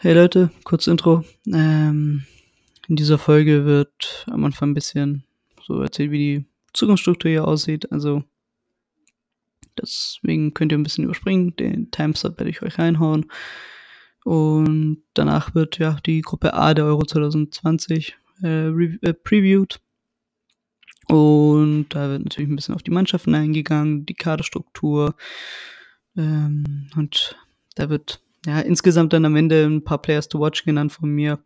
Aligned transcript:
Hey 0.00 0.14
Leute, 0.14 0.52
kurz 0.62 0.86
Intro. 0.86 1.24
Ähm, 1.52 2.22
in 2.86 2.94
dieser 2.94 3.18
Folge 3.18 3.64
wird 3.64 4.26
am 4.30 4.44
Anfang 4.44 4.70
ein 4.70 4.74
bisschen 4.74 5.24
so 5.60 5.80
erzählt, 5.80 6.12
wie 6.12 6.18
die 6.18 6.44
Zugangsstruktur 6.72 7.28
hier 7.28 7.48
aussieht. 7.48 7.90
Also 7.90 8.22
deswegen 9.76 10.54
könnt 10.54 10.70
ihr 10.70 10.78
ein 10.78 10.84
bisschen 10.84 11.02
überspringen. 11.02 11.56
Den 11.56 11.90
Timestamp 11.90 12.38
werde 12.38 12.48
ich 12.48 12.62
euch 12.62 12.78
reinhauen. 12.78 13.26
Und 14.22 15.02
danach 15.14 15.56
wird 15.56 15.78
ja 15.78 15.98
die 16.06 16.20
Gruppe 16.20 16.54
A 16.54 16.74
der 16.74 16.84
Euro 16.84 17.04
2020 17.04 18.16
äh, 18.44 18.68
äh, 18.68 19.14
previewed. 19.14 19.80
Und 21.08 21.88
da 21.88 22.08
wird 22.08 22.22
natürlich 22.22 22.48
ein 22.48 22.54
bisschen 22.54 22.76
auf 22.76 22.84
die 22.84 22.92
Mannschaften 22.92 23.34
eingegangen, 23.34 24.06
die 24.06 24.14
Kaderstruktur. 24.14 25.16
Ähm, 26.16 26.88
und 26.94 27.36
da 27.74 27.90
wird 27.90 28.22
ja 28.46 28.60
insgesamt 28.60 29.12
dann 29.12 29.24
am 29.24 29.36
Ende 29.36 29.64
ein 29.64 29.84
paar 29.84 30.00
Players 30.00 30.28
to 30.28 30.40
watch 30.40 30.64
genannt 30.64 30.92
von 30.92 31.10
mir. 31.10 31.38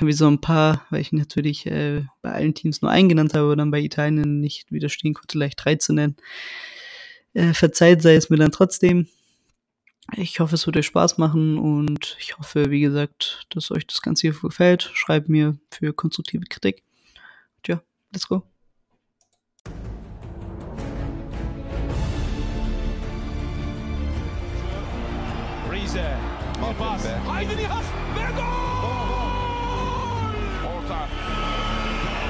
Wie 0.00 0.12
so 0.12 0.26
ein 0.26 0.40
paar, 0.40 0.86
weil 0.90 1.02
ich 1.02 1.12
natürlich 1.12 1.66
äh, 1.66 2.04
bei 2.22 2.32
allen 2.32 2.54
Teams 2.54 2.80
nur 2.80 2.90
einen 2.90 3.10
genannt 3.10 3.34
habe, 3.34 3.44
aber 3.44 3.56
dann 3.56 3.70
bei 3.70 3.80
Italien 3.80 4.40
nicht 4.40 4.72
widerstehen 4.72 5.12
konnte, 5.12 5.36
leicht 5.36 5.62
drei 5.62 5.74
zu 5.74 5.92
nennen. 5.92 6.16
Äh, 7.34 7.52
verzeiht 7.52 8.00
sei 8.00 8.14
es 8.14 8.30
mir 8.30 8.38
dann 8.38 8.52
trotzdem. 8.52 9.08
Ich 10.16 10.40
hoffe, 10.40 10.54
es 10.54 10.66
wird 10.66 10.76
euch 10.76 10.86
Spaß 10.86 11.18
machen 11.18 11.58
und 11.58 12.16
ich 12.20 12.38
hoffe, 12.38 12.70
wie 12.70 12.80
gesagt, 12.80 13.46
dass 13.50 13.70
euch 13.70 13.86
das 13.86 14.02
Ganze 14.02 14.22
hier 14.22 14.38
gefällt. 14.38 14.90
Schreibt 14.94 15.28
mir 15.28 15.58
für 15.70 15.92
konstruktive 15.92 16.44
Kritik. 16.44 16.82
Tja, 17.62 17.82
let's 18.12 18.28
go. 18.28 18.53
Pas. 26.72 27.02
Haydi 27.28 27.56
Nihat. 27.56 27.84
Ve 28.16 28.26
gol! 28.36 29.64
Orta. 30.76 31.08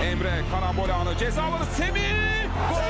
Emre 0.04 0.42
karambol 0.50 0.88
anı 0.88 1.18
ceza 1.18 1.42
alanı 1.42 1.66
Semih. 1.66 2.44
Gol! 2.70 2.80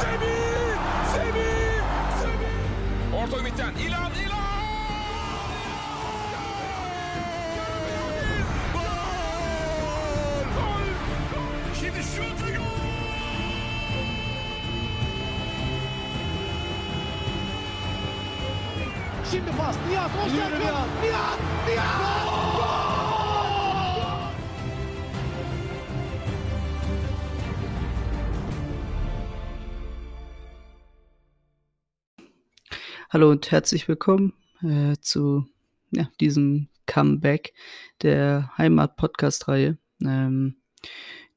Semih! 0.00 0.76
Semih! 1.14 1.82
Semih! 2.20 3.22
Orta 3.22 3.38
ümitten 3.38 3.74
İlan 3.74 4.12
İlan. 4.26 4.50
Gol! 8.72 8.80
Gol! 11.34 11.74
Şimdi 11.80 12.02
şut 12.02 12.49
Şimdi 19.30 19.50
pas. 19.50 19.76
Nihat 19.88 20.10
Özerkan. 20.26 20.60
Nihat. 20.60 20.88
Nihat. 21.02 21.38
Nihat. 21.68 22.30
Hallo 33.08 33.30
und 33.30 33.52
herzlich 33.52 33.88
willkommen 33.88 34.32
äh, 34.62 34.96
zu 35.00 35.46
ja, 35.92 36.08
diesem 36.20 36.68
Comeback 36.86 37.54
der 38.02 38.50
Heimat-Podcast-Reihe. 38.58 39.78
Ähm, 40.04 40.56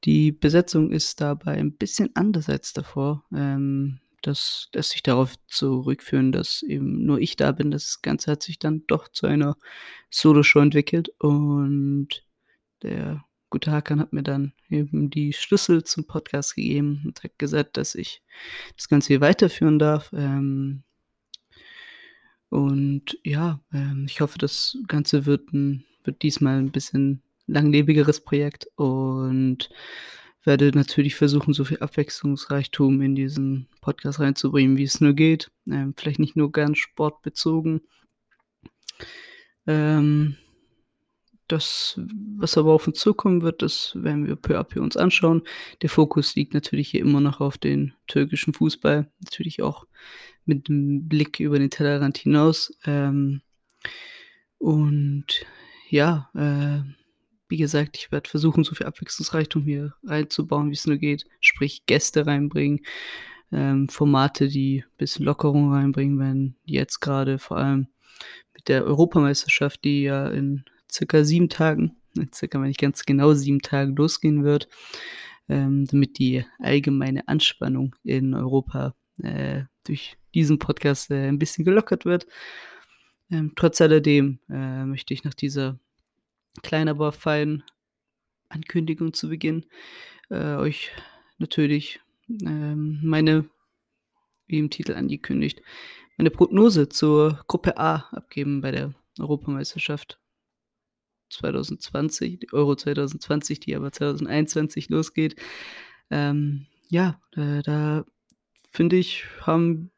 die 0.04 0.32
Besetzung 0.32 0.90
ist 0.90 1.20
dabei 1.20 1.52
ein 1.52 1.76
bisschen 1.76 2.10
anders 2.14 2.48
als 2.48 2.72
davor. 2.72 3.24
Ähm, 3.32 4.00
das 4.26 4.68
lässt 4.72 4.90
sich 4.90 5.02
darauf 5.02 5.34
zurückführen, 5.48 6.32
dass 6.32 6.62
eben 6.62 7.04
nur 7.04 7.20
ich 7.20 7.36
da 7.36 7.52
bin. 7.52 7.70
Das 7.70 8.02
Ganze 8.02 8.30
hat 8.30 8.42
sich 8.42 8.58
dann 8.58 8.86
doch 8.86 9.08
zu 9.08 9.26
einer 9.26 9.56
Solo-Show 10.10 10.60
entwickelt 10.60 11.10
und 11.18 12.08
der 12.82 13.24
gute 13.50 13.70
Hakan 13.70 14.00
hat 14.00 14.12
mir 14.12 14.22
dann 14.22 14.52
eben 14.68 15.10
die 15.10 15.32
Schlüssel 15.32 15.84
zum 15.84 16.06
Podcast 16.06 16.56
gegeben 16.56 17.02
und 17.04 17.22
hat 17.22 17.38
gesagt, 17.38 17.76
dass 17.76 17.94
ich 17.94 18.22
das 18.76 18.88
Ganze 18.88 19.08
hier 19.08 19.20
weiterführen 19.20 19.78
darf. 19.78 20.10
Ähm, 20.12 20.82
und 22.48 23.18
ja, 23.22 23.60
ähm, 23.72 24.06
ich 24.08 24.20
hoffe, 24.20 24.38
das 24.38 24.78
Ganze 24.88 25.26
wird, 25.26 25.52
ein, 25.52 25.84
wird 26.02 26.22
diesmal 26.22 26.58
ein 26.58 26.72
bisschen 26.72 27.22
langlebigeres 27.46 28.20
Projekt 28.20 28.68
und 28.76 29.70
werde 30.44 30.70
natürlich 30.74 31.14
versuchen, 31.14 31.54
so 31.54 31.64
viel 31.64 31.78
Abwechslungsreichtum 31.78 33.00
in 33.00 33.14
diesen 33.14 33.68
Podcast 33.80 34.20
reinzubringen, 34.20 34.76
wie 34.76 34.84
es 34.84 35.00
nur 35.00 35.14
geht. 35.14 35.50
Ähm, 35.68 35.94
vielleicht 35.96 36.18
nicht 36.18 36.36
nur 36.36 36.52
ganz 36.52 36.78
sportbezogen. 36.78 37.80
Ähm, 39.66 40.36
das, 41.48 42.00
was 42.38 42.56
aber 42.56 42.72
auf 42.72 42.86
uns 42.86 42.98
zukommen 42.98 43.42
wird, 43.42 43.60
das 43.62 43.92
werden 43.94 44.26
wir 44.26 44.36
peu 44.36 44.58
à 44.58 44.64
peu 44.64 44.80
uns 44.80 44.96
anschauen. 44.96 45.42
Der 45.82 45.90
Fokus 45.90 46.34
liegt 46.34 46.54
natürlich 46.54 46.90
hier 46.90 47.00
immer 47.00 47.20
noch 47.20 47.40
auf 47.40 47.58
den 47.58 47.92
türkischen 48.06 48.54
Fußball, 48.54 49.10
natürlich 49.20 49.62
auch 49.62 49.86
mit 50.46 50.68
dem 50.68 51.08
Blick 51.08 51.40
über 51.40 51.58
den 51.58 51.70
Tellerrand 51.70 52.16
hinaus. 52.16 52.76
Ähm, 52.86 53.42
und 54.58 55.26
ja, 55.90 56.30
äh, 56.34 56.80
wie 57.54 57.58
gesagt, 57.58 57.96
ich 57.96 58.10
werde 58.10 58.28
versuchen, 58.28 58.64
so 58.64 58.74
viel 58.74 58.88
Abwechslungsreichtum 58.88 59.62
hier 59.62 59.94
reinzubauen, 60.02 60.70
wie 60.70 60.74
es 60.74 60.88
nur 60.88 60.96
geht. 60.96 61.24
Sprich, 61.38 61.86
Gäste 61.86 62.26
reinbringen, 62.26 62.80
ähm, 63.52 63.88
Formate, 63.88 64.48
die 64.48 64.82
ein 64.84 64.96
bisschen 64.96 65.24
Lockerung 65.24 65.72
reinbringen, 65.72 66.18
wenn 66.18 66.56
jetzt 66.64 66.98
gerade 66.98 67.38
vor 67.38 67.58
allem 67.58 67.86
mit 68.54 68.66
der 68.66 68.84
Europameisterschaft, 68.84 69.84
die 69.84 70.02
ja 70.02 70.30
in 70.30 70.64
circa 70.90 71.22
sieben 71.22 71.48
Tagen, 71.48 71.94
circa, 72.34 72.60
wenn 72.60 72.66
nicht 72.66 72.80
ganz 72.80 73.04
genau 73.04 73.34
sieben 73.34 73.60
Tagen 73.60 73.94
losgehen 73.94 74.42
wird, 74.42 74.68
ähm, 75.48 75.86
damit 75.86 76.18
die 76.18 76.44
allgemeine 76.58 77.28
Anspannung 77.28 77.94
in 78.02 78.34
Europa 78.34 78.96
äh, 79.22 79.62
durch 79.84 80.16
diesen 80.34 80.58
Podcast 80.58 81.12
äh, 81.12 81.28
ein 81.28 81.38
bisschen 81.38 81.64
gelockert 81.64 82.04
wird. 82.04 82.26
Ähm, 83.30 83.52
trotz 83.54 83.80
alledem 83.80 84.40
äh, 84.50 84.84
möchte 84.86 85.14
ich 85.14 85.22
nach 85.22 85.34
dieser 85.34 85.78
kleinen, 86.62 86.88
aber 86.88 87.12
feinen 87.12 87.64
Ankündigung 88.48 89.12
zu 89.12 89.28
Beginn 89.28 89.66
äh, 90.30 90.56
euch 90.56 90.90
natürlich 91.38 92.00
ähm, 92.28 93.00
meine, 93.02 93.48
wie 94.46 94.58
im 94.58 94.70
Titel 94.70 94.94
angekündigt, 94.94 95.62
meine 96.16 96.30
Prognose 96.30 96.88
zur 96.88 97.42
Gruppe 97.48 97.76
A 97.76 98.08
abgeben 98.12 98.60
bei 98.60 98.70
der 98.70 98.94
Europameisterschaft 99.18 100.20
2020, 101.30 102.40
die 102.40 102.52
Euro 102.52 102.76
2020, 102.76 103.60
die 103.60 103.74
aber 103.74 103.90
2021 103.90 104.88
losgeht. 104.90 105.36
Ähm, 106.10 106.66
ja, 106.88 107.20
äh, 107.32 107.62
da 107.62 108.04
finde 108.70 108.96
ich, 108.96 109.24
haben, 109.40 109.90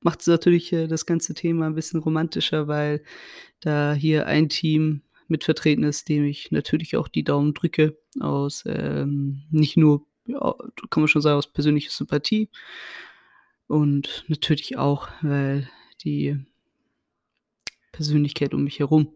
macht 0.00 0.20
es 0.20 0.26
natürlich 0.26 0.72
äh, 0.72 0.86
das 0.86 1.06
ganze 1.06 1.34
Thema 1.34 1.66
ein 1.66 1.74
bisschen 1.74 2.00
romantischer, 2.00 2.68
weil 2.68 3.02
da 3.60 3.94
hier 3.94 4.26
ein 4.26 4.48
Team 4.48 5.02
mit 5.34 5.42
vertreten 5.42 5.82
ist, 5.82 6.08
dem 6.08 6.24
ich 6.24 6.52
natürlich 6.52 6.96
auch 6.96 7.08
die 7.08 7.24
Daumen 7.24 7.54
drücke, 7.54 7.98
aus 8.20 8.62
ähm, 8.66 9.42
nicht 9.50 9.76
nur, 9.76 10.06
ja, 10.26 10.54
kann 10.90 11.02
man 11.02 11.08
schon 11.08 11.22
sagen, 11.22 11.38
aus 11.38 11.52
persönlicher 11.52 11.90
Sympathie 11.90 12.48
und 13.66 14.24
natürlich 14.28 14.78
auch, 14.78 15.08
weil 15.22 15.68
die 16.04 16.38
Persönlichkeit 17.90 18.54
um 18.54 18.62
mich 18.62 18.78
herum 18.78 19.12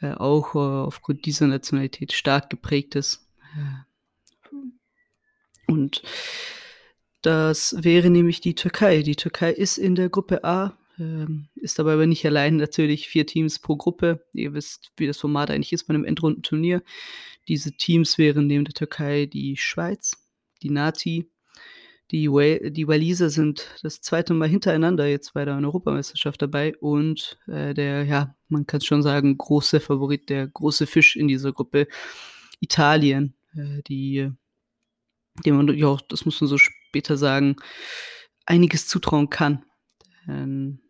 äh, 0.00 0.12
auch 0.12 0.54
äh, 0.54 0.58
aufgrund 0.58 1.26
dieser 1.26 1.46
Nationalität 1.46 2.14
stark 2.14 2.48
geprägt 2.48 2.94
ist. 2.94 3.28
Äh, 3.54 4.52
und 5.70 6.02
das 7.20 7.76
wäre 7.78 8.08
nämlich 8.08 8.40
die 8.40 8.54
Türkei. 8.54 9.02
Die 9.02 9.16
Türkei 9.16 9.52
ist 9.52 9.76
in 9.76 9.94
der 9.94 10.08
Gruppe 10.08 10.42
A, 10.42 10.77
ähm, 10.98 11.48
ist 11.54 11.78
dabei 11.78 11.94
aber 11.94 12.06
nicht 12.06 12.24
allein. 12.26 12.56
Natürlich 12.56 13.08
vier 13.08 13.26
Teams 13.26 13.58
pro 13.58 13.76
Gruppe. 13.76 14.24
Ihr 14.32 14.54
wisst, 14.54 14.92
wie 14.96 15.06
das 15.06 15.18
Format 15.18 15.50
eigentlich 15.50 15.72
ist 15.72 15.84
bei 15.84 15.94
einem 15.94 16.04
Endrundenturnier. 16.04 16.82
Diese 17.48 17.72
Teams 17.72 18.18
wären 18.18 18.46
neben 18.46 18.64
der 18.64 18.74
Türkei 18.74 19.26
die 19.26 19.56
Schweiz, 19.56 20.12
die 20.62 20.70
Nati, 20.70 21.30
die, 22.10 22.30
Wal 22.30 22.70
die 22.70 22.88
Waliser 22.88 23.28
sind 23.28 23.68
das 23.82 24.00
zweite 24.00 24.32
Mal 24.32 24.48
hintereinander 24.48 25.06
jetzt 25.06 25.34
bei 25.34 25.44
der 25.44 25.56
Europameisterschaft 25.56 26.40
dabei 26.40 26.74
und 26.78 27.38
äh, 27.46 27.74
der, 27.74 28.04
ja, 28.04 28.34
man 28.48 28.66
kann 28.66 28.80
schon 28.80 29.02
sagen, 29.02 29.36
große 29.36 29.80
Favorit, 29.80 30.30
der 30.30 30.48
große 30.48 30.86
Fisch 30.86 31.16
in 31.16 31.28
dieser 31.28 31.52
Gruppe, 31.52 31.86
Italien, 32.60 33.34
äh, 33.54 33.82
die, 33.86 34.30
dem 35.44 35.56
man, 35.56 35.68
ja, 35.76 35.98
das 36.08 36.24
muss 36.24 36.40
man 36.40 36.48
so 36.48 36.56
später 36.56 37.18
sagen, 37.18 37.56
einiges 38.46 38.88
zutrauen 38.88 39.28
kann. 39.28 39.64
Ähm, 40.26 40.80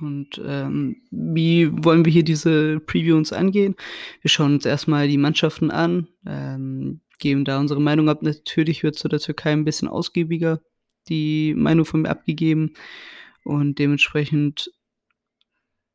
und 0.00 0.40
ähm, 0.44 0.96
wie 1.10 1.70
wollen 1.84 2.04
wir 2.04 2.12
hier 2.12 2.24
diese 2.24 2.80
Preview 2.80 3.16
uns 3.16 3.32
angehen? 3.32 3.76
Wir 4.20 4.30
schauen 4.30 4.54
uns 4.54 4.66
erstmal 4.66 5.08
die 5.08 5.18
Mannschaften 5.18 5.70
an, 5.70 6.08
ähm, 6.26 7.00
geben 7.18 7.44
da 7.44 7.60
unsere 7.60 7.80
Meinung 7.80 8.08
ab. 8.08 8.22
Natürlich 8.22 8.82
wird 8.82 8.96
zu 8.96 9.08
der 9.08 9.20
Türkei 9.20 9.52
ein 9.52 9.64
bisschen 9.64 9.88
ausgiebiger 9.88 10.60
die 11.08 11.54
Meinung 11.54 11.84
von 11.84 12.02
mir 12.02 12.10
abgegeben 12.10 12.74
und 13.44 13.78
dementsprechend 13.78 14.70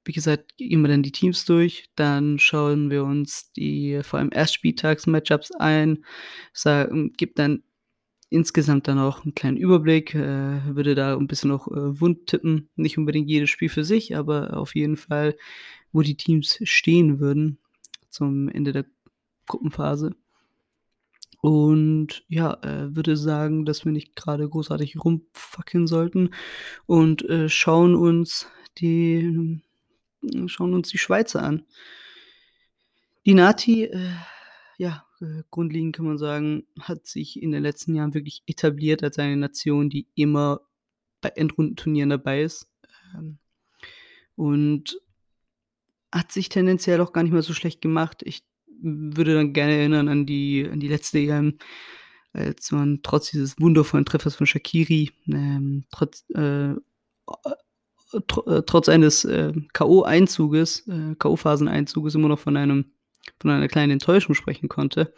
wie 0.06 0.14
gesagt, 0.14 0.58
gehen 0.58 0.82
wir 0.82 0.88
dann 0.88 1.04
die 1.04 1.12
Teams 1.12 1.46
durch, 1.46 1.90
dann 1.96 2.40
schauen 2.40 2.90
wir 2.90 3.04
uns 3.04 3.52
die 3.52 4.00
vor 4.02 4.18
allem 4.18 4.32
Erstspieltags-Matchups 4.32 5.52
ein, 5.52 6.04
sagen 6.52 7.14
gebe 7.16 7.34
dann 7.36 7.62
insgesamt 8.30 8.88
dann 8.88 9.00
auch 9.00 9.26
'n 9.26 9.36
kleinen 9.36 9.58
Überblick, 9.58 10.16
äh, 10.16 10.76
würde 10.76 10.96
da 10.96 11.16
'n 11.16 11.28
bisschen 11.28 11.52
auch, 11.52 11.68
äh, 11.70 12.00
wund 12.02 12.28
tippen. 12.28 12.70
Nicht 12.76 12.98
unbedingt 12.98 13.30
jedes 13.30 13.50
Spiel 13.50 13.70
für 13.70 13.84
sich, 13.84 14.16
aber 14.18 14.58
auf 14.58 14.76
jeden 14.76 14.98
Fall, 14.98 15.36
wo 15.94 16.02
die 16.04 16.16
Teams 16.18 16.60
stehen 16.64 17.20
würden 17.20 17.60
zum 18.10 18.50
Ende 18.50 18.74
der 18.74 18.86
Gruppenphase. 19.48 20.16
Und 21.44 22.24
ja, 22.28 22.54
äh, 22.64 22.94
würde 22.96 23.16
sagen, 23.16 23.64
dass 23.66 23.86
wir 23.86 23.94
nicht 23.94 24.16
grade 24.16 24.48
großartig 24.50 24.98
rumfackeln 25.04 25.88
sollten 25.88 26.32
und, 26.88 27.24
äh, 27.30 27.50
schauen 27.50 27.96
uns 27.96 28.48
die 28.80 29.62
schauen 30.48 30.74
uns 30.74 30.90
die 30.90 30.98
Schweizer 31.00 31.44
an. 31.44 31.66
Die 33.26 33.34
Nati, 33.34 33.84
äh, 33.84 34.12
ja, 34.78 35.04
äh, 35.22 35.44
grundlegend 35.50 35.96
kann 35.96 36.06
man 36.06 36.18
sagen, 36.18 36.66
hat 36.80 37.08
sich 37.08 37.42
in 37.42 37.52
den 37.52 37.64
letzten 37.64 37.96
Jahren 37.96 38.14
wirklich 38.14 38.44
etabliert 38.46 39.04
als 39.04 39.20
eine 39.20 39.38
Nation, 39.38 39.90
die 39.90 40.08
immer 40.16 40.62
bei 41.22 41.30
Endrundenturnieren 41.30 42.10
dabei 42.10 42.44
ist, 42.44 42.70
ähm, 43.16 43.38
und 44.36 45.00
hat 46.12 46.32
sich 46.32 46.50
tendenziell 46.50 47.02
auch 47.02 47.14
gar 47.14 47.24
nicht 47.24 47.34
mal 47.34 47.42
so 47.42 47.54
schlecht 47.54 47.82
gemacht. 47.82 48.22
Ich 48.24 48.44
würde 48.82 49.36
dann 49.36 49.54
gerne 49.54 49.74
erinnern 49.74 50.08
an 50.08 50.26
die 50.26 50.68
an 50.72 50.80
die 50.80 50.88
letzte 50.88 51.20
EM, 51.20 51.58
als 52.34 52.72
man 52.72 53.02
trotz 53.04 53.32
dieses 53.32 53.60
wundervollen 53.60 54.06
Treffers 54.06 54.36
von 54.36 54.48
Shaqiri, 54.48 55.12
ähm, 55.28 55.86
trotz 55.92 56.24
äh, 56.30 56.76
tr 58.28 58.48
äh, 58.48 58.64
trotz 58.66 58.90
eines, 58.90 59.26
äh, 59.26 59.54
K.O.-Einzuges 59.74 60.88
äh, 60.88 61.16
K.O.-Phaseneinzuges 61.16 62.16
immer 62.16 62.30
noch 62.30 62.40
von 62.40 62.58
einem 62.58 62.86
von 63.40 63.52
einer 63.52 63.68
kleinen 63.68 63.94
Enttäuschung 63.94 64.36
sprechen 64.36 64.70
konnte. 64.70 65.14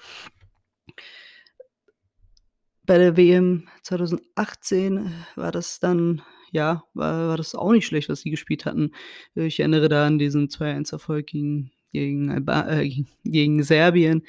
Bei 2.86 2.98
der 2.98 3.16
WM 3.16 3.68
2018 3.84 5.14
war 5.36 5.52
das 5.52 5.80
dann 5.80 6.22
ja, 6.52 6.84
war 6.94 7.30
war 7.30 7.38
das 7.38 7.56
auch 7.56 7.72
nicht 7.72 7.86
schlecht, 7.88 8.10
was 8.10 8.22
sie 8.22 8.32
gespielt 8.32 8.66
hatten. 8.66 8.92
Ich 9.36 9.60
erinnere 9.60 9.88
da 9.88 10.06
an 10.08 10.20
diesen 10.20 10.50
2:1 10.50 10.92
Erfolg 10.92 11.28
gegen 11.28 11.72
gegen 11.94 12.30
äh, 12.48 12.90
gegen 13.24 13.64
Serbien, 13.64 14.26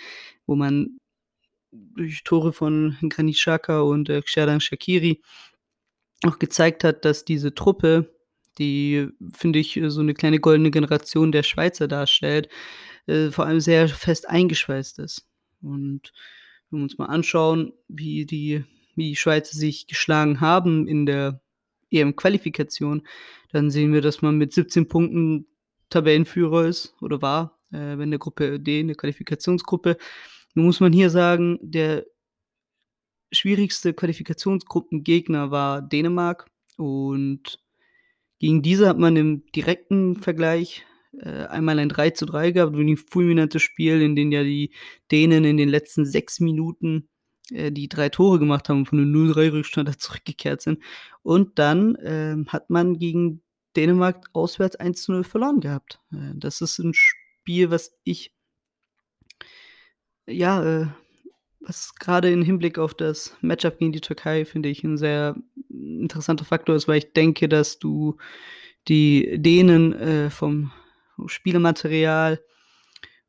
wo 0.47 0.55
man 0.55 0.99
durch 1.73 2.25
Tore 2.25 2.53
von 2.53 2.97
Granit 3.11 3.47
und, 3.69 4.09
äh, 4.11 4.23
Xherdan 4.23 4.61
Shaqiri 4.61 5.21
auch 6.25 6.39
gezeigt 6.39 6.85
hat, 6.85 7.05
dass 7.05 7.25
diese 7.25 7.55
Truppe, 7.55 8.15
die, 8.59 9.09
finde 9.35 9.59
ich, 9.59 9.81
so 9.89 10.03
'ne 10.03 10.15
kleine 10.15 10.39
goldene 10.41 10.71
Generation 10.71 11.33
der 11.33 11.43
Schweizer 11.43 11.89
darstellt, 11.89 12.49
äh, 13.07 13.31
vor 13.31 13.47
allem 13.47 13.61
sehr 13.61 13.89
fest 13.89 14.29
eingeschweißt 14.29 14.99
ist. 14.99 15.27
Und 15.63 16.13
wenn 16.71 16.81
wir 16.81 16.85
uns 16.85 16.99
mal 16.99 17.07
anschauen, 17.07 17.73
wie 17.89 18.27
die 18.27 18.65
wie 18.95 19.11
die 19.11 19.17
Schweizer 19.17 19.57
sich 19.57 19.87
geschlagen 19.87 20.41
haben 20.41 20.87
in 20.87 21.07
der 21.07 21.41
EM-Qualifikation, 21.91 23.07
dann 23.51 23.71
sehen 23.71 23.93
wir, 23.93 24.01
dass 24.01 24.23
man 24.23 24.37
mit 24.37 24.53
17 24.53 24.89
Punkten 24.89 25.47
Tabellenführer 25.91 26.67
ist 26.67 26.95
oder 27.01 27.21
war, 27.23 27.59
äh, 27.73 27.95
in 28.03 28.11
der 28.11 28.19
Gruppe 28.19 28.59
D, 28.59 28.81
in 28.81 28.89
der 28.89 28.97
Qualifikationsgruppe. 28.97 29.97
Nun 30.55 30.67
muss 30.67 30.81
man 30.81 30.93
hier 30.93 31.11
sagen, 31.11 31.59
der 31.63 32.07
schwierigste 33.31 33.95
Qualifikationsgruppengegner 33.95 35.51
war 35.51 35.83
Dänemark 35.83 36.51
und 36.77 37.61
gegen 38.39 38.63
diese 38.63 38.89
hat 38.89 38.99
man 38.99 39.17
im 39.17 39.47
direkten 39.53 40.17
Vergleich, 40.17 40.85
äh, 41.21 41.47
einmal 41.47 41.79
ein 41.79 41.89
3:3 41.91 42.53
gehabt, 42.53 42.75
wirklich 42.77 43.01
'n 43.01 43.07
fulminantes 43.11 43.63
Spiel, 43.63 44.03
in 44.03 44.17
dem 44.17 44.33
ja 44.33 44.43
die 44.45 44.73
Dänen 45.13 45.45
in 45.45 45.57
den 45.59 45.69
letzten 45.69 46.05
6 46.07 46.41
Minuten, 46.41 47.09
äh, 47.53 47.73
die 47.73 47.89
3 47.89 48.09
Tore 48.11 48.39
gemacht 48.39 48.69
haben 48.69 48.79
und 48.81 48.87
von 48.89 48.99
'nem 49.01 49.11
0:3 49.13 49.49
Rückstand 49.53 49.89
da 49.89 49.99
zurückgekehrt 49.99 50.63
sind. 50.63 50.81
Und 51.23 51.59
dann, 51.59 51.97
ähm, 52.03 52.47
hat 52.49 52.71
man 52.71 52.99
gegen 52.99 53.43
Dänemark 53.77 54.29
auswärts 54.35 54.77
1:0 54.77 55.25
verloren 55.25 55.61
gehabt. 55.61 56.01
Äh, 56.13 56.35
das 56.37 56.61
ist 56.63 56.79
'n 56.81 56.93
Spiel, 56.95 57.71
was 57.71 57.95
ich 58.05 58.31
ja, 60.29 60.63
äh, 60.83 60.87
was 61.61 61.95
grade 61.97 62.31
im 62.33 62.43
Hinblick 62.43 62.79
auf 62.79 62.95
das 62.95 63.37
Matchup 63.41 63.79
gegen 63.79 63.93
die 63.93 64.01
Türkei, 64.01 64.45
finde 64.45 64.69
ich, 64.69 64.85
'n 64.85 64.97
sehr 64.99 65.37
interessanter 65.71 66.45
Faktor 66.45 66.77
ist, 66.77 66.89
weil 66.89 66.99
ich 66.99 67.13
denke, 67.13 67.49
dass 67.49 67.79
du 67.79 68.17
die 68.89 69.39
Dänen, 69.43 69.93
äh, 69.95 70.31
vom 70.31 70.73
Spielematerial 71.29 72.41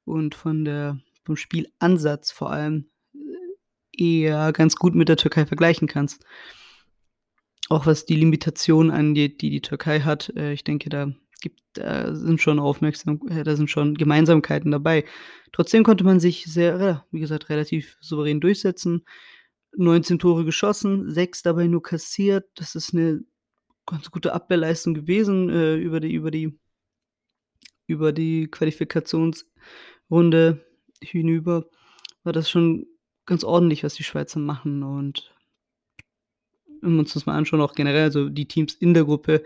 und 0.06 0.36
von 0.36 0.66
der 0.66 1.00
vom 1.25 1.36
Spielansatz 1.38 2.31
vor 2.31 2.51
allem, 2.51 2.90
äh, 3.16 4.04
eher 4.04 4.51
ganz 4.54 4.75
gut 4.75 4.95
mit 4.95 5.10
der 5.10 5.18
Türkei 5.18 5.45
vergleichen 5.45 5.88
kannst. 5.88 6.25
Auch 7.69 7.86
was 7.86 8.06
die 8.06 8.16
Limitation 8.16 8.92
angeht, 8.92 9.42
die 9.42 9.50
die 9.50 9.62
Türkei 9.62 10.01
hat. 10.01 10.34
Äh, 10.36 10.54
ich 10.54 10.63
denke, 10.63 10.90
da 10.90 11.12
gibt 11.42 11.62
da 11.74 12.13
sind 12.16 12.42
schon 12.42 12.60
aufmerksam 12.60 13.19
äh, 13.30 13.44
da 13.44 13.56
sind 13.56 13.69
schon 13.69 13.95
Gemeinsamkeiten 13.95 14.72
dabei. 14.72 15.06
Trotzdem 15.54 15.84
konnte 15.84 16.04
man 16.04 16.19
sich 16.19 16.45
sehr 16.45 17.06
wie 17.12 17.19
gesagt, 17.19 17.50
relativ 17.50 17.98
souverän 18.01 18.42
durchsetzen. 18.42 19.06
19 19.75 20.19
Tore 20.19 20.45
geschossen, 20.45 21.10
6 21.12 21.42
dabei 21.44 21.68
nur 21.68 21.81
kassiert. 21.84 22.45
Das 22.56 22.75
ist 22.75 22.94
'ne 22.94 23.24
ganz 23.86 24.12
gute 24.12 24.34
Abwehrleistung 24.34 24.94
gewesen, 24.94 25.50
äh, 25.50 25.75
über 25.78 26.00
die 26.00 26.13
über 26.13 26.31
die 26.31 26.57
über 27.88 28.12
die 28.12 28.47
Qualifikationsrunde 28.47 30.65
hinüber 31.01 31.65
war 32.24 32.33
das 32.33 32.50
schon 32.50 32.88
ganz 33.25 33.44
ordentlich, 33.44 33.83
was 33.83 33.95
die 33.95 34.03
Schweizer 34.03 34.39
machen. 34.39 34.83
Und 34.83 35.33
wenn 36.81 36.94
wir 36.94 37.00
uns 37.00 37.13
das 37.13 37.25
mal 37.25 37.38
anschauen, 37.38 37.62
auch 37.62 37.74
generell 37.74 38.12
so 38.12 38.30
die 38.30 38.47
Teams 38.47 38.74
in 38.74 38.94
der 38.94 39.06
Gruppe, 39.06 39.44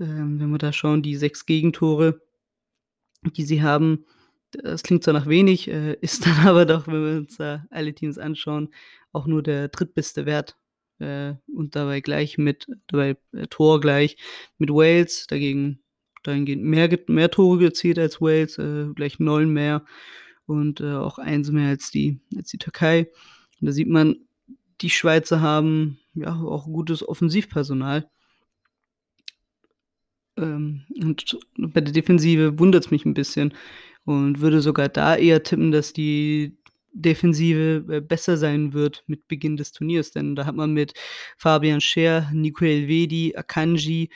ähm, 0.00 0.40
wenn 0.40 0.50
wir 0.50 0.58
da 0.58 0.72
schauen, 0.72 1.02
die 1.02 1.16
6 1.16 1.46
Gegentore, 1.46 2.20
die 3.22 3.44
sie 3.44 3.62
haben, 3.62 4.04
das 4.52 4.82
klingt 4.82 5.04
zwar 5.04 5.14
nach 5.14 5.26
wenig, 5.26 5.68
äh, 5.68 5.94
ist 6.00 6.26
dann 6.26 6.46
aber 6.46 6.66
doch, 6.66 6.86
wenn 6.86 7.04
wir 7.04 7.16
uns 7.18 7.36
da 7.36 7.66
alle 7.70 7.94
Teams 7.94 8.18
anschauen, 8.18 8.72
auch 9.12 9.26
nur 9.26 9.42
der 9.42 9.68
drittbeste 9.68 10.26
Wert, 10.26 10.56
äh, 10.98 11.34
und 11.52 11.76
dabei 11.76 12.00
gleich 12.00 12.38
mit 12.38 12.66
dabei, 12.86 13.16
äh, 13.32 13.46
torgleich 13.48 14.16
mit 14.58 14.70
Wales, 14.70 15.26
dagegen 15.26 15.83
dahingehend 16.24 16.64
mehr 16.64 16.90
mehr 17.08 17.30
Tore 17.30 17.66
erzielt 17.66 17.98
als 18.00 18.20
Wales, 18.20 18.58
äh, 18.58 18.88
gleich 18.94 19.20
9 19.20 19.50
mehr 19.50 19.84
und, 20.46 20.80
äh, 20.82 20.94
auch 20.94 21.18
1 21.18 21.52
mehr 21.52 21.68
als 21.70 21.90
die 21.92 22.20
als 22.36 22.50
die 22.50 22.58
Türkei. 22.58 23.08
Und 23.60 23.66
da 23.68 23.72
sieht 23.72 23.88
man, 23.88 24.16
die 24.82 24.90
Schweizer 24.90 25.40
haben, 25.42 25.98
ja, 26.14 26.34
auch 26.36 26.66
gutes 26.66 27.06
Offensivpersonal. 27.08 28.08
Ähm, 30.38 30.82
und 31.02 31.38
bei 31.56 31.80
der 31.80 31.92
Defensive 31.92 32.58
wundert's 32.58 32.90
mich 32.90 33.04
'n 33.04 33.14
bisschen 33.14 33.54
und 34.04 34.40
würde 34.40 34.60
sogar 34.60 34.88
da 34.88 35.16
eher 35.16 35.42
tippen, 35.42 35.70
dass 35.72 35.92
die 35.92 36.56
Defensive, 36.92 37.84
äh, 37.90 38.00
besser 38.00 38.36
sein 38.36 38.72
wird 38.72 39.04
mit 39.06 39.26
Beginn 39.28 39.56
des 39.56 39.72
Turniers, 39.72 40.10
denn 40.12 40.36
da 40.36 40.46
hat 40.46 40.54
man 40.56 40.72
mit 40.72 40.94
Fabian 41.38 41.80
Schär, 41.80 42.30
Nico 42.32 42.64
Elvedi, 42.64 43.34
Akanji 43.36 44.10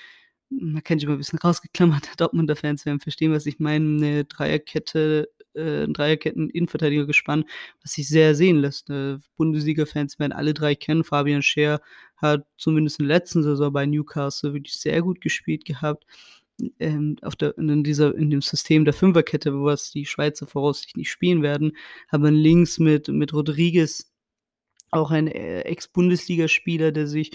hm, 0.50 0.76
Akanji 0.78 1.06
mal 1.06 1.14
'n 1.14 1.18
bisschen 1.18 1.38
rausgeklammert. 1.38 2.08
Dortmunder 2.20 2.56
Fans 2.56 2.86
werden 2.86 3.00
verstehen, 3.00 3.32
was 3.32 3.46
ich 3.46 3.58
meine. 3.60 3.84
'Ne 3.84 4.24
Dreierkette 4.24 5.28
äh, 5.54 5.84
'n 5.84 5.92
Dreierketten-Innenverteidigergespann, 5.94 7.44
was 7.82 7.92
sich 7.92 8.08
sehr 8.08 8.34
sehen 8.34 8.58
lässt. 8.58 8.90
Äh, 8.90 9.18
Bundesliga-Fans 9.36 10.18
werden 10.18 10.32
alle 10.32 10.54
3 10.54 10.74
kennen. 10.74 11.04
Fabian 11.04 11.42
Schär 11.42 11.80
hat 12.16 12.46
zumindest 12.56 13.00
in 13.00 13.08
der 13.08 13.16
letzten 13.18 13.42
Saison 13.42 13.72
bei 13.72 13.86
Newcastle 13.86 14.52
wirklich 14.54 14.74
sehr 14.80 15.02
gut 15.02 15.20
gespielt 15.20 15.64
gehabt. 15.64 16.04
Ähm, 16.80 17.16
auf 17.22 17.36
der 17.36 17.56
in 17.58 17.84
dieser 17.84 18.14
in 18.16 18.30
dem 18.30 18.42
System 18.42 18.84
der 18.84 18.94
Fünferkette, 18.94 19.54
wo 19.54 19.64
was 19.66 19.90
die 19.92 20.06
Schweizer 20.06 20.46
voraussichtlich 20.48 20.96
nicht 20.96 21.10
spielen 21.10 21.42
werden, 21.42 21.72
hat 22.08 22.20
man 22.20 22.34
links 22.34 22.78
mit 22.80 23.08
mit 23.08 23.32
Rodriguez 23.34 24.10
auch 24.92 25.10
ein, 25.12 25.28
äh, 25.28 25.62
Ex-Bundesligaspieler, 25.62 26.92
der 26.92 27.06
sich 27.08 27.32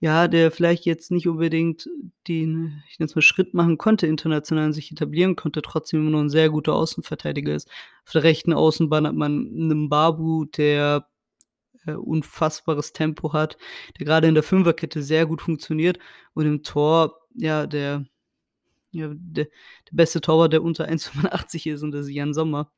ja, 0.00 0.28
der 0.28 0.50
vielleicht 0.52 0.84
jetzt 0.86 1.10
nicht 1.10 1.28
unbedingt 1.28 1.88
den, 2.28 2.82
ich 2.90 2.98
nenne 2.98 3.08
es 3.08 3.14
mal, 3.16 3.22
Schritt 3.22 3.54
machen 3.54 3.78
konnte 3.78 4.06
international 4.06 4.72
sich 4.72 4.92
etablieren 4.92 5.36
konnte, 5.36 5.62
trotzdem 5.62 6.00
immer 6.02 6.10
noch 6.10 6.20
'n 6.20 6.30
sehr 6.30 6.50
guter 6.50 6.74
Außenverteidiger 6.74 7.54
ist. 7.54 7.68
Auf 8.06 8.12
der 8.12 8.22
rechten 8.24 8.52
Außenbahn 8.52 9.06
hat 9.08 9.14
man 9.16 9.44
'nen 9.52 9.84
Mbabu, 9.86 10.46
der, 10.46 11.08
äh, 11.86 11.92
unfassbares 11.94 12.92
Tempo 12.94 13.32
hat, 13.34 13.58
der 14.00 14.06
grade 14.06 14.28
in 14.28 14.34
der 14.34 14.44
Fünferkette 14.44 15.02
sehr 15.02 15.26
gut 15.26 15.42
funktioniert 15.42 15.98
und 16.34 16.46
im 16.46 16.62
Tor, 16.64 17.20
ja, 17.36 17.66
der 17.66 18.06
ja, 18.92 19.08
der 19.14 19.46
der 19.46 19.50
beste 19.96 20.20
Torwart, 20.22 20.52
der 20.54 20.62
unter 20.64 20.86
1,85 20.88 21.66
ist 21.68 21.82
und 21.84 21.92
das 21.92 22.06
ist 22.08 22.12
Jan 22.14 22.34
Sommer. 22.34 22.70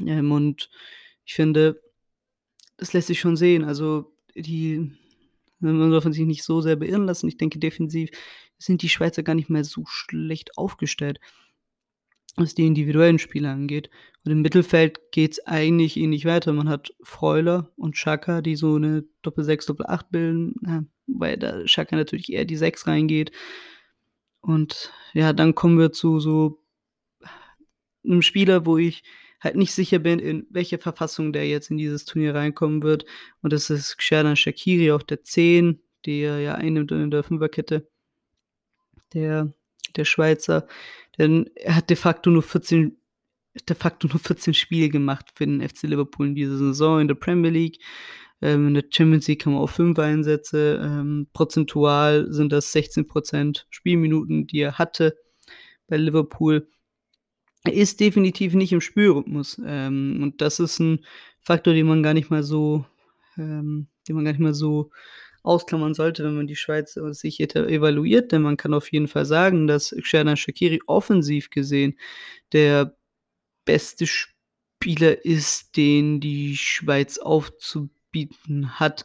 Ähm, 0.00 0.32
und 0.32 0.70
ich 1.24 1.34
finde, 1.34 1.80
das 2.78 2.92
lässt 2.94 3.08
sich 3.08 3.20
schon 3.20 3.36
sehen. 3.36 3.64
Also, 3.64 4.14
die 4.36 4.92
Man 5.60 5.90
darf 5.90 6.04
sich 6.04 6.26
nicht 6.26 6.44
so 6.44 6.60
sehr 6.60 6.76
beirren 6.76 7.06
lassen. 7.06 7.28
Ich 7.28 7.38
denke, 7.38 7.58
defensiv 7.58 8.10
sind 8.58 8.82
die 8.82 8.88
Schweizer 8.88 9.22
gar 9.22 9.34
nicht 9.34 9.50
mehr 9.50 9.64
so 9.64 9.84
schlecht 9.86 10.58
aufgestellt, 10.58 11.20
was 12.36 12.54
die 12.54 12.66
individuellen 12.66 13.18
Spieler 13.18 13.52
angeht. 13.52 13.90
Und 14.24 14.32
im 14.32 14.42
Mittelfeld 14.42 15.00
geht's 15.12 15.40
eigentlich 15.46 15.96
ähnlich 15.96 16.24
weiter. 16.26 16.52
Man 16.52 16.68
hat 16.68 16.94
Freuler 17.02 17.70
und 17.76 17.94
Xhaka, 17.94 18.42
die 18.42 18.56
so 18.56 18.78
'ne 18.78 19.04
Doppel-6, 19.22 19.66
Doppel-8 19.66 20.10
bilden, 20.10 20.54
ja, 20.66 20.84
wobei 21.06 21.36
da 21.36 21.62
Xhaka 21.64 21.96
natürlich 21.96 22.32
eher 22.32 22.44
die 22.44 22.56
6 22.56 22.86
reingeht. 22.86 23.32
Und 24.42 24.92
ja, 25.14 25.32
dann 25.32 25.54
kommen 25.54 25.78
wir 25.78 25.92
zu 25.92 26.20
so 26.20 26.60
'nem 28.04 28.22
Spieler, 28.22 28.66
wo 28.66 28.78
ich 28.78 29.02
halt 29.40 29.56
nicht 29.56 29.72
sicher 29.72 29.98
bin, 29.98 30.18
in 30.18 30.46
welcher 30.50 30.78
Verfassung 30.78 31.32
der 31.32 31.46
jetzt 31.48 31.70
in 31.70 31.78
dieses 31.78 32.04
Turnier 32.04 32.34
reinkommen 32.34 32.82
wird. 32.82 33.04
Und 33.42 33.52
das 33.52 33.70
ist 33.70 33.96
Xherdan 33.98 34.36
Shaqiri 34.36 34.92
auf 34.92 35.04
der 35.04 35.22
10, 35.22 35.80
die 36.04 36.20
er 36.20 36.40
ja 36.40 36.54
einnimmt 36.54 36.90
in 36.92 37.10
der 37.10 37.22
Fünferkette. 37.22 37.88
Der 39.14 39.52
der 39.96 40.04
Schweizer, 40.04 40.66
denn 41.18 41.50
er 41.54 41.76
hat 41.76 41.90
de 41.90 41.96
facto 41.96 42.30
nur 42.30 42.42
14 42.42 42.96
de 43.68 43.76
facto 43.76 44.06
nur 44.08 44.18
14 44.18 44.52
Spiele 44.52 44.90
gemacht 44.90 45.32
für 45.34 45.46
den 45.46 45.66
FC 45.66 45.84
Liverpool 45.84 46.26
in 46.26 46.34
dieser 46.34 46.58
Saison 46.58 47.00
in 47.00 47.08
der 47.08 47.14
Premier 47.14 47.50
League. 47.50 47.78
Ähm, 48.42 48.68
in 48.68 48.74
der 48.74 48.84
Champions 48.90 49.26
League 49.28 49.42
kam 49.42 49.54
er 49.54 49.60
auf 49.60 49.70
5 49.70 49.98
Einsätze. 49.98 50.78
Ähm, 50.82 51.26
prozentual 51.32 52.26
sind 52.30 52.52
das 52.52 52.74
16% 52.74 53.64
Spielminuten, 53.70 54.46
die 54.46 54.60
er 54.60 54.76
hatte 54.76 55.16
bei 55.88 55.96
Liverpool. 55.96 56.68
Ist 57.66 58.00
definitiv 58.00 58.54
nicht 58.54 58.72
im 58.72 58.80
Spielrhythmus. 58.80 59.60
Ähm, 59.64 60.20
und 60.22 60.40
das 60.40 60.60
ist 60.60 60.80
'n 60.80 61.04
Faktor, 61.40 61.74
den 61.74 61.86
man 61.86 62.02
gar 62.02 62.14
nicht 62.14 62.30
mal 62.30 62.42
so 62.42 62.84
ähm, 63.38 63.88
den 64.08 64.16
man 64.16 64.24
gar 64.24 64.32
nicht 64.32 64.40
mal 64.40 64.54
so 64.54 64.90
ausklammern 65.42 65.94
sollte, 65.94 66.24
wenn 66.24 66.36
man 66.36 66.46
die 66.46 66.56
Schweiz 66.56 66.96
äh, 66.96 67.12
sich 67.14 67.40
evaluiert. 67.40 68.32
Denn 68.32 68.42
man 68.42 68.56
kann 68.56 68.74
auf 68.74 68.90
jeden 68.92 69.08
Fall 69.08 69.24
sagen, 69.26 69.66
dass 69.66 69.90
Xherdan 70.00 70.36
Shaqiri 70.36 70.80
offensiv 70.86 71.50
gesehen 71.50 71.98
der 72.52 72.96
beste 73.66 74.06
Spieler 74.06 75.24
ist, 75.24 75.76
den 75.76 76.20
die 76.20 76.56
Schweiz 76.56 77.18
aufzubieten 77.18 78.78
hat, 78.80 79.04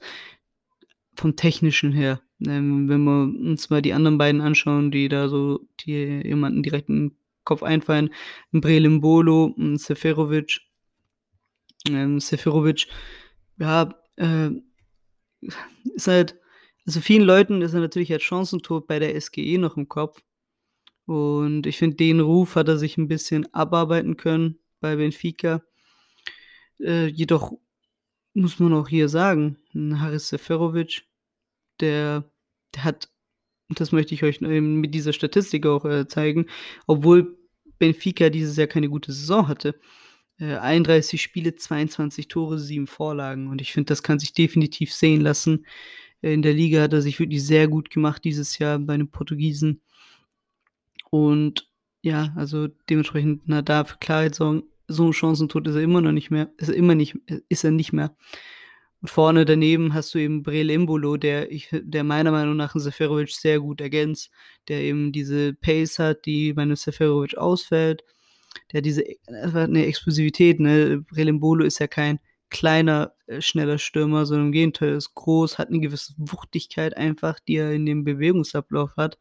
vom 1.16 1.36
Technischen 1.36 1.92
her. 1.94 2.22
Ähm, 2.46 2.90
wenn 2.90 3.04
wir 3.04 3.24
uns 3.52 3.70
mal 3.70 3.82
die 3.82 3.94
anderen 3.94 4.18
beiden 4.18 4.42
anschauen, 4.42 4.92
die 4.92 5.10
da 5.10 5.30
so 5.30 5.62
die 5.82 6.22
jemanden 6.26 6.64
direkt 6.64 6.90
in 6.90 7.08
'n 7.08 7.18
Kopf 7.46 7.64
einfallen, 7.64 8.12
'n 8.54 8.62
Breel 8.62 8.86
Embolo, 8.86 9.54
'n 9.58 9.78
Seferovic. 9.78 10.62
Ähm, 11.90 12.20
Seferovic, 12.20 12.88
ja, 13.60 13.90
äh, 14.18 14.50
ist 15.96 16.08
halt 16.08 16.38
also 16.88 17.02
vielen 17.02 17.24
Leuten 17.24 17.62
ist 17.64 17.74
er 17.76 17.82
natürlich 17.82 18.14
als 18.14 18.24
Chancentod 18.24 18.88
bei 18.88 19.00
der 19.00 19.16
SGE 19.22 19.58
noch 19.60 19.78
im 19.78 19.90
Kopf. 19.90 20.22
Und 21.08 21.68
ich 21.68 21.78
finde, 21.80 21.98
den 21.98 22.20
Ruf 22.22 22.56
hat 22.56 22.70
er 22.70 22.78
sich 22.78 22.98
'n 22.98 23.08
bisschen 23.10 23.54
abarbeiten 23.54 24.18
können 24.18 24.60
bei 24.82 24.96
Benfica. 24.98 25.64
Äh, 26.80 27.08
jedoch 27.08 27.54
muss 28.36 28.60
man 28.60 28.74
auch 28.74 28.88
hier 28.90 29.10
sagen, 29.10 29.58
Haris 29.76 30.30
Seferovic, 30.30 31.04
der 31.82 32.32
der 32.76 32.86
hat 32.86 33.10
das 33.80 33.92
möchte 33.92 34.14
ich 34.14 34.24
euch 34.24 34.42
eben 34.42 34.82
mit 34.82 34.94
dieser 34.96 35.14
Statistik 35.14 35.66
auch, 35.66 35.86
äh, 35.86 36.08
zeigen, 36.08 36.48
obwohl 36.88 37.38
Benfica 37.80 38.30
dieses 38.30 38.56
Jahr 38.58 38.68
keine 38.68 38.90
gute 38.90 39.12
Saison 39.12 39.48
hatte, 39.48 39.80
äh, 40.40 40.56
31 40.58 41.22
Spiele, 41.22 41.56
22 41.56 42.28
Tore, 42.28 42.60
7 42.60 42.88
Vorlagen. 42.88 43.48
Und 43.48 43.62
ich 43.62 43.74
finde, 43.74 43.88
das 43.88 44.04
kann 44.04 44.20
sich 44.20 44.34
definitiv 44.34 44.94
sehen 44.94 45.22
lassen. 45.22 45.66
In 46.22 46.42
der 46.44 46.54
Liga 46.54 46.82
hat 46.82 46.94
er 46.94 47.02
sich 47.02 47.20
wirklich 47.20 47.44
sehr 47.46 47.68
gut 47.68 47.90
gemacht 47.92 48.24
dieses 48.26 48.60
Jahr 48.60 48.80
bei 48.80 48.98
den 48.98 49.10
Portugiesen. 49.12 49.82
Und 51.12 51.70
ja, 52.02 52.34
also 52.36 52.68
dementsprechend, 52.90 53.44
na, 53.46 53.62
da 53.62 53.84
für 53.86 53.98
Klarheit 54.00 54.34
sorgen. 54.36 54.64
So 54.88 55.06
'n 55.08 55.14
Chancentod 55.14 55.68
ist 55.68 55.76
er 55.76 55.82
immer 55.84 56.02
noch 56.02 56.12
nicht 56.12 56.32
mehr 56.32 56.50
ist 56.58 56.70
er 56.70 56.76
immer 56.76 56.96
nicht 56.96 57.16
ist 57.50 57.64
er 57.64 57.72
nicht 57.72 57.94
mehr. 57.94 58.16
Und 59.04 59.10
vorne 59.10 59.46
daneben 59.46 59.96
hast 59.96 60.14
du 60.14 60.20
eben 60.20 60.44
Breel 60.44 60.70
Embolo, 60.70 61.18
der 61.18 61.52
ich 61.52 61.70
der 61.72 62.04
meiner 62.04 62.30
Meinung 62.32 62.56
nach 62.56 62.76
'n 62.76 62.80
Seferovic 62.80 63.30
sehr 63.32 63.60
gut 63.60 63.82
ergänzt, 63.82 64.30
der 64.68 64.82
eben 64.82 65.12
diese 65.12 65.54
Pace 65.56 65.98
hat, 65.98 66.26
die 66.26 66.54
bei 66.54 66.64
'nem 66.66 66.76
Seferovic 66.76 67.36
ausfällt. 67.36 68.04
Der 68.74 68.82
diese 68.82 69.02
e 69.04 69.18
einfach 69.28 69.68
'ne 69.68 69.86
Explosivität, 69.88 70.60
ne? 70.60 71.04
Breel 71.10 71.30
Embolo 71.30 71.66
ist 71.66 71.80
ja 71.80 71.88
kein 71.88 72.20
kleiner, 72.52 73.14
äh, 73.28 73.42
schneller 73.42 73.80
Stürmer, 73.80 74.26
sondern 74.28 74.48
im 74.48 74.52
Gegenteil, 74.54 74.94
ist 74.96 75.16
groß, 75.16 75.58
hat 75.60 75.72
'ne 75.72 75.80
gewisse 75.82 76.14
Wuchtigkeit 76.18 76.98
einfach, 76.98 77.40
die 77.40 77.56
er 77.58 77.74
in 77.74 77.86
dem 77.88 78.04
Bewegungsablauf 78.04 78.98
hat. 78.98 79.18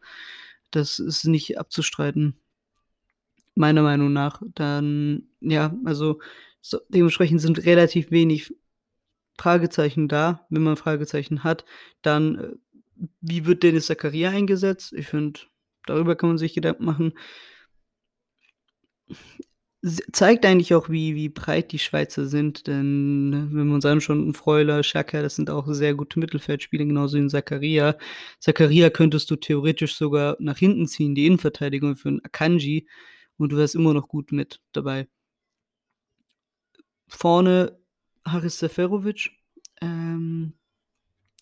Das 0.73 0.99
ist 1.01 1.25
nicht 1.27 1.59
abzustreiten. 1.59 2.37
Meiner 3.57 3.83
Meinung 3.83 4.13
nach. 4.13 4.41
Dann 4.55 5.25
ja, 5.41 5.75
also 5.85 6.21
so 6.61 6.79
dementsprechend 6.89 7.41
sind 7.41 7.65
relativ 7.65 8.11
wenig 8.11 8.55
Fragezeichen 9.39 10.09
da. 10.09 10.47
Wenn 10.51 10.63
man 10.63 10.77
Fragezeichen 10.77 11.45
hat, 11.45 11.65
dann, 12.03 12.39
äh, 12.39 12.49
wie 13.21 13.47
wird 13.47 13.63
Denis 13.63 13.87
Zakaria 13.87 14.31
eingesetzt? 14.31 14.93
Ich 14.93 15.09
finde, 15.09 15.41
darüber 15.87 16.17
kann 16.17 16.31
man 16.31 16.39
sich 16.39 16.55
Gedanken 16.55 16.85
machen. 16.85 17.15
Zeigt 20.13 20.45
eigentlich 20.45 20.75
auch, 20.75 20.91
wie 20.91 21.15
wie 21.15 21.31
breit 21.31 21.73
die 21.73 21.79
Schweizer 21.79 22.27
sind, 22.27 22.67
denn 22.67 23.49
wenn 23.53 23.67
wir 23.69 23.75
uns 23.75 23.87
anschauen, 23.87 24.29
'n 24.29 24.35
Freuler, 24.35 24.83
Xhaka, 24.83 25.23
das 25.23 25.37
sind 25.37 25.49
auch 25.49 25.67
sehr 25.73 25.95
gute 25.95 26.19
Mittelfeldspieler, 26.19 26.85
genauso 26.85 27.17
wie 27.17 27.23
'n 27.23 27.31
Zakaria. 27.31 27.97
Zakaria 28.41 28.91
könntest 28.91 29.31
du 29.31 29.37
theoretisch 29.37 29.95
sogar 29.97 30.37
nach 30.39 30.59
hinten 30.59 30.87
ziehen, 30.87 31.15
die 31.15 31.25
Innenverteidigung 31.27 31.97
für 31.97 32.11
'n 32.11 32.21
Akanji, 32.25 32.89
und 33.39 33.53
du 33.53 33.57
wärst 33.57 33.75
immer 33.75 33.95
noch 33.95 34.09
gut 34.09 34.33
mit 34.33 34.61
dabei. 34.73 35.07
Vorne 37.09 37.80
Haris 38.27 38.59
Seferovic, 38.59 39.31
ähm, 39.81 40.55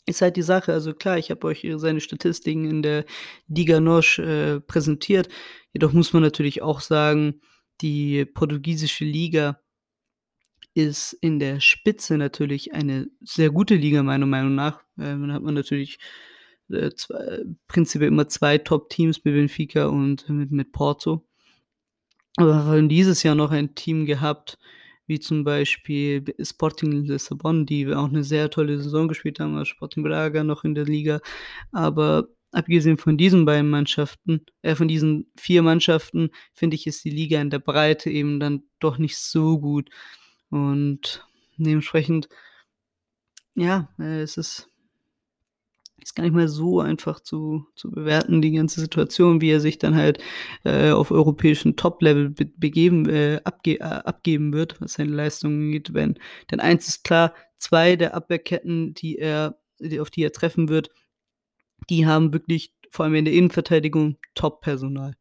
ist 0.06 0.22
halt 0.22 0.36
die 0.36 0.42
Sache. 0.42 0.72
Also 0.72 0.94
klar, 0.94 1.18
ich 1.18 1.30
habe 1.30 1.46
euch 1.46 1.66
seine 1.76 2.00
Statistiken 2.00 2.64
in 2.64 2.82
der 2.82 3.04
Liga 3.48 3.80
NOS, 3.80 4.18
äh, 4.18 4.60
präsentiert. 4.60 5.28
Jedoch 5.72 5.92
muss 5.92 6.12
man 6.12 6.22
natürlich 6.22 6.62
auch 6.62 6.80
sagen, 6.80 7.40
die 7.80 8.24
portugiesische 8.24 9.04
Liga 9.04 9.60
ist 10.74 11.12
in 11.12 11.38
der 11.38 11.60
Spitze 11.60 12.16
natürlich 12.16 12.72
eine 12.74 13.08
sehr 13.20 13.50
gute 13.50 13.74
Liga, 13.74 14.02
meiner 14.02 14.26
Meinung 14.26 14.54
nach. 14.54 14.82
Ähm, 14.98 15.22
dann 15.22 15.32
hat 15.32 15.42
man 15.42 15.54
natürlich, 15.54 15.98
äh, 16.70 16.90
zwei 16.90 17.44
prinzipiell 17.66 18.08
immer 18.08 18.28
2 18.28 18.58
Top-Teams 18.58 19.24
mit 19.24 19.34
Benfica 19.34 19.86
und 19.86 20.28
mit 20.28 20.50
mit 20.52 20.72
Porto. 20.72 21.26
Aber 22.36 22.50
wir 22.50 22.64
haben 22.64 22.88
dieses 22.88 23.22
Jahr 23.24 23.34
noch 23.34 23.50
ein 23.50 23.74
Team 23.74 24.06
gehabt, 24.06 24.58
wie 25.08 25.20
zum 25.20 25.44
Beispiel 25.44 26.24
Sporting 26.42 27.04
Lissabon, 27.04 27.66
die 27.66 27.92
auch 27.94 28.08
'ne 28.10 28.24
sehr 28.24 28.50
tolle 28.50 28.80
Saison 28.80 29.08
gespielt 29.08 29.40
haben, 29.40 29.56
als 29.56 29.68
Sporting 29.68 30.04
Braga 30.04 30.44
noch 30.44 30.64
in 30.64 30.74
der 30.76 30.84
Liga. 30.86 31.20
Aber 31.72 32.28
abgesehen 32.52 32.98
von 32.98 33.18
diesen 33.18 33.44
beiden 33.46 33.70
Mannschaften 33.70 34.46
äh, 34.62 34.74
von 34.76 34.88
diesen 34.88 35.30
4 35.38 35.62
Mannschaften, 35.62 36.30
finde 36.54 36.76
ich, 36.76 36.86
ist 36.86 37.04
die 37.04 37.10
Liga 37.10 37.40
in 37.40 37.50
der 37.50 37.58
Breite 37.60 38.10
eben 38.10 38.40
dann 38.40 38.64
doch 38.80 38.98
nicht 38.98 39.18
so 39.18 39.58
gut. 39.60 39.90
Und 40.50 41.26
dementsprechend 41.58 42.28
ja, 43.56 43.88
äh, 43.98 44.22
es 44.22 44.36
ist 44.36 44.67
ist 46.02 46.14
gar 46.14 46.24
nicht 46.24 46.34
mehr 46.34 46.48
so 46.48 46.80
einfach 46.80 47.20
zu 47.20 47.66
zu 47.74 47.90
bewerten, 47.90 48.42
die 48.42 48.52
ganze 48.52 48.80
Situation, 48.80 49.40
wie 49.40 49.50
er 49.50 49.60
sich 49.60 49.78
dann 49.78 49.96
halt, 49.96 50.18
äh, 50.64 50.90
auf 50.90 51.10
europäischen 51.10 51.76
Top-Level 51.76 52.30
be 52.30 52.46
begeben 52.46 53.08
äh, 53.08 53.40
abge 53.44 53.80
äh, 53.80 53.82
abgeben 53.82 54.52
wird, 54.52 54.80
was 54.80 54.94
seine 54.94 55.12
Leistungen 55.12 55.66
angeht, 55.66 55.94
wenn 55.94 56.18
denn 56.50 56.60
eins 56.60 56.88
ist 56.88 57.04
klar, 57.04 57.34
2 57.58 57.96
der 57.96 58.14
Abwehrketten, 58.14 58.94
die 58.94 59.18
er 59.18 59.58
die 59.80 60.00
auf 60.00 60.10
die 60.10 60.22
er 60.22 60.32
treffen 60.32 60.68
wird, 60.68 60.90
die 61.90 62.06
haben 62.06 62.32
wirklich 62.32 62.72
vor 62.90 63.04
allem 63.04 63.14
in 63.14 63.24
der 63.24 63.34
Innenverteidigung 63.34 64.18
Top-Personal. 64.34 65.14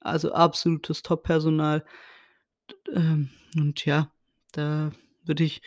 Also 0.00 0.32
absolutes 0.32 1.02
Top-Personal. 1.02 1.84
Ähm, 2.92 3.30
und 3.56 3.84
ja, 3.84 4.10
da 4.52 4.92
würde 5.24 5.44
ich 5.44 5.62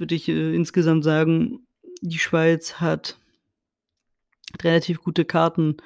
würde 0.00 0.14
ich, 0.14 0.28
äh, 0.28 0.54
insgesamt 0.54 1.04
sagen, 1.04 1.66
die 2.00 2.18
Schweiz 2.18 2.80
hat 2.80 3.19
relativ 4.64 5.00
gute 5.02 5.24
Karten, 5.24 5.76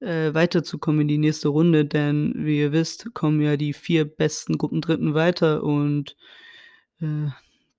äh, 0.00 0.34
weiterzukommen 0.34 1.02
in 1.02 1.08
die 1.08 1.18
nächste 1.18 1.48
Runde, 1.48 1.84
denn 1.84 2.32
wie 2.36 2.58
ihr 2.60 2.72
wisst, 2.72 3.12
kommen 3.14 3.40
ja 3.42 3.56
die 3.56 3.72
4 3.74 4.04
besten 4.06 4.58
Gruppendritten 4.58 5.14
weiter 5.14 5.62
und, 5.64 6.16
äh, 7.00 7.28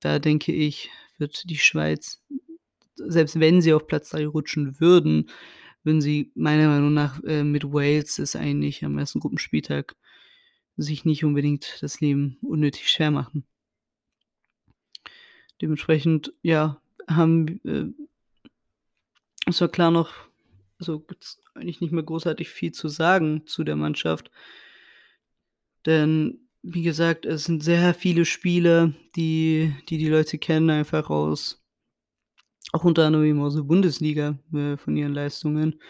da 0.02 0.20
denke 0.20 0.52
ich, 0.54 0.90
wird 1.18 1.50
die 1.50 1.58
Schweiz, 1.58 2.22
selbst 2.96 3.40
wenn 3.40 3.62
sie 3.62 3.74
auf 3.74 3.88
Platz 3.88 4.10
3 4.12 4.28
rutschen 4.28 4.80
würden, 4.80 5.30
würden 5.84 6.02
sie 6.02 6.32
meiner 6.36 6.68
Meinung 6.68 6.94
nach, 6.94 7.24
äh, 7.24 7.44
mit 7.44 7.66
Wales 7.74 8.20
es 8.20 8.36
eigentlich 8.36 8.86
am 8.86 8.98
1. 8.98 9.20
Gruppenspieltag 9.20 9.96
sich 10.78 11.06
nicht 11.06 11.24
unbedingt 11.26 11.78
das 11.82 12.02
Leben 12.02 12.38
unnötig 12.42 12.90
schwer 12.90 13.12
machen. 13.12 13.46
Dementsprechend, 15.62 16.34
ja, 16.42 16.82
haben, 17.08 17.60
äh 17.66 17.86
Ist 19.48 19.60
ja 19.60 19.68
klar 19.68 19.92
noch 19.92 20.31
also, 20.82 21.00
gibt's 21.00 21.40
eigentlich 21.56 21.82
nicht 21.82 21.94
mehr 21.94 22.04
großartig 22.04 22.50
viel 22.50 22.72
zu 22.72 22.90
sagen 22.90 23.44
zu 23.46 23.64
der 23.64 23.76
Mannschaft. 23.76 24.32
Denn 25.86 26.48
wie 26.64 26.84
gesagt, 26.84 27.26
es 27.26 27.46
sind 27.46 27.64
sehr 27.64 27.94
viele 27.94 28.26
Spieler, 28.26 28.94
die 29.16 29.74
die 29.90 29.98
die 29.98 30.10
Leute 30.10 30.38
kennen, 30.38 30.70
einfach 30.70 31.10
aus 31.10 31.64
auch 32.74 32.84
unter 32.84 33.06
anderem 33.06 33.42
aus 33.42 33.56
der 33.56 33.64
Bundesliga, 33.64 34.38
äh, 34.54 34.78
von 34.78 34.96
ihren 34.96 35.14
Leistungen. 35.14 35.82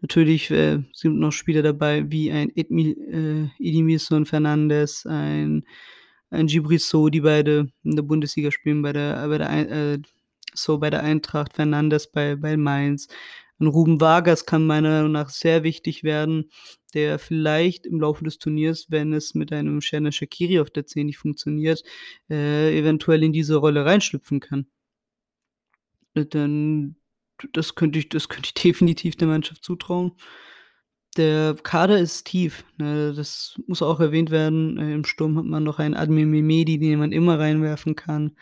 Natürlich, 0.00 0.50
äh, 0.50 0.82
sind 0.92 1.18
noch 1.18 1.32
Spieler 1.32 1.62
dabei 1.62 2.10
wie 2.10 2.30
ein 2.30 2.50
Edmil 2.54 3.50
äh, 3.60 4.24
Fernandes, 4.26 5.06
ein 5.06 5.64
ein 6.30 6.48
Djibril 6.48 6.78
Sow, 6.80 7.08
die 7.10 7.20
beide 7.20 7.68
in 7.84 7.96
der 7.96 8.02
Bundesliga 8.02 8.50
spielen, 8.50 8.82
bei 8.82 8.92
der 8.92 9.28
bei 9.28 9.38
der 9.38 9.50
äh, 9.50 9.98
Sow 10.54 10.78
bei 10.78 10.90
der 10.90 11.02
Eintracht, 11.02 11.54
Fernandes 11.54 12.10
bei 12.10 12.36
bei 12.36 12.56
Mainz. 12.56 13.08
'N 13.60 13.66
Ruben 13.68 14.00
Vargas 14.00 14.46
kann 14.46 14.66
meiner 14.66 14.90
Meinung 14.90 15.12
nach 15.12 15.30
sehr 15.30 15.62
wichtig 15.62 16.04
werden, 16.04 16.50
der 16.94 17.18
vielleicht 17.18 17.86
im 17.86 18.00
Laufe 18.00 18.24
des 18.24 18.38
Turniers, 18.38 18.86
wenn 18.90 19.12
es 19.12 19.34
mit 19.34 19.52
einem 19.52 19.80
Xherdan 19.80 20.12
Shaqiri 20.12 20.60
auf 20.60 20.70
der 20.70 20.86
10 20.86 21.06
nicht 21.06 21.18
funktioniert, 21.18 21.82
äh, 22.30 22.78
eventuell 22.78 23.22
in 23.22 23.32
diese 23.32 23.56
Rolle 23.56 23.84
reinschlüpfen 23.84 24.40
kann. 24.40 24.66
Äh, 26.14 26.26
dann 26.26 26.96
das 27.52 27.74
könnte 27.74 27.98
ich 27.98 28.08
das 28.08 28.28
könnte 28.28 28.48
ich 28.48 28.54
definitiv 28.62 29.16
der 29.16 29.28
Mannschaft 29.28 29.64
zutrauen. 29.64 30.12
Der 31.16 31.54
Kader 31.62 31.98
ist 31.98 32.24
tief, 32.26 32.64
ne? 32.76 33.14
Das 33.14 33.58
muss 33.66 33.80
auch 33.82 34.00
erwähnt 34.00 34.30
werden. 34.30 34.78
Äh, 34.78 34.94
im 34.94 35.04
Sturm 35.04 35.38
hat 35.38 35.44
man 35.46 35.64
noch 35.64 35.78
einen 35.78 35.94
Admir 35.94 36.26
Mehmedi, 36.26 36.78
den 36.78 36.98
man 36.98 37.12
immer 37.12 37.38
reinwerfen 37.38 37.96
kann 37.96 38.36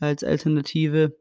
als 0.00 0.24
Alternative. 0.24 1.16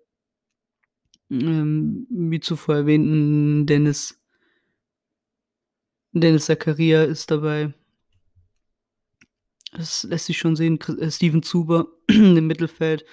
Ähm, 1.31 2.07
wie 2.09 2.39
zuvor 2.39 2.75
erwähnt, 2.75 3.07
'n 3.07 3.65
Dennis 3.65 4.19
Dennis 6.13 6.45
Zakaria 6.45 7.03
ist 7.03 7.29
dabei. 7.29 7.73
Das 9.73 10.03
lässt 10.03 10.27
sich 10.27 10.37
schon 10.37 10.55
sehen. 10.55 10.79
Äh, 10.99 11.11
Steven 11.11 11.43
Zuber 11.43 11.87
im 12.07 12.47
Mittelfeld. 12.47 13.05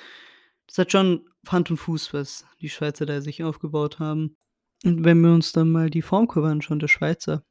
Das 0.69 0.79
hat 0.79 0.93
schon 0.93 1.29
Hand 1.49 1.71
und 1.71 1.79
Fuß, 1.79 2.15
was 2.15 2.45
die 2.61 2.69
Schweizer 2.69 3.05
da 3.05 3.21
sich 3.21 3.43
aufgebaut 3.43 3.99
haben. 3.99 4.37
Und 4.85 5.05
wenn 5.05 5.21
wir 5.21 5.33
uns 5.33 5.53
dann 5.53 5.71
mal 5.71 5.91
die 5.91 6.03
Formkurve 6.03 6.49
anschauen 6.49 6.79
der 6.79 6.89
Schweizer, 6.89 7.45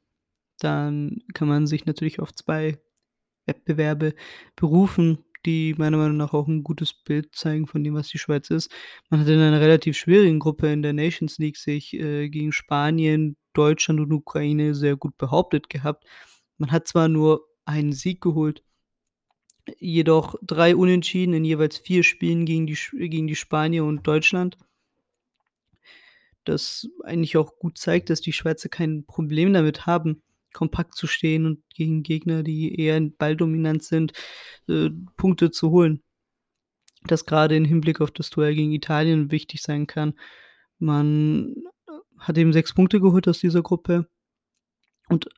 dann 0.58 1.22
kann 1.34 1.48
man 1.48 1.66
sich 1.66 1.84
natürlich 1.84 2.20
auf 2.20 2.34
2 2.34 2.78
Wettbewerbe 3.46 4.14
berufen, 4.56 5.24
die 5.46 5.74
meiner 5.78 5.96
Meinung 5.98 6.16
nach 6.18 6.34
auch 6.34 6.48
'n 6.48 6.62
gutes 6.64 6.92
Bild 6.94 7.34
zeigen 7.34 7.66
von 7.66 7.84
dem, 7.84 7.94
was 7.94 8.08
die 8.08 8.18
Schweiz 8.18 8.50
ist. 8.50 8.70
Man 9.10 9.20
hat 9.20 9.28
in 9.28 9.40
einer 9.40 9.60
relativ 9.60 9.96
schwierigen 9.96 10.38
Gruppe 10.40 10.72
in 10.72 10.82
der 10.82 10.92
Nations 10.92 11.38
League 11.38 11.56
sich, 11.56 11.94
äh, 11.94 12.28
gegen 12.28 12.52
Spanien, 12.52 13.36
Deutschland 13.54 14.00
und 14.00 14.12
Ukraine 14.12 14.74
sehr 14.74 14.96
gut 14.96 15.16
behauptet 15.18 15.68
gehabt. 15.70 16.04
Man 16.58 16.72
hat 16.72 16.88
zwar 16.88 17.08
nur 17.08 17.46
einen 17.66 17.92
Sieg 17.92 18.20
geholt, 18.20 18.62
jedoch 19.80 20.36
3 20.42 20.76
Unentschieden 20.76 21.34
in 21.34 21.44
jeweils 21.44 21.78
4 21.78 22.02
Spielen 22.04 22.46
gegen 22.46 22.66
die 22.66 22.76
gegen 22.92 23.26
die 23.26 23.36
Spanier 23.36 23.84
und 23.84 24.06
Deutschland. 24.06 24.56
Das 26.46 26.88
eigentlich 27.04 27.36
auch 27.36 27.56
gut 27.58 27.78
zeigt, 27.78 28.10
dass 28.10 28.20
die 28.20 28.32
Schweizer 28.32 28.68
kein 28.68 29.04
Problem 29.06 29.52
damit 29.52 29.86
haben, 29.86 30.22
kompakt 30.52 30.94
zu 30.96 31.06
stehen 31.06 31.46
und 31.46 31.60
gegen 31.74 32.02
Gegner, 32.02 32.42
die 32.42 32.78
eher 32.80 33.00
balldominant 33.00 33.82
sind, 33.84 34.12
äh, 34.68 34.90
Punkte 35.16 35.50
zu 35.50 35.70
holen. 35.70 36.02
Das 37.06 37.26
grade 37.26 37.56
im 37.56 37.64
Hinblick 37.64 38.00
auf 38.00 38.10
das 38.12 38.30
Duell 38.30 38.54
gegen 38.54 38.72
Italien 38.72 39.30
wichtig 39.32 39.62
sein 39.62 39.86
kann. 39.86 40.14
Man 40.78 41.56
hat 42.18 42.38
eben 42.38 42.52
6 42.52 42.74
Punkte 42.74 43.00
geholt 43.00 43.28
aus 43.28 43.40
dieser 43.40 43.62
Gruppe. 43.62 44.06
Und 45.08 45.28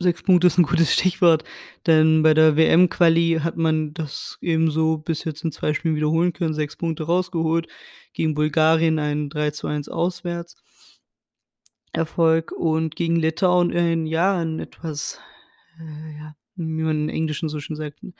6 0.00 0.22
Punkte 0.24 0.48
ist 0.48 0.58
'n 0.58 0.64
gutes 0.64 0.92
Stichwort, 0.92 1.44
denn 1.86 2.22
bei 2.24 2.34
der 2.34 2.56
WM-Quali 2.56 3.40
hat 3.42 3.56
man 3.56 3.94
das 3.94 4.38
eben 4.40 4.70
so 4.70 4.98
bis 4.98 5.24
jetzt 5.24 5.44
in 5.44 5.52
2 5.52 5.74
Spielen 5.74 5.94
wiederholen 5.96 6.32
können, 6.32 6.54
6 6.54 6.76
Punkte 6.76 7.04
rausgeholt, 7.04 7.68
gegen 8.14 8.34
Bulgarien 8.34 8.98
ein 8.98 9.30
3:1 9.30 9.88
Auswärts 9.88 10.56
Erfolg 11.94 12.52
und 12.52 12.96
gegen 12.96 13.16
Litauen 13.16 13.70
ein 13.76 14.06
ja, 14.06 14.40
'n 14.42 14.60
etwas, 14.60 15.20
äh, 15.80 16.16
ja, 16.18 16.36
wie 16.56 16.82
man 16.82 17.04
im 17.04 17.08
Englischen 17.10 17.48
so 17.50 17.60
schön 17.60 17.76
sagt, 17.76 18.02
'n 18.02 18.14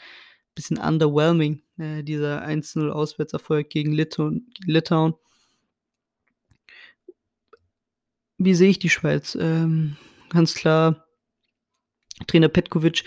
bisschen 0.54 0.78
underwhelming, 0.78 1.62
äh, 1.78 2.02
dieser 2.04 2.42
1:0 2.42 2.90
Auswärtserfolg 2.92 3.70
gegen 3.70 3.92
Litauen 3.92 4.52
Litauen. 4.66 5.14
Wie 8.38 8.54
sehe 8.54 8.70
ich 8.70 8.78
die 8.78 8.88
Schweiz? 8.88 9.36
Ähm, 9.40 9.96
ganz 10.30 10.54
klar 10.54 11.04
Trainer 12.26 12.48
Petkovic 12.48 13.04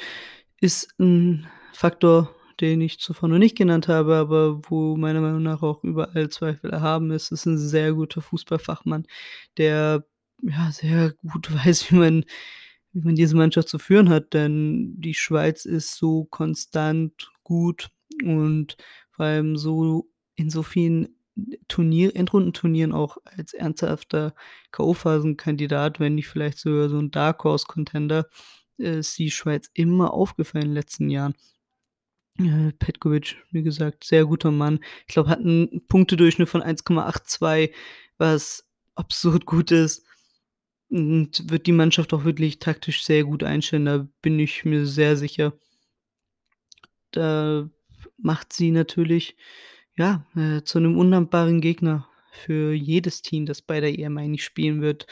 ist 0.61 0.89
'n 0.99 1.47
Faktor, 1.73 2.33
den 2.61 2.81
ich 2.81 2.99
zuvor 2.99 3.29
noch 3.29 3.37
nicht 3.37 3.57
genannt 3.57 3.87
habe, 3.87 4.15
aber 4.15 4.61
wo 4.69 4.95
meiner 4.97 5.21
Meinung 5.21 5.43
nach 5.43 5.61
auch 5.61 5.83
überall 5.83 6.29
Zweifel 6.29 6.71
erhaben 6.71 7.11
ist. 7.11 7.31
Ist 7.31 7.45
'n 7.45 7.57
sehr 7.57 7.93
guter 7.93 8.21
Fußballfachmann, 8.21 9.05
der, 9.57 10.05
ja, 10.41 10.71
sehr 10.71 11.13
gut 11.27 11.49
weiß, 11.65 11.91
wie 11.91 11.95
man 11.95 12.25
wie 12.93 13.01
man 13.05 13.15
diese 13.15 13.35
Mannschaft 13.35 13.69
zu 13.69 13.79
führen 13.79 14.09
hat, 14.09 14.33
denn 14.33 14.95
die 15.01 15.13
Schweiz 15.15 15.65
ist 15.65 15.95
so 15.97 16.25
konstant 16.25 17.31
gut 17.43 17.89
und 18.23 18.77
vor 19.11 19.25
allem 19.25 19.57
so 19.57 20.09
in 20.35 20.49
so 20.49 20.63
vielen 20.63 21.09
Turnier 21.67 22.15
Endrundenturnieren 22.15 22.93
auch 22.93 23.17
als 23.25 23.53
ernsthafter 23.53 24.33
K.O.-Phasenkandidat, 24.71 25.99
wenn 25.99 26.15
nicht 26.15 26.27
vielleicht 26.29 26.59
sogar 26.59 26.89
so 26.89 26.97
'n 26.99 27.11
Dark 27.11 27.43
Horse 27.43 27.65
Contender, 27.67 28.27
ist 28.77 29.17
die 29.19 29.31
Schweiz 29.31 29.69
immer 29.73 30.13
aufgefallen 30.13 30.63
in 30.65 30.69
den 30.71 30.75
letzten 30.75 31.09
Jahren. 31.09 31.35
Äh, 32.37 32.73
Petkovic, 32.79 33.37
wie 33.51 33.63
gesagt, 33.63 34.03
sehr 34.03 34.25
guter 34.25 34.51
Mann. 34.51 34.79
Ich 35.07 35.13
glaube, 35.13 35.29
hat 35.29 35.39
'n 35.39 35.81
Punktedurchschnitt 35.87 36.49
von 36.49 36.61
1,82, 36.61 37.73
was 38.17 38.67
absurd 38.95 39.45
gut 39.45 39.71
ist 39.71 40.03
und 40.89 41.49
wird 41.51 41.67
die 41.67 41.71
Mannschaft 41.71 42.13
auch 42.13 42.25
wirklich 42.25 42.59
taktisch 42.59 43.03
sehr 43.05 43.23
gut 43.23 43.43
einstellen, 43.43 43.85
da 43.85 44.07
bin 44.21 44.39
ich 44.39 44.65
mir 44.65 44.85
sehr 44.85 45.17
sicher. 45.17 45.53
Da 47.13 47.69
macht 48.17 48.53
sie 48.53 48.71
natürlich, 48.71 49.35
ja, 49.97 50.25
äh, 50.35 50.61
zu 50.63 50.79
'nem 50.79 50.97
undankbaren 50.97 51.61
Gegner 51.61 52.07
für 52.31 52.73
jedes 52.73 53.21
Team, 53.21 53.45
das 53.45 53.61
bei 53.61 53.79
der 53.79 53.97
EM 53.97 54.17
eigentlich 54.17 54.43
spielen 54.43 54.81
wird. 54.81 55.07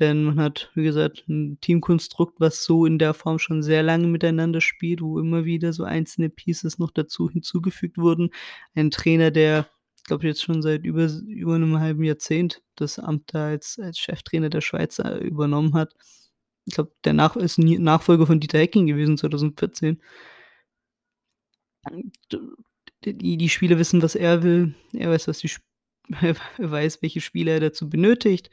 Denn 0.00 0.24
man 0.24 0.40
hat, 0.40 0.70
wie 0.74 0.84
gesagt, 0.84 1.24
'n 1.28 1.58
Teamkonstrukt, 1.62 2.38
was 2.40 2.64
so 2.64 2.84
in 2.86 2.98
der 2.98 3.14
Form 3.14 3.38
schon 3.38 3.62
sehr 3.62 3.82
lange 3.82 4.06
miteinander 4.08 4.60
spielt, 4.60 5.00
wo 5.02 5.18
immer 5.18 5.44
wieder 5.46 5.72
so 5.72 5.84
einzelne 5.84 6.28
Pieces 6.30 6.78
noch 6.78 6.90
dazu 6.90 7.30
hinzugefügt 7.30 7.96
wurden. 7.98 8.30
Ein 8.74 8.90
Trainer, 8.90 9.30
der, 9.30 9.68
glaube, 10.06 10.26
jetzt 10.26 10.42
schon 10.42 10.62
seit 10.62 10.84
über 10.84 11.06
über 11.26 11.58
'nem 11.58 11.78
halben 11.80 12.04
Jahrzehnt 12.04 12.62
das 12.76 12.98
Amt 12.98 13.34
da 13.34 13.46
als 13.48 13.78
als 13.78 13.98
Cheftrainer 13.98 14.50
der 14.50 14.60
Schweiz, 14.62 14.98
äh, 14.98 15.18
übernommen 15.18 15.74
hat. 15.74 15.94
Ich 16.66 16.74
glaube, 16.74 16.92
der 17.04 17.12
Nach 17.14 17.36
ist 17.36 17.58
Nachfolger 17.58 18.26
von 18.26 18.40
Dieter 18.40 18.58
Hecking 18.58 18.86
gewesen 18.86 19.18
2014. 19.18 20.00
Und, 21.90 22.12
äh, 23.04 23.14
die 23.14 23.36
die 23.36 23.48
Spieler 23.48 23.78
wissen, 23.78 24.02
was 24.02 24.14
er 24.14 24.42
will. 24.42 24.74
Er 24.92 25.10
weiß, 25.10 25.28
was 25.28 25.38
die 25.38 25.50
er 26.10 26.36
weiß, 26.58 27.02
welche 27.02 27.20
Spieler 27.20 27.52
er 27.54 27.60
dazu 27.60 27.88
benötigt. 27.88 28.50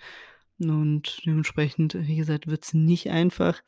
Und 0.59 1.21
dementsprechend, 1.25 1.95
wie 1.95 2.15
gesagt, 2.17 2.47
wird's 2.47 2.73
nicht 2.73 3.09
einfach 3.09 3.61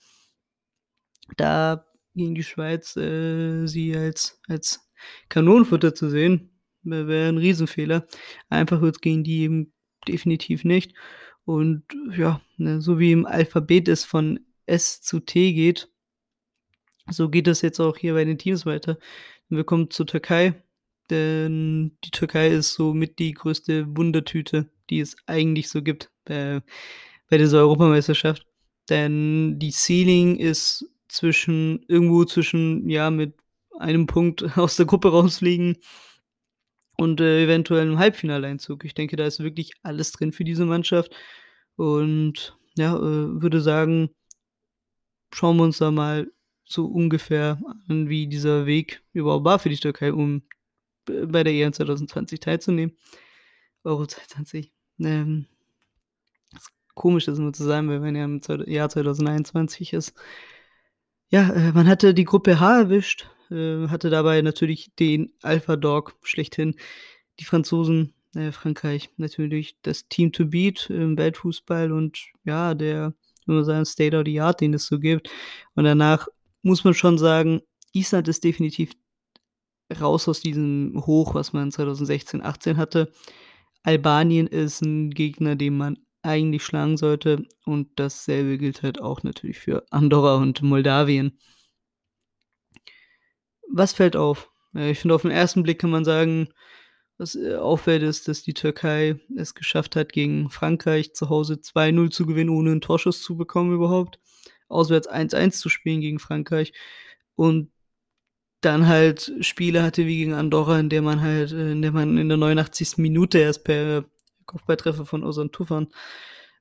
da 1.38 1.86
gegen 2.16 2.36
die 2.36 2.44
Schweiz, 2.44 2.96
äh, 2.98 3.66
sie 3.68 3.96
als 3.96 4.40
als 4.48 4.88
Kanonenfutter 5.30 5.94
zu 5.96 6.10
sehen, 6.10 6.52
wäre 6.86 7.30
'n 7.30 7.38
Riesenfehler. 7.38 8.08
Einfach 8.50 8.82
wird's 8.82 9.02
gegen 9.02 9.24
die 9.24 9.42
eben 9.42 9.74
definitiv 10.08 10.64
nicht. 10.66 10.94
Und 11.46 11.84
ja, 12.18 12.42
ne, 12.58 12.82
so 12.82 13.00
wie 13.00 13.12
im 13.12 13.26
Alphabet 13.26 13.88
es 13.88 14.06
von 14.06 14.40
S 14.66 15.02
zu 15.02 15.20
T 15.20 15.54
geht 15.54 15.90
so 17.12 17.30
geht 17.30 17.48
es 17.48 17.62
jetzt 17.62 17.80
auch 17.80 17.98
hier 17.98 18.14
bei 18.14 18.26
den 18.26 18.38
Teams 18.38 18.66
weiter. 18.66 18.98
Wir 19.50 19.64
kommen 19.64 19.92
zur 19.92 20.08
Türkei, 20.08 20.56
denn 21.10 21.98
die 22.04 22.12
Türkei 22.12 22.50
ist 22.50 22.74
somit 22.74 23.20
die 23.20 23.34
größte 23.34 23.86
Wundertüte, 23.96 24.70
die 24.90 25.00
es 25.00 25.16
eigentlich 25.28 25.70
so 25.70 25.82
gibt, 25.84 26.12
äh, 26.26 26.62
bei 27.30 27.38
dieser 27.38 27.60
Europameisterschaft. 27.60 28.46
Denn 28.90 29.60
die 29.60 29.72
Ceiling 29.72 30.38
ist 30.38 30.86
zwischen 31.08 31.84
irgendwo 31.88 32.26
zwischen 32.26 32.90
ja, 32.90 33.12
mit 33.12 33.36
1 33.80 34.08
Punkt 34.08 34.44
aus 34.58 34.78
der 34.78 34.86
Gruppe 34.86 35.10
rausfliegen 35.12 35.78
und, 36.98 37.22
äh, 37.22 37.44
eventuell 37.44 37.88
'n 37.92 38.00
Halbfinaleinzug. 38.00 38.86
Ich 38.86 38.94
denke, 38.96 39.16
da 39.18 39.26
ist 39.26 39.40
wirklich 39.42 39.74
alles 39.84 40.12
drin 40.14 40.32
für 40.34 40.44
diese 40.44 40.66
Mannschaft 40.66 41.14
und 41.78 42.58
ja, 42.78 42.96
äh, 42.96 43.42
würde 43.42 43.62
sagen 43.62 44.10
schauen 45.34 45.58
wir 45.58 45.64
uns 45.64 45.78
da 45.80 45.92
mal 45.92 46.32
so 46.64 46.86
ungefähr 46.86 47.60
an, 47.88 48.10
wie 48.10 48.28
dieser 48.28 48.66
Weg 48.66 49.04
überhaupt 49.14 49.46
war 49.46 49.60
für 49.60 49.70
die 49.70 49.78
Türkei, 49.78 50.14
um 50.14 50.44
b 51.06 51.26
bei 51.28 51.44
der 51.44 51.54
EM 51.54 51.74
2020 51.74 52.40
teilzunehmen. 52.40 52.98
Euro 53.84 54.06
2020. 54.08 54.74
Ähm, 55.00 55.48
es 56.56 56.68
komisch, 56.96 57.26
das 57.26 57.40
immer 57.40 57.54
zu 57.54 57.64
sagen, 57.64 57.90
weil 57.90 58.00
man 58.00 58.16
ja 58.16 58.26
im 58.26 58.42
Jahr 58.68 58.90
2021 58.90 59.94
ist. 59.94 60.14
Ja, 61.30 61.50
äh, 61.52 61.72
man 61.74 61.88
hatte 61.88 62.14
die 62.14 62.24
Gruppe 62.24 62.60
H 62.60 62.80
erwischt, 62.82 63.30
äh, 63.52 63.88
hatte 63.88 64.10
dabei 64.10 64.42
natürlich 64.42 64.92
den 65.00 65.34
Alpha 65.42 65.76
Dog 65.76 66.16
schlechthin. 66.24 66.76
Die 67.40 67.46
Franzosen, 67.46 68.14
äh, 68.36 68.52
Frankreich 68.52 69.10
natürlich 69.18 69.78
das 69.82 70.08
Team 70.08 70.32
to 70.32 70.46
beat 70.46 70.90
im 70.90 71.18
Weltfußball 71.18 71.92
und 71.92 72.20
ja, 72.46 72.74
der, 72.74 73.14
würde 73.46 73.58
man 73.60 73.66
sagen, 73.66 73.86
State 73.86 74.18
of 74.18 74.24
the 74.26 74.42
Art, 74.42 74.62
den 74.62 74.74
es 74.74 74.86
so 74.88 75.00
gibt. 75.00 75.30
Und 75.76 75.86
danach 75.86 76.28
muss 76.64 76.84
man 76.84 76.94
schon 76.94 77.18
sagen, 77.18 77.62
Island 77.94 78.28
ist 78.28 78.44
definitiv 78.44 78.92
raus 80.02 80.28
aus 80.28 80.42
diesem 80.42 81.04
Hoch, 81.06 81.36
was 81.36 81.54
man 81.54 81.72
2016, 81.72 82.42
18 82.44 82.78
hatte. 82.78 83.12
Albanien 83.84 84.48
ist 84.48 84.82
'n 84.82 85.12
Gegner, 85.12 85.56
den 85.56 85.78
man 85.78 85.98
eigentlich 86.24 86.64
schlagen 86.64 86.98
sollte 86.98 87.46
und 87.66 87.90
dasselbe 87.98 88.58
gilt 88.58 88.82
halt 88.84 89.00
auch 89.02 89.24
natürlich 89.24 89.60
für 89.60 89.86
Andorra 89.92 90.38
und 90.38 90.62
Moldawien. 90.64 91.38
Was 93.78 93.92
fällt 93.92 94.16
auf? 94.16 94.50
Ich 94.74 95.00
finde, 95.00 95.16
auf 95.16 95.26
'n 95.26 95.32
ersten 95.32 95.62
Blick 95.64 95.80
kann 95.80 95.90
man 95.90 96.06
sagen, 96.06 96.48
was, 97.18 97.36
äh, 97.36 97.56
auffällt, 97.56 98.04
ist, 98.04 98.28
dass 98.30 98.42
die 98.44 98.54
Türkei 98.54 99.20
es 99.38 99.54
geschafft 99.54 99.96
hat, 99.98 100.14
gegen 100.14 100.50
Frankreich 100.50 101.14
zu 101.14 101.30
Hause 101.30 101.60
2:0 101.62 102.10
zu 102.10 102.26
gewinnen, 102.26 102.50
ohne 102.52 102.72
'n 102.72 102.80
Torschuss 102.82 103.22
zu 103.22 103.36
bekommen 103.38 103.74
überhaupt. 103.74 104.20
Auswärts 104.70 105.08
1:1 105.08 105.60
zu 105.60 105.68
spielen 105.70 106.00
gegen 106.02 106.20
Frankreich 106.20 106.72
und 107.36 107.70
dann 108.62 108.88
halt 108.88 109.34
Spiele 109.42 109.84
hatte 109.84 110.08
wie 110.08 110.18
gegen 110.20 110.34
Andorra, 110.36 110.80
in 110.80 110.90
der 110.90 111.02
man 111.04 111.22
halt 111.22 111.52
äh, 111.54 111.72
in 111.74 111.82
der 111.84 111.92
man 111.94 112.18
in 112.18 112.30
der 112.30 112.38
89. 112.40 113.02
Minute 113.04 113.40
erst 113.40 113.64
per 113.66 114.06
Kopfballtreffer 114.48 115.06
von 115.08 115.24
Ozan 115.26 115.52
Tufan 115.54 115.90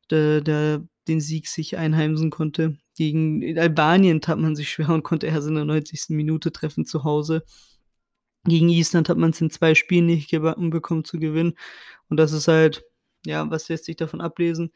da 0.08 0.40
da 0.42 0.80
den 1.08 1.20
Sieg 1.20 1.48
sich 1.48 1.76
einheimsen 1.76 2.30
konnte. 2.30 2.78
Gegen 2.96 3.58
Albanien 3.58 4.20
tat 4.20 4.38
man 4.38 4.56
sich 4.56 4.70
schwer 4.70 4.90
und 4.90 5.02
konnte 5.02 5.26
erst 5.26 5.48
in 5.48 5.56
der 5.56 5.64
90. 5.64 6.10
Minute 6.10 6.52
treffen 6.52 6.84
zu 6.84 7.04
Hause. 7.04 7.44
Gegen 8.44 8.68
Island 8.68 9.08
hat 9.08 9.18
man's 9.18 9.40
in 9.40 9.50
2 9.50 9.74
Spielen 9.74 10.06
nicht 10.06 10.30
gebacken 10.30 10.70
bekommen 10.70 11.04
zu 11.04 11.18
gewinnen. 11.18 11.54
Und 12.08 12.18
das 12.18 12.32
ist 12.32 12.48
halt 12.48 12.84
ja, 13.26 13.50
was 13.50 13.68
lässt 13.68 13.84
sich 13.84 13.96
davon 13.96 14.20
ablesen? 14.20 14.72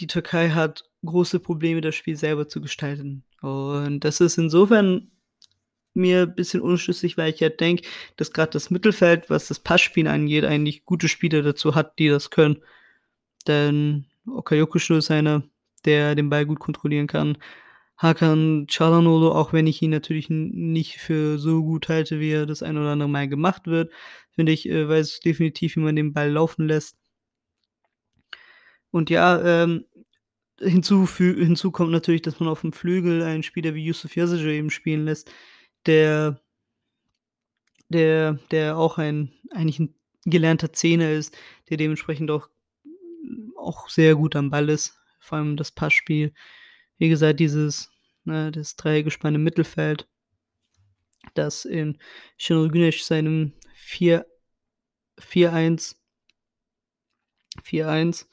Die 0.00 0.06
Türkei 0.06 0.50
hat 0.50 0.84
große 1.04 1.40
Probleme, 1.40 1.80
das 1.80 1.94
Spiel 1.94 2.16
selber 2.16 2.48
zu 2.48 2.60
gestalten. 2.60 3.24
Und 3.40 4.00
das 4.00 4.20
ist 4.20 4.38
insofern 4.38 5.10
mir 5.94 6.26
bisschen 6.26 6.60
unschlüssig, 6.60 7.16
weil 7.16 7.32
ich 7.32 7.40
halt 7.40 7.60
denke, 7.60 7.86
dass 8.16 8.32
grad 8.32 8.54
das 8.54 8.70
Mittelfeld, 8.70 9.30
was 9.30 9.48
das 9.48 9.60
Passspiel 9.60 10.08
angeht, 10.08 10.44
eigentlich 10.44 10.84
gute 10.84 11.08
Spieler 11.08 11.42
dazu 11.42 11.74
hat, 11.74 11.98
die 11.98 12.08
das 12.08 12.30
können. 12.30 12.62
Denn 13.46 14.06
Bakayoko 14.26 14.78
ist 14.78 15.10
einer, 15.10 15.44
der 15.84 16.14
den 16.16 16.30
Ball 16.30 16.46
gut 16.46 16.58
kontrollieren 16.58 17.06
kann. 17.06 17.38
Hakan 17.98 18.66
Çalhanoğlu, 18.68 19.30
auch 19.32 19.52
wenn 19.52 19.66
ich 19.66 19.80
ihn 19.82 19.90
natürlich 19.90 20.28
nicht 20.30 20.98
für 20.98 21.38
so 21.38 21.62
gut 21.62 21.88
halte, 21.88 22.20
wie 22.20 22.30
er 22.30 22.46
das 22.46 22.62
ein 22.62 22.76
oder 22.76 22.90
andere 22.90 23.08
Mal 23.08 23.28
gemacht 23.28 23.66
wird, 23.66 23.92
finde 24.34 24.52
ich, 24.52 24.68
äh, 24.68 24.88
weiß 24.88 25.20
definitiv, 25.20 25.76
wie 25.76 25.80
man 25.80 25.96
den 25.96 26.12
Ball 26.12 26.30
laufen 26.30 26.66
lässt. 26.68 26.92
Und 28.94 29.10
ja, 29.10 29.64
ähm, 29.64 29.84
hinzufü 30.60 31.44
hinzu 31.44 31.70
kommt 31.72 31.92
natürlich, 31.92 32.22
dass 32.22 32.40
man 32.40 32.48
auf'm 32.48 32.74
Flügel 32.74 33.22
einen 33.22 33.42
Spieler 33.42 33.74
wie 33.74 33.84
Yusuf 33.84 34.16
Yazıcı 34.16 34.50
eben 34.52 34.70
spielen 34.70 35.04
lässt, 35.06 35.30
der 35.86 36.40
der 37.90 38.38
der 38.50 38.76
auch 38.78 38.98
ein 38.98 39.30
eigentlich 39.52 39.78
'n 39.80 39.94
gelernter 40.24 40.72
Zehner 40.72 41.12
ist, 41.12 41.36
der 41.70 41.76
dementsprechend 41.76 42.30
auch 42.30 42.48
auch 43.66 43.88
sehr 43.88 44.14
gut 44.14 44.36
am 44.36 44.50
Ball 44.50 44.68
ist, 44.68 44.98
vor 45.18 45.38
allem 45.38 45.56
das 45.56 45.72
Passspiel. 45.72 46.32
Wie 46.98 47.08
gesagt, 47.08 47.40
dieses 47.40 47.90
ne, 48.24 48.50
das 48.52 48.76
Dreiergespann 48.76 49.34
im 49.34 49.44
Mittelfeld, 49.44 50.06
das 51.34 51.64
in 51.64 51.98
Şenol 52.36 52.70
Güneş 52.70 53.04
seinem 53.04 53.52
4 53.74 54.26
4-1 55.18 55.96
4-1, 57.64 58.26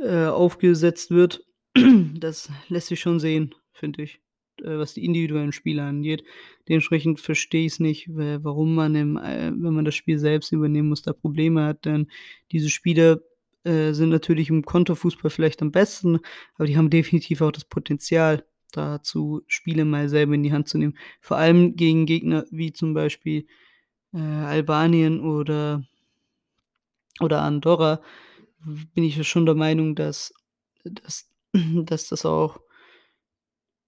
äh, 0.00 0.26
aufgesetzt 0.26 1.10
wird, 1.10 1.44
das 2.14 2.50
lässt 2.68 2.88
sich 2.88 3.00
schon 3.00 3.20
sehen, 3.20 3.54
finde 3.72 4.02
ich, 4.02 4.20
äh, 4.60 4.76
was 4.78 4.94
die 4.94 5.04
individuellen 5.04 5.52
Spieler 5.52 5.84
angeht. 5.84 6.24
Dementsprechend 6.68 7.20
verstehe 7.20 7.66
ich's 7.66 7.78
nicht, 7.78 8.08
w 8.08 8.38
warum 8.42 8.74
man 8.74 8.94
im 8.96 9.16
äh, 9.16 9.52
wenn 9.52 9.74
man 9.74 9.84
das 9.84 9.94
Spiel 9.94 10.18
selbst 10.18 10.52
übernehmen 10.52 10.88
muss, 10.88 11.02
da 11.02 11.12
Probleme 11.12 11.64
hat, 11.64 11.84
denn 11.84 12.10
diese 12.50 12.70
Spieler, 12.70 13.20
äh, 13.64 13.92
sind 13.92 14.10
natürlich 14.10 14.50
im 14.50 14.64
Konterfußball 14.64 15.30
vielleicht 15.30 15.62
am 15.62 15.72
besten, 15.72 16.20
aber 16.54 16.66
die 16.66 16.76
haben 16.76 16.90
definitiv 16.90 17.40
auch 17.40 17.52
das 17.52 17.64
Potenzial 17.64 18.44
dazu, 18.72 19.42
Spiele 19.46 19.84
mal 19.84 20.08
selber 20.08 20.34
in 20.34 20.42
die 20.42 20.52
Hand 20.52 20.68
zu 20.68 20.78
nehmen. 20.78 20.96
Vor 21.20 21.36
allem 21.36 21.76
gegen 21.76 22.06
Gegner 22.06 22.44
wie 22.50 22.72
zum 22.72 22.94
Beispiel, 22.94 23.46
äh, 24.12 24.18
Albanien 24.18 25.20
oder 25.20 25.84
oder 27.20 27.42
Andorra 27.42 28.00
bin 28.94 29.04
ich 29.04 29.26
schon 29.28 29.46
der 29.46 29.54
Meinung, 29.54 29.94
dass 29.94 30.32
dass 30.84 31.30
dass 31.52 32.08
das 32.08 32.26
auch 32.26 32.60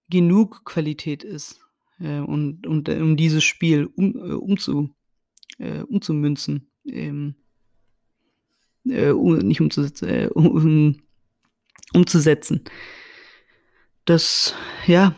genug 0.09 0.65
Qualität 0.65 1.25
ist, 1.25 1.61
äh, 1.99 2.21
und 2.21 2.67
und 2.67 2.89
um 2.89 3.17
dieses 3.17 3.45
Spiel 3.45 3.87
um 3.97 4.17
äh, 4.17 4.35
umzu 4.35 4.95
äh, 5.59 5.81
umzumünzen, 5.83 6.71
ähm 6.85 7.37
äh, 8.88 9.12
nicht 9.12 9.61
umzusetzen, 9.61 10.09
äh, 10.09 10.29
um 10.33 10.96
umzusetzen. 11.94 12.64
Das, 14.05 14.55
ja, 14.87 15.14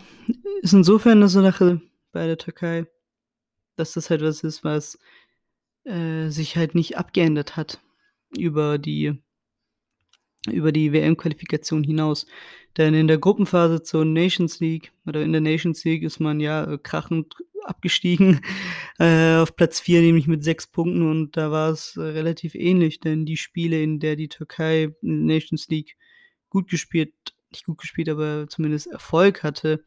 ist 0.62 0.72
insofern 0.72 1.18
'ne 1.20 1.28
Sache 1.28 1.80
bei 2.12 2.26
der 2.26 2.38
Türkei, 2.38 2.86
dass 3.76 3.92
das 3.92 4.10
halt 4.10 4.22
was 4.22 4.42
ist, 4.44 4.64
was, 4.64 4.98
äh, 5.84 6.28
sich 6.30 6.56
halt 6.56 6.74
nicht 6.74 6.98
abgeändert 6.98 7.56
hat 7.56 7.80
über 8.36 8.78
die 8.78 9.22
über 10.50 10.72
die 10.72 10.92
WM-Qualifikation 10.92 11.84
hinaus. 11.84 12.26
Denn 12.76 12.94
in 12.94 13.08
der 13.08 13.18
Gruppenphase 13.18 13.82
zur 13.82 14.04
Nations 14.04 14.60
League 14.60 14.92
oder 15.06 15.22
in 15.22 15.32
der 15.32 15.40
Nations 15.40 15.84
League 15.84 16.02
ist 16.04 16.20
man 16.20 16.40
ja, 16.40 16.64
äh, 16.72 16.78
krachend 16.78 17.34
abgestiegen, 17.64 18.40
äh, 18.98 19.36
auf 19.36 19.56
Platz 19.56 19.80
4, 19.80 20.00
nämlich 20.00 20.26
mit 20.26 20.44
6 20.44 20.68
Punkten 20.68 21.02
und 21.02 21.36
da 21.36 21.50
war's, 21.50 21.96
äh, 21.96 22.02
relativ 22.02 22.54
ähnlich, 22.54 23.00
denn 23.00 23.26
die 23.26 23.36
Spiele, 23.36 23.82
in 23.82 24.00
der 24.00 24.16
die 24.16 24.28
Türkei 24.28 24.94
Nations 25.02 25.68
League 25.68 25.96
gut 26.50 26.68
gespielt 26.68 27.12
nicht 27.50 27.66
gut 27.66 27.78
gespielt, 27.78 28.08
aber 28.08 28.46
zumindest 28.48 28.88
Erfolg 28.88 29.42
hatte, 29.42 29.84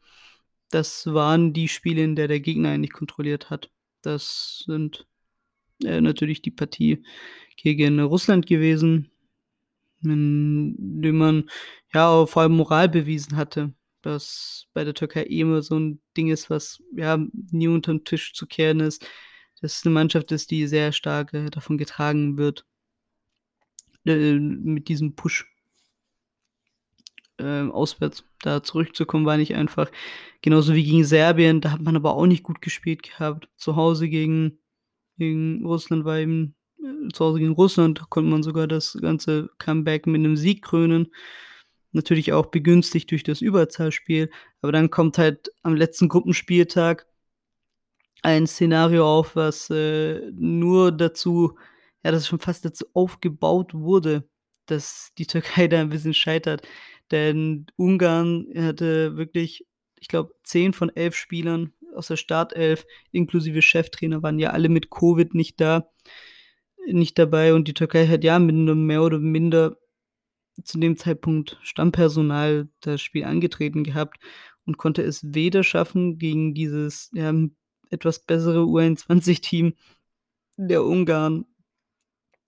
das 0.70 1.06
waren 1.06 1.52
die 1.52 1.68
Spiele, 1.68 2.02
in 2.02 2.16
der 2.16 2.28
der 2.28 2.40
Gegner 2.40 2.70
eigentlich 2.70 2.92
kontrolliert 2.92 3.50
hat. 3.50 3.70
Das 4.02 4.64
sind, 4.66 5.06
äh, 5.84 6.00
natürlich 6.00 6.42
die 6.42 6.50
Partie 6.50 7.04
gegen 7.56 8.00
Russland 8.00 8.46
gewesen, 8.46 9.10
in 10.02 10.74
dem 11.02 11.16
man, 11.18 11.50
ja, 11.92 12.26
vor 12.26 12.42
allem 12.42 12.56
Moral 12.56 12.88
bewiesen 12.88 13.36
hatte, 13.36 13.74
das 14.02 14.66
bei 14.74 14.84
der 14.84 14.94
Türkei 14.94 15.24
eh 15.24 15.40
immer 15.40 15.62
so 15.62 15.76
'n 15.76 16.00
Ding 16.16 16.28
ist, 16.30 16.50
was, 16.50 16.82
ja, 16.96 17.18
nie 17.52 17.68
unterm 17.68 18.04
Tisch 18.04 18.34
zu 18.34 18.46
kehren 18.46 18.80
ist. 18.80 19.06
Das 19.62 19.74
ist 19.76 19.84
'ne 19.86 19.92
Mannschaft 19.92 20.32
ist, 20.32 20.50
die 20.50 20.66
sehr 20.66 20.92
stark, 20.92 21.34
äh, 21.34 21.50
davon 21.50 21.78
getragen 21.78 22.38
wird 22.38 22.64
äh, 24.06 24.34
mit 24.38 24.88
diesem 24.88 25.14
Push 25.14 25.46
ähm, 27.38 27.72
auswärts 27.72 28.24
da 28.42 28.62
zurückzukommen, 28.62 29.26
war 29.26 29.36
nicht 29.36 29.54
einfach. 29.54 29.90
Genauso 30.42 30.74
wie 30.74 30.84
gegen 30.84 31.04
Serbien, 31.04 31.60
da 31.60 31.72
hat 31.72 31.80
man 31.80 31.96
aber 31.96 32.14
auch 32.14 32.26
nicht 32.26 32.42
gut 32.42 32.60
gespielt 32.62 33.02
gehabt. 33.02 33.48
Zu 33.56 33.76
Hause 33.76 34.08
gegen 34.08 34.58
gegen 35.18 35.64
Russland 35.66 36.04
war 36.04 36.18
eben 36.18 36.54
äh, 36.82 37.08
zu 37.12 37.24
Hause 37.26 37.40
gegen 37.40 37.52
Russland 37.52 38.00
konnte 38.10 38.30
man 38.30 38.42
sogar 38.42 38.66
das 38.68 38.98
ganze 39.00 39.50
Comeback 39.58 40.06
mit 40.06 40.20
'nem 40.22 40.36
Sieg 40.36 40.62
krönen. 40.62 41.08
Natürlich 41.94 42.32
auch 42.32 42.46
begünstigt 42.46 43.10
durch 43.10 43.22
das 43.22 43.42
Überzahlspiel, 43.42 44.30
aber 44.62 44.72
dann 44.72 44.90
kommt 44.90 45.18
halt 45.18 45.52
am 45.62 45.76
letzten 45.76 46.08
Gruppenspieltag 46.08 47.06
ein 48.24 48.46
Szenario 48.46 49.04
auf, 49.04 49.34
was, 49.34 49.68
äh, 49.70 50.20
nur 50.32 50.92
dazu 50.92 51.56
ja, 52.04 52.10
das 52.12 52.26
schon 52.28 52.38
fast 52.38 52.64
dazu 52.64 52.86
aufgebaut 52.94 53.74
wurde, 53.74 54.28
dass 54.66 55.10
die 55.18 55.26
Türkei 55.26 55.66
da 55.68 55.80
'n 55.80 55.88
bisschen 55.88 56.14
scheitert. 56.14 56.62
Denn 57.10 57.66
Ungarn 57.76 58.46
hatte 58.56 59.16
wirklich, 59.16 59.66
ich 59.98 60.06
glaube, 60.08 60.34
10 60.44 60.72
von 60.72 60.88
11 60.94 61.16
Spielern 61.16 61.72
aus 61.96 62.06
der 62.08 62.16
Startelf 62.16 62.86
inklusive 63.10 63.60
Cheftrainer 63.60 64.22
waren 64.22 64.38
ja 64.38 64.50
alle 64.50 64.68
mit 64.68 64.88
Covid 64.90 65.34
nicht 65.34 65.60
da 65.60 65.90
nicht 66.86 67.18
dabei 67.18 67.54
und 67.54 67.68
die 67.68 67.74
Türkei 67.74 68.06
hat 68.08 68.24
ja 68.24 68.38
mit 68.38 68.56
'nem 68.56 68.86
mehr 68.86 69.02
oder 69.02 69.18
minder 69.20 69.76
zu 70.62 70.78
dem 70.78 70.96
Zeitpunkt 70.96 71.58
Stammpersonal 71.62 72.68
das 72.80 73.00
Spiel 73.00 73.24
angetreten 73.24 73.84
gehabt 73.84 74.18
und 74.64 74.78
konnte 74.78 75.02
es 75.02 75.34
weder 75.34 75.64
schaffen, 75.64 76.18
gegen 76.18 76.54
dieses, 76.54 77.10
ja, 77.12 77.32
etwas 77.90 78.20
bessere 78.24 78.60
U21-Team 78.60 79.74
der 80.56 80.84
Ungarn 80.84 81.46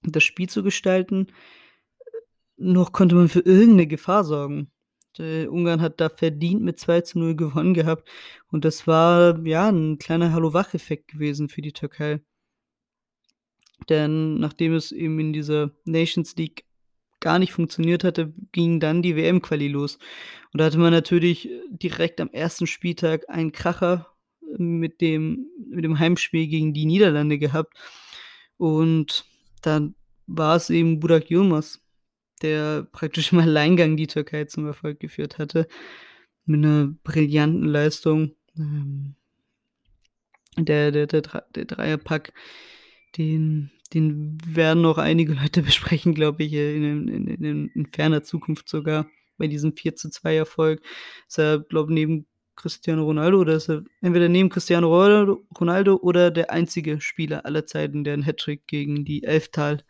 das 0.02 0.22
Spiel 0.22 0.48
zu 0.48 0.62
gestalten, 0.62 1.28
noch 2.56 2.92
konnte 2.92 3.14
man 3.14 3.28
für 3.28 3.40
irgendeine 3.40 3.86
Gefahr 3.86 4.24
sorgen. 4.24 4.70
Äh, 5.18 5.46
Ungarn 5.46 5.80
hat 5.80 6.00
da 6.00 6.08
verdient 6.08 6.62
mit 6.62 6.78
2:0 6.78 7.34
gewonnen 7.36 7.74
gehabt 7.74 8.08
und 8.48 8.64
das 8.64 8.86
war, 8.86 9.44
ja, 9.46 9.68
ein 9.70 9.98
kleiner 9.98 10.32
Hallo-Wach-Effekt 10.32 11.08
gewesen 11.08 11.48
für 11.48 11.62
die 11.62 11.72
Türkei. 11.72 12.20
Denn 13.88 14.38
nachdem 14.38 14.74
es 14.74 14.92
eben 14.92 15.18
in 15.20 15.32
dieser 15.32 15.70
Nations 15.84 16.36
League 16.36 16.64
gar 17.24 17.38
nicht 17.40 17.52
funktioniert 17.52 18.04
hatte, 18.04 18.34
ging 18.52 18.80
dann 18.80 19.02
die 19.02 19.16
WM-Quali 19.16 19.68
los. 19.68 19.96
Und 20.52 20.60
da 20.60 20.66
hatte 20.66 20.78
man 20.78 20.92
natürlich 20.92 21.48
direkt 21.70 22.20
am 22.20 22.30
ersten 22.30 22.66
Spieltag 22.68 23.28
einen 23.30 23.50
Kracher 23.52 24.08
mit 24.58 25.00
dem 25.00 25.48
mit 25.70 25.84
dem 25.84 25.98
Heimspiel 25.98 26.46
gegen 26.46 26.74
die 26.74 26.86
Niederlande 26.86 27.38
gehabt. 27.38 27.74
Und 28.58 29.24
dann 29.62 29.94
war 30.26 30.56
es 30.56 30.70
eben 30.70 31.00
Burak 31.00 31.30
Yilmaz, 31.30 31.80
der 32.42 32.84
praktisch 32.92 33.32
im 33.32 33.40
Alleingang 33.40 33.96
die 33.96 34.06
Türkei 34.06 34.44
zum 34.44 34.66
Erfolg 34.66 35.00
geführt 35.00 35.38
hatte, 35.38 35.66
mit 36.46 36.60
'ner 36.60 36.94
brillanten 37.04 37.64
Leistung. 37.68 38.32
Ähm 38.58 39.16
der 40.58 40.90
der 40.92 41.06
der 41.06 41.22
der 41.54 41.64
Dreierpack, 41.64 42.32
den 43.16 43.70
den 43.94 44.38
werden 44.46 44.82
noch 44.82 44.98
einige 44.98 45.34
Leute 45.34 45.62
besprechen, 45.64 46.14
glaube 46.14 46.44
ich, 46.44 46.52
in 46.54 47.08
in 47.08 47.28
in 47.28 47.68
in 47.68 47.86
ferner 47.92 48.22
Zukunft 48.22 48.68
sogar 48.68 49.06
bei 49.38 49.46
diesem 49.48 49.74
4:2 49.76 50.36
Erfolg. 50.36 50.82
Ist 51.28 51.38
er, 51.38 51.60
glaube 51.60 51.92
neben 51.94 52.26
Cristiano 52.56 53.04
Ronaldo 53.04 53.40
oder 53.40 53.54
ist 53.56 53.68
er 53.68 53.82
entweder 54.02 54.28
neben 54.28 54.48
Cristiano 54.50 54.88
Ronaldo 55.58 55.96
oder 55.96 56.30
der 56.30 56.50
einzige 56.52 57.00
Spieler 57.00 57.44
aller 57.46 57.66
Zeiten, 57.66 58.04
der 58.04 58.14
'n 58.16 58.22
Hattrick 58.24 58.66
gegen 58.68 59.04
die 59.04 59.24
Elftal 59.24 59.82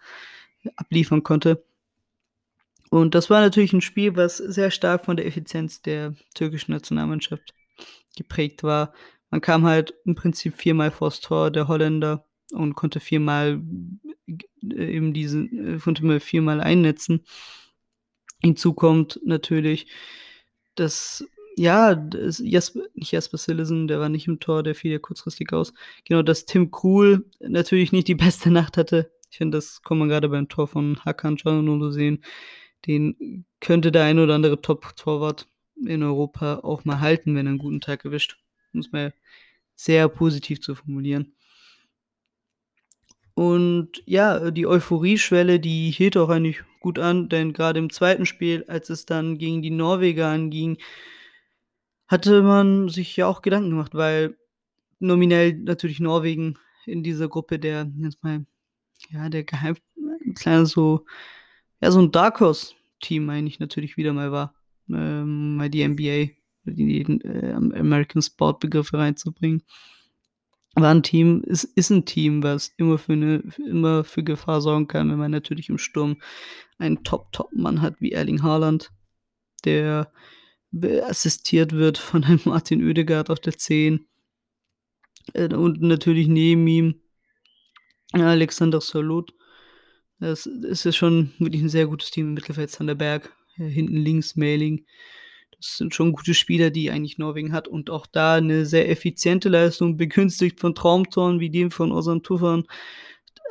abliefern 0.77 1.23
konnte. 1.25 1.65
Und 2.91 3.15
das 3.15 3.31
war 3.31 3.41
natürlich 3.41 3.73
'n 3.73 3.81
Spiel, 3.81 4.17
was 4.17 4.37
sehr 4.39 4.71
stark 4.71 5.05
von 5.05 5.17
der 5.17 5.27
Effizienz 5.27 5.83
der 5.83 6.15
türkischen 6.35 6.73
Nationalmannschaft 6.73 7.55
geprägt 8.17 8.63
war. 8.63 8.93
Man 9.31 9.41
kam 9.41 9.65
halt 9.67 9.95
im 10.05 10.15
Prinzip 10.15 10.55
viermal 10.57 10.91
vors 10.91 11.21
Tor 11.21 11.51
der 11.51 11.69
Holländer 11.69 12.25
und 12.53 12.75
konnte 12.75 13.01
viermal 13.01 13.61
g 14.27 14.47
eben 14.63 15.13
diesen 15.13 15.77
äh, 15.77 15.79
konnte 15.79 16.05
mal 16.05 16.21
viermal 16.21 16.61
einnetzen. 16.61 17.25
Hinzu 18.43 18.75
kommt 18.75 19.21
natürlich, 19.25 19.87
dass 20.75 21.25
ja, 21.57 21.95
das 21.95 22.41
Jasp 22.45 22.77
nicht 22.95 23.13
Jasper 23.13 23.39
Cillessen, 23.39 23.87
der 23.89 24.01
war 24.01 24.09
nicht 24.09 24.27
im 24.27 24.41
Tor, 24.41 24.63
der 24.63 24.75
fiel 24.75 24.93
ja 24.93 24.99
kurzfristig 24.99 25.53
aus. 25.53 25.73
Genau, 26.05 26.23
dass 26.23 26.47
Tim 26.47 26.71
Krul 26.71 27.27
natürlich 27.41 27.93
nicht 27.93 28.09
die 28.09 28.15
beste 28.17 28.51
Nacht 28.51 28.77
hatte. 28.77 29.11
Ich 29.31 29.39
finde, 29.39 29.59
das 29.59 29.83
kann 29.83 29.99
man 29.99 30.09
grade 30.09 30.29
beim 30.29 30.49
Tor 30.49 30.69
von 30.69 30.99
Hakan 31.05 31.37
Çalhanoğlu 31.37 31.91
sehen. 31.93 32.25
Den 32.87 33.47
könnte 33.61 33.93
der 33.93 34.05
ein 34.05 34.19
oder 34.19 34.35
andere 34.35 34.61
Top-Torwart 34.61 35.47
in 35.87 36.03
Europa 36.03 36.57
auch 36.61 36.85
mal 36.85 37.01
halten, 37.01 37.35
wenn 37.35 37.47
er 37.47 37.53
'n 37.53 37.59
guten 37.59 37.81
Tag 37.81 38.05
erwischt, 38.05 38.39
um's 38.73 38.93
mal 38.93 39.15
sehr 39.75 40.09
positiv 40.09 40.61
zu 40.61 40.75
formulieren. 40.75 41.35
Und 43.35 44.03
ja, 44.07 44.51
die 44.53 44.67
Euphorieschwelle, 44.67 45.59
die 45.59 45.91
hielt 45.91 46.17
auch 46.17 46.29
eigentlich 46.29 46.63
gut 46.81 46.99
an, 47.01 47.29
denn 47.29 47.53
grade 47.53 47.81
im 47.81 47.91
zweiten 47.91 48.27
Spiel, 48.27 48.65
als 48.69 48.91
es 48.91 49.07
dann 49.07 49.39
gegen 49.39 49.61
die 49.63 49.71
Norweger 49.71 50.29
anging 50.29 50.79
hatte 52.09 52.43
man 52.43 52.89
sich 52.89 53.17
ja 53.17 53.27
auch 53.27 53.43
Gedanken 53.43 53.71
gemacht, 53.71 53.95
weil 53.95 54.37
nominell 55.01 55.55
natürlich 55.55 56.01
Norwegen 56.01 56.59
in 56.87 57.03
dieser 57.03 57.29
Gruppe 57.29 57.59
der 57.59 57.91
jetzt 57.99 58.23
mal 58.23 58.47
ja, 59.11 59.29
der 59.29 59.45
gehypt 59.45 59.83
kleiner 60.37 60.67
so 60.67 61.07
ja, 61.83 61.91
so 61.93 62.01
'n 62.01 62.13
Dark 62.13 62.41
Horse 62.41 62.75
Team 63.01 63.31
eigentlich 63.31 63.61
natürlich 63.61 63.97
wieder 63.97 64.13
mal 64.13 64.33
war, 64.33 64.55
ähm, 64.91 65.57
mal 65.57 65.71
die 65.71 65.83
NBA, 65.83 66.33
die 66.67 67.03
äh, 67.03 67.53
American 67.55 68.23
Sport 68.23 68.61
Begriffe 68.61 68.99
reinzubringen. 68.99 69.63
War 70.77 70.91
'n 70.93 71.03
Team 71.05 71.43
ist 71.47 71.65
ist 71.77 71.91
'n 71.93 72.05
Team, 72.05 72.43
was 72.43 72.73
immer 72.79 72.99
für 72.99 73.15
'ne 73.15 73.43
immer 73.69 74.03
für 74.03 74.25
Gefahr 74.25 74.61
sorgen 74.61 74.89
kann, 74.89 75.09
wenn 75.11 75.19
man 75.19 75.31
natürlich 75.31 75.69
im 75.69 75.79
Sturm 75.79 76.17
einen 76.79 77.05
Top 77.05 77.31
Top-Mann 77.33 77.81
hat 77.81 78.01
wie 78.01 78.13
Erling 78.13 78.43
Haaland, 78.43 78.91
der 79.65 80.13
assistiert 81.09 81.73
wird 81.73 81.99
von 81.99 82.25
einem 82.25 82.41
Martin 82.47 82.81
Ödegaard 82.83 83.31
auf 83.31 83.41
der 83.41 83.59
10. 83.59 84.07
Äh, 85.35 85.53
und 85.55 85.83
natürlich 85.83 86.29
neben 86.29 86.67
ihm 86.67 86.95
Alexander 88.13 88.81
Sørloth. 88.81 89.33
Das 90.21 90.47
ist 90.47 90.85
ja 90.85 90.93
schon 90.93 91.33
wirklich 91.39 91.63
'n 91.63 91.69
sehr 91.71 91.87
gutes 91.87 92.11
Team 92.11 92.29
im 92.29 92.35
Mittelfeld. 92.35 92.71
Sander 92.71 92.95
Berg, 92.95 93.33
äh, 93.59 93.67
hinten 93.69 93.97
links 93.97 94.37
Mähling. 94.37 94.87
Sind 95.67 95.95
schon 95.95 96.13
gute 96.13 96.35
Spieler, 96.35 96.71
die 96.71 96.91
eigentlich 96.91 97.17
Norwegen 97.19 97.53
hat 97.53 97.69
und 97.69 97.89
auch 97.89 98.07
da 98.07 98.39
'ne 98.41 98.67
sehr 98.67 98.91
effiziente 98.91 99.49
Leistung, 99.49 99.97
begünstigt 99.97 100.61
von 100.61 100.75
Traumtoren 100.75 101.41
wie 101.41 101.49
dem 101.51 101.71
von 101.71 101.91
Ozan 101.91 102.23
Tufan, 102.23 102.65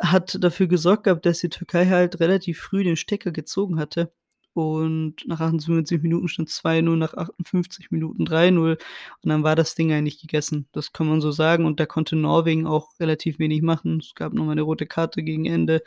hat 0.02 0.38
dafür 0.42 0.68
gesorgt 0.68 1.06
gehabt, 1.06 1.26
dass 1.26 1.40
die 1.40 1.50
Türkei 1.50 1.88
halt 1.88 2.20
relativ 2.20 2.60
früh 2.62 2.84
den 2.84 2.98
Stecker 2.98 3.32
gezogen 3.32 3.80
hatte 3.80 4.12
und 4.54 5.16
nach 5.28 5.40
78 5.42 6.04
Minuten 6.04 6.28
stand's 6.30 6.56
2:0, 6.58 6.98
nach 6.98 7.14
58 7.16 7.90
Minuten 7.92 8.26
3:0 8.26 8.78
und 9.24 9.30
dann 9.30 9.44
war 9.44 9.56
das 9.56 9.76
Ding 9.76 9.92
eigentlich 9.94 10.22
gegessen. 10.22 10.68
Das 10.74 10.94
kann 10.94 11.08
man 11.08 11.22
so 11.22 11.32
sagen 11.32 11.66
und 11.66 11.80
da 11.80 11.86
konnte 11.88 12.16
Norwegen 12.16 12.68
auch 12.68 12.90
relativ 13.00 13.40
wenig 13.40 13.62
machen. 13.64 14.00
Es 14.02 14.14
gab 14.16 14.34
noch 14.34 14.46
mal 14.46 14.56
'ne 14.56 14.62
rote 14.64 14.86
Karte 14.88 15.24
gegen 15.24 15.46
Ende, 15.48 15.84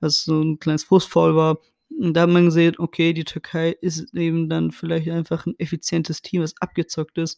was 0.00 0.24
so 0.24 0.40
'n 0.42 0.58
kleines 0.60 0.84
Frustfoul 0.84 1.36
war. 1.36 1.58
Und 1.98 2.14
da 2.14 2.22
hat 2.22 2.30
man 2.30 2.46
gesehen, 2.46 2.74
okay, 2.78 3.12
die 3.12 3.24
Türkei 3.24 3.70
ist 3.80 4.14
eben 4.14 4.48
dann 4.48 4.70
vielleicht 4.72 5.08
einfach 5.10 5.46
'n 5.46 5.54
effizientes 5.58 6.22
Team, 6.22 6.42
was 6.42 6.54
abgezockt 6.60 7.18
ist 7.18 7.34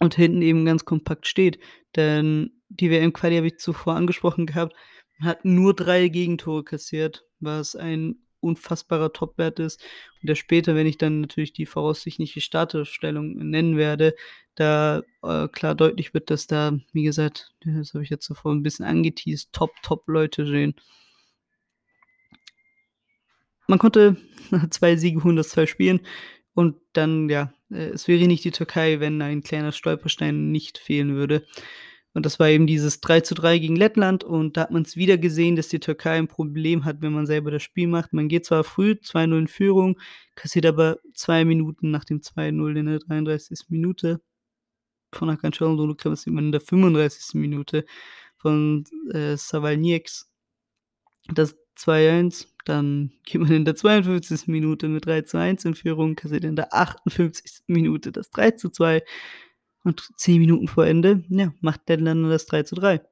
und 0.00 0.14
hinten 0.14 0.42
eben 0.42 0.64
ganz 0.64 0.84
kompakt 0.84 1.26
steht. 1.26 1.58
Denn 1.96 2.50
die 2.68 2.90
WM-Quali 2.90 3.36
habe 3.36 3.46
ich 3.48 3.58
zuvor 3.58 3.94
angesprochen 3.94 4.46
gehabt, 4.46 4.74
hat 5.20 5.44
nur 5.44 5.74
3 5.74 6.08
Gegentore 6.08 6.64
kassiert, 6.64 7.24
was 7.40 7.76
ein 7.76 8.16
unfassbarer 8.40 9.12
Topwert 9.12 9.60
ist 9.60 9.80
und 10.20 10.28
der 10.28 10.34
später, 10.34 10.74
wenn 10.74 10.88
ich 10.88 10.98
dann 10.98 11.20
natürlich 11.20 11.52
die 11.52 11.66
voraussichtliche 11.66 12.40
Startaufstellung 12.40 13.34
nennen 13.34 13.76
werde, 13.76 14.16
da, 14.56 15.02
äh, 15.22 15.46
klar 15.48 15.76
deutlich 15.76 16.12
wird, 16.12 16.28
dass 16.30 16.48
da, 16.48 16.76
wie 16.92 17.04
gesagt, 17.04 17.52
das 17.64 17.94
habe 17.94 18.02
ich 18.02 18.10
jetzt 18.10 18.24
zuvor 18.26 18.50
'n 18.52 18.62
bisschen 18.64 18.84
angeteased, 18.84 19.52
Top 19.52 19.70
Top-Leute 19.84 20.44
stehen. 20.46 20.74
Man 23.68 23.78
konnte 23.78 24.16
2 24.70 24.96
Siege 24.96 25.22
holen 25.24 25.38
aus 25.38 25.50
2 25.50 25.66
Spielen 25.66 26.00
und 26.54 26.76
dann, 26.92 27.28
ja, 27.28 27.52
äh, 27.70 27.90
es 27.90 28.08
wäre 28.08 28.26
nicht 28.26 28.44
die 28.44 28.50
Türkei, 28.50 29.00
wenn 29.00 29.22
ein 29.22 29.42
kleiner 29.42 29.72
Stolperstein 29.72 30.50
nicht 30.50 30.78
fehlen 30.78 31.14
würde. 31.14 31.46
Und 32.14 32.26
das 32.26 32.38
war 32.38 32.48
eben 32.48 32.66
dieses 32.66 33.00
3:3 33.00 33.58
gegen 33.58 33.76
Lettland 33.76 34.22
und 34.24 34.56
da 34.56 34.62
hat 34.62 34.70
man's 34.70 34.96
wieder 34.96 35.16
gesehen, 35.18 35.56
dass 35.56 35.68
die 35.68 35.80
Türkei 35.80 36.18
'n 36.18 36.28
Problem 36.28 36.84
hat, 36.84 37.00
wenn 37.00 37.12
man 37.12 37.26
selber 37.26 37.50
das 37.50 37.62
Spiel 37.62 37.88
macht. 37.88 38.12
Man 38.12 38.28
geht 38.28 38.44
zwar 38.46 38.64
früh 38.64 38.96
2:0 39.02 39.38
in 39.40 39.48
Führung, 39.48 39.98
kassiert 40.34 40.66
aber 40.66 40.98
2 41.14 41.44
Minuten 41.46 41.90
nach 41.90 42.04
dem 42.04 42.20
2:0 42.22 42.76
in 42.76 42.86
der 42.86 42.98
33. 42.98 43.72
Minute 43.72 44.20
von 45.14 45.30
Hakan 45.30 45.52
Çalhanoğlu 45.52 45.96
kassiert 45.96 46.34
man 46.34 46.46
in 46.46 46.52
der 46.52 46.60
35. 46.62 47.38
Minute 47.38 47.84
von, 48.38 48.84
äh, 49.12 49.36
Savanieks 49.38 50.24
das 51.34 51.56
2:1. 51.76 52.51
Dann 52.64 53.12
geht 53.24 53.40
man 53.40 53.50
in 53.52 53.64
der 53.64 53.76
52. 53.76 54.48
Minute 54.48 54.88
mit 54.88 55.06
3:1 55.06 55.64
in 55.64 55.74
Führung, 55.74 56.16
kassiert 56.16 56.44
in 56.44 56.56
der 56.56 56.74
58. 56.74 57.64
Minute 57.66 58.12
das 58.12 58.30
3:2 58.30 59.02
und 59.84 60.10
10 60.16 60.38
Minuten 60.40 60.68
vor 60.68 60.86
Ende, 60.86 61.24
ja, 61.28 61.52
macht 61.60 61.82
dann 61.86 62.24
das 62.30 62.46
3:3. 62.46 63.02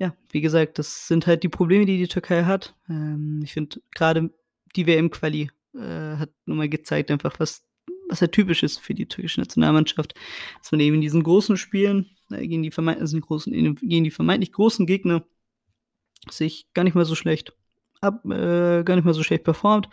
Ja, 0.00 0.14
wie 0.30 0.40
gesagt, 0.40 0.78
das 0.78 1.06
sind 1.08 1.26
halt 1.26 1.42
die 1.42 1.48
Probleme, 1.48 1.84
die 1.86 1.98
die 1.98 2.08
Türkei 2.08 2.44
hat. 2.44 2.74
Ähm, 2.88 3.40
ich 3.44 3.52
finde 3.52 3.80
grade 3.94 4.30
die 4.74 4.86
WM-Quali, 4.86 5.50
äh, 5.74 6.16
hat 6.16 6.30
noch 6.46 6.56
mal 6.56 6.68
gezeigt 6.68 7.10
einfach, 7.10 7.38
was 7.38 7.64
was 8.08 8.20
halt 8.20 8.32
typisch 8.32 8.62
ist 8.62 8.78
für 8.78 8.94
die 8.94 9.06
türkische 9.06 9.40
Nationalmannschaft, 9.40 10.14
dass 10.60 10.70
man 10.72 10.80
eben 10.80 10.96
in 10.96 11.00
diesen 11.00 11.22
großen 11.22 11.56
Spielen, 11.56 12.10
ne, 12.28 12.46
gegen 12.46 12.62
die 12.62 12.70
vermeint 12.70 13.00
also, 13.00 13.18
großen 13.18 13.52
gegen 13.80 14.04
die 14.04 14.10
vermeintlich 14.10 14.52
großen 14.52 14.86
Gegner 14.86 15.24
sich 16.30 16.66
gar 16.74 16.84
nicht 16.84 16.94
mal 16.94 17.04
so 17.04 17.14
schlecht 17.14 17.54
ab 18.00 18.24
äh, 18.26 18.82
gar 18.84 18.96
nicht 18.96 19.04
mal 19.04 19.14
so 19.14 19.22
schlecht 19.22 19.44
performt, 19.44 19.88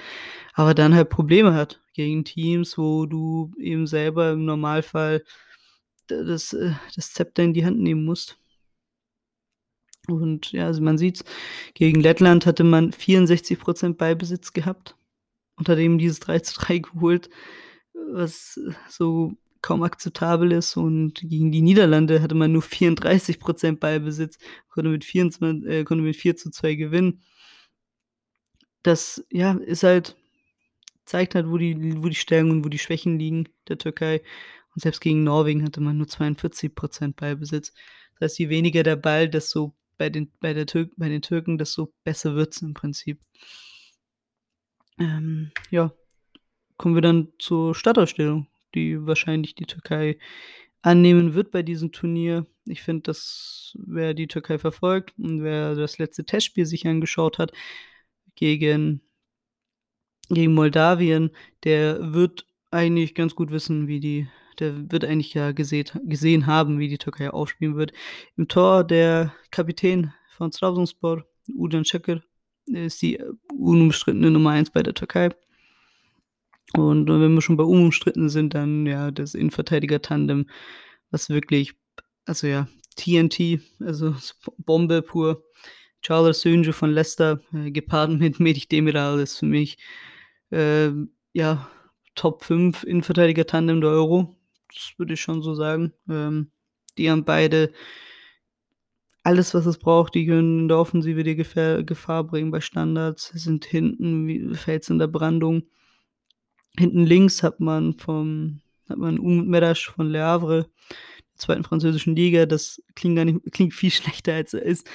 aber 0.53 0.73
dann 0.73 0.95
halt 0.95 1.09
Probleme 1.09 1.53
hat 1.53 1.81
gegen 1.93 2.25
Teams, 2.25 2.77
wo 2.77 3.05
du 3.05 3.51
eben 3.59 3.87
selber 3.87 4.31
im 4.31 4.45
Normalfall 4.45 5.23
das 6.07 6.53
äh, 6.53 6.73
das 6.95 7.13
Zepter 7.13 7.43
in 7.43 7.53
die 7.53 7.65
Hand 7.65 7.79
nehmen 7.79 8.03
musst. 8.05 8.37
Und 10.07 10.51
ja, 10.51 10.65
also, 10.65 10.81
man 10.81 10.97
sieht's, 10.97 11.23
gegen 11.75 12.01
Lettland 12.01 12.47
hatte 12.47 12.63
man 12.63 12.91
64 12.91 13.59
% 13.59 13.97
Ballbesitz 13.97 14.53
gehabt 14.53 14.95
hat 15.67 15.77
eben 15.77 15.97
dieses 15.97 16.21
3:3 16.21 16.79
geholt, 16.93 17.29
was 17.93 18.59
so 18.87 19.33
kaum 19.61 19.83
akzeptabel 19.83 20.51
ist 20.53 20.77
und 20.77 21.21
gegen 21.21 21.51
die 21.51 21.61
Niederlande 21.61 22.21
hatte 22.21 22.35
man 22.35 22.51
nur 22.53 22.61
34 22.61 23.39
% 23.39 23.79
Ballbesitz, 23.79 24.37
konnte 24.69 24.89
mit 24.89 25.03
vierundzwan 25.05 25.65
äh, 25.65 25.83
konnte 25.83 26.03
mit 26.03 26.15
4:2 26.15 26.75
gewinnen. 26.77 27.21
das, 28.83 29.25
ja, 29.31 29.53
ist 29.53 29.83
halt 29.83 30.15
zeigt 31.05 31.35
halt, 31.35 31.47
wo 31.49 31.57
die 31.57 31.75
wo 32.03 32.07
die 32.09 32.15
Stärken 32.15 32.51
und 32.51 32.65
wo 32.65 32.69
die 32.69 32.79
Schwächen 32.79 33.19
liegen 33.19 33.49
der 33.67 33.77
Türkei. 33.77 34.21
Und 34.75 34.81
selbst 34.83 35.01
gegen 35.01 35.23
Norwegen 35.23 35.63
hatte 35.63 35.81
man 35.81 35.97
nur 35.97 36.07
42% 36.07 37.15
Ballbesitz. 37.15 37.73
Das 38.19 38.31
heißt, 38.31 38.39
je 38.39 38.49
weniger 38.49 38.83
der 38.83 38.95
Ball, 38.95 39.27
desto 39.29 39.75
bei 39.97 40.09
den 40.09 40.31
bei 40.39 40.53
der 40.53 40.65
Türk 40.67 40.91
bei 40.97 41.09
den 41.09 41.21
Türken, 41.21 41.57
desto 41.57 41.93
besser 42.03 42.35
wird's 42.35 42.61
im 42.61 42.73
Prinzip. 42.73 43.19
Ähm, 44.99 45.51
ja, 45.71 45.91
kommen 46.77 46.95
wir 46.95 47.01
dann 47.01 47.29
zur 47.39 47.73
Startaufstellung, 47.75 48.47
die 48.75 49.05
wahrscheinlich 49.05 49.55
die 49.55 49.65
Türkei 49.65 50.17
annehmen 50.81 51.33
wird 51.33 51.51
bei 51.51 51.63
diesem 51.63 51.91
Turnier. 51.91 52.45
Ich 52.65 52.81
finde, 52.81 53.03
dass 53.03 53.75
wer 53.79 54.13
die 54.13 54.27
Türkei 54.27 54.57
verfolgt 54.59 55.13
und 55.17 55.43
wer 55.43 55.75
das 55.75 55.97
letzte 55.97 56.25
Testspiel 56.25 56.65
sich 56.65 56.87
angeschaut 56.87 57.37
hat 57.37 57.51
gegen 58.35 59.01
gegen 60.29 60.53
Moldawien, 60.53 61.31
der 61.63 62.13
wird 62.13 62.45
eigentlich 62.71 63.15
ganz 63.15 63.35
gut 63.35 63.51
wissen, 63.51 63.87
wie 63.87 63.99
die 63.99 64.27
der 64.59 64.91
wird 64.91 65.05
eigentlich 65.05 65.33
ja 65.33 65.51
geseht 65.53 65.97
gesehen 66.03 66.45
haben, 66.45 66.79
wie 66.79 66.89
die 66.89 66.97
Türkei 66.97 67.29
aufspielen 67.29 67.77
wird. 67.77 67.93
Im 68.35 68.47
Tor 68.47 68.83
der 68.83 69.33
Kapitän 69.51 70.13
von 70.29 70.51
Trabzonspor, 70.51 71.25
Ucan 71.55 71.83
Çakır, 71.83 72.21
ist 72.65 73.01
die 73.01 73.19
unumstrittene 73.57 74.29
Nummer 74.29 74.51
1 74.51 74.71
bei 74.71 74.83
der 74.83 74.93
Türkei. 74.93 75.29
Und 76.75 77.07
wenn 77.07 77.33
wir 77.33 77.41
schon 77.41 77.57
bei 77.57 77.63
unumstritten 77.63 78.29
sind, 78.29 78.53
dann 78.53 78.85
ja 78.85 79.11
das 79.11 79.33
Innenverteidiger-Tandem, 79.33 80.47
was 81.09 81.29
wirklich 81.29 81.75
also 82.29 82.47
ja, 82.47 82.67
TNT, 82.95 83.59
also 83.79 84.15
Bombe 84.57 85.01
pur. 85.01 85.43
Charles 86.01 86.41
Sönje 86.41 86.71
von 86.71 86.91
Leicester, 86.91 87.41
äh, 87.53 87.71
gepaart 87.71 88.11
mit 88.11 88.39
Medich 88.39 88.69
Demiral 88.69 89.19
ist 89.19 89.37
für 89.37 89.47
mich, 89.47 89.77
äh, 90.51 90.91
ja, 91.33 91.69
Top 92.15 92.43
5 92.43 92.83
Innenverteidiger-Tandem 92.83 93.81
der 93.81 93.89
Euro. 93.91 94.37
Das 94.73 94.93
würde 94.97 95.13
ich 95.13 95.21
schon 95.21 95.41
so 95.41 95.55
sagen. 95.55 95.93
Ähm, 96.09 96.51
die 96.97 97.09
haben 97.09 97.25
beide 97.25 97.71
alles, 99.23 99.53
was 99.53 99.65
es 99.65 99.77
braucht. 99.77 100.15
Die 100.15 100.25
können 100.25 100.61
in 100.61 100.67
der 100.67 100.77
Offensive 100.77 101.23
die 101.23 101.35
Gefähr 101.35 101.83
Gefahr 101.83 102.23
bringen 102.23 102.51
bei 102.51 102.61
Standards, 102.61 103.27
sind 103.27 103.65
hinten 103.65 104.27
wie 104.27 104.53
Fels 104.55 104.89
in 104.89 104.99
der 104.99 105.07
Brandung. 105.07 105.63
Hinten 106.79 107.05
links 107.05 107.43
hat 107.43 107.59
man 107.59 107.93
vom 107.93 108.61
hat 108.87 108.97
man 108.97 109.19
Umut 109.19 109.47
Medasch 109.47 109.89
von 109.89 110.09
Le 110.09 110.23
Havre, 110.23 110.69
der 110.89 111.35
zweiten 111.35 111.63
französischen 111.63 112.15
Liga. 112.15 112.45
Das 112.45 112.81
klingt 112.95 113.17
gar 113.17 113.25
nicht 113.25 113.39
klingt 113.51 113.73
viel 113.73 113.91
schlechter, 113.91 114.33
als 114.33 114.53
er 114.53 114.63
ist, 114.63 114.89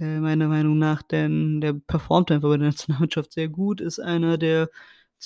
äh, 0.00 0.18
meiner 0.18 0.48
Meinung 0.48 0.78
nach, 0.78 1.02
denn 1.02 1.60
der 1.60 1.74
performt 1.74 2.30
einfach 2.30 2.48
bei 2.48 2.56
der 2.56 2.66
Nationalmannschaft 2.68 3.32
sehr 3.32 3.48
gut, 3.48 3.80
ist 3.80 3.98
einer, 3.98 4.38
der 4.38 4.70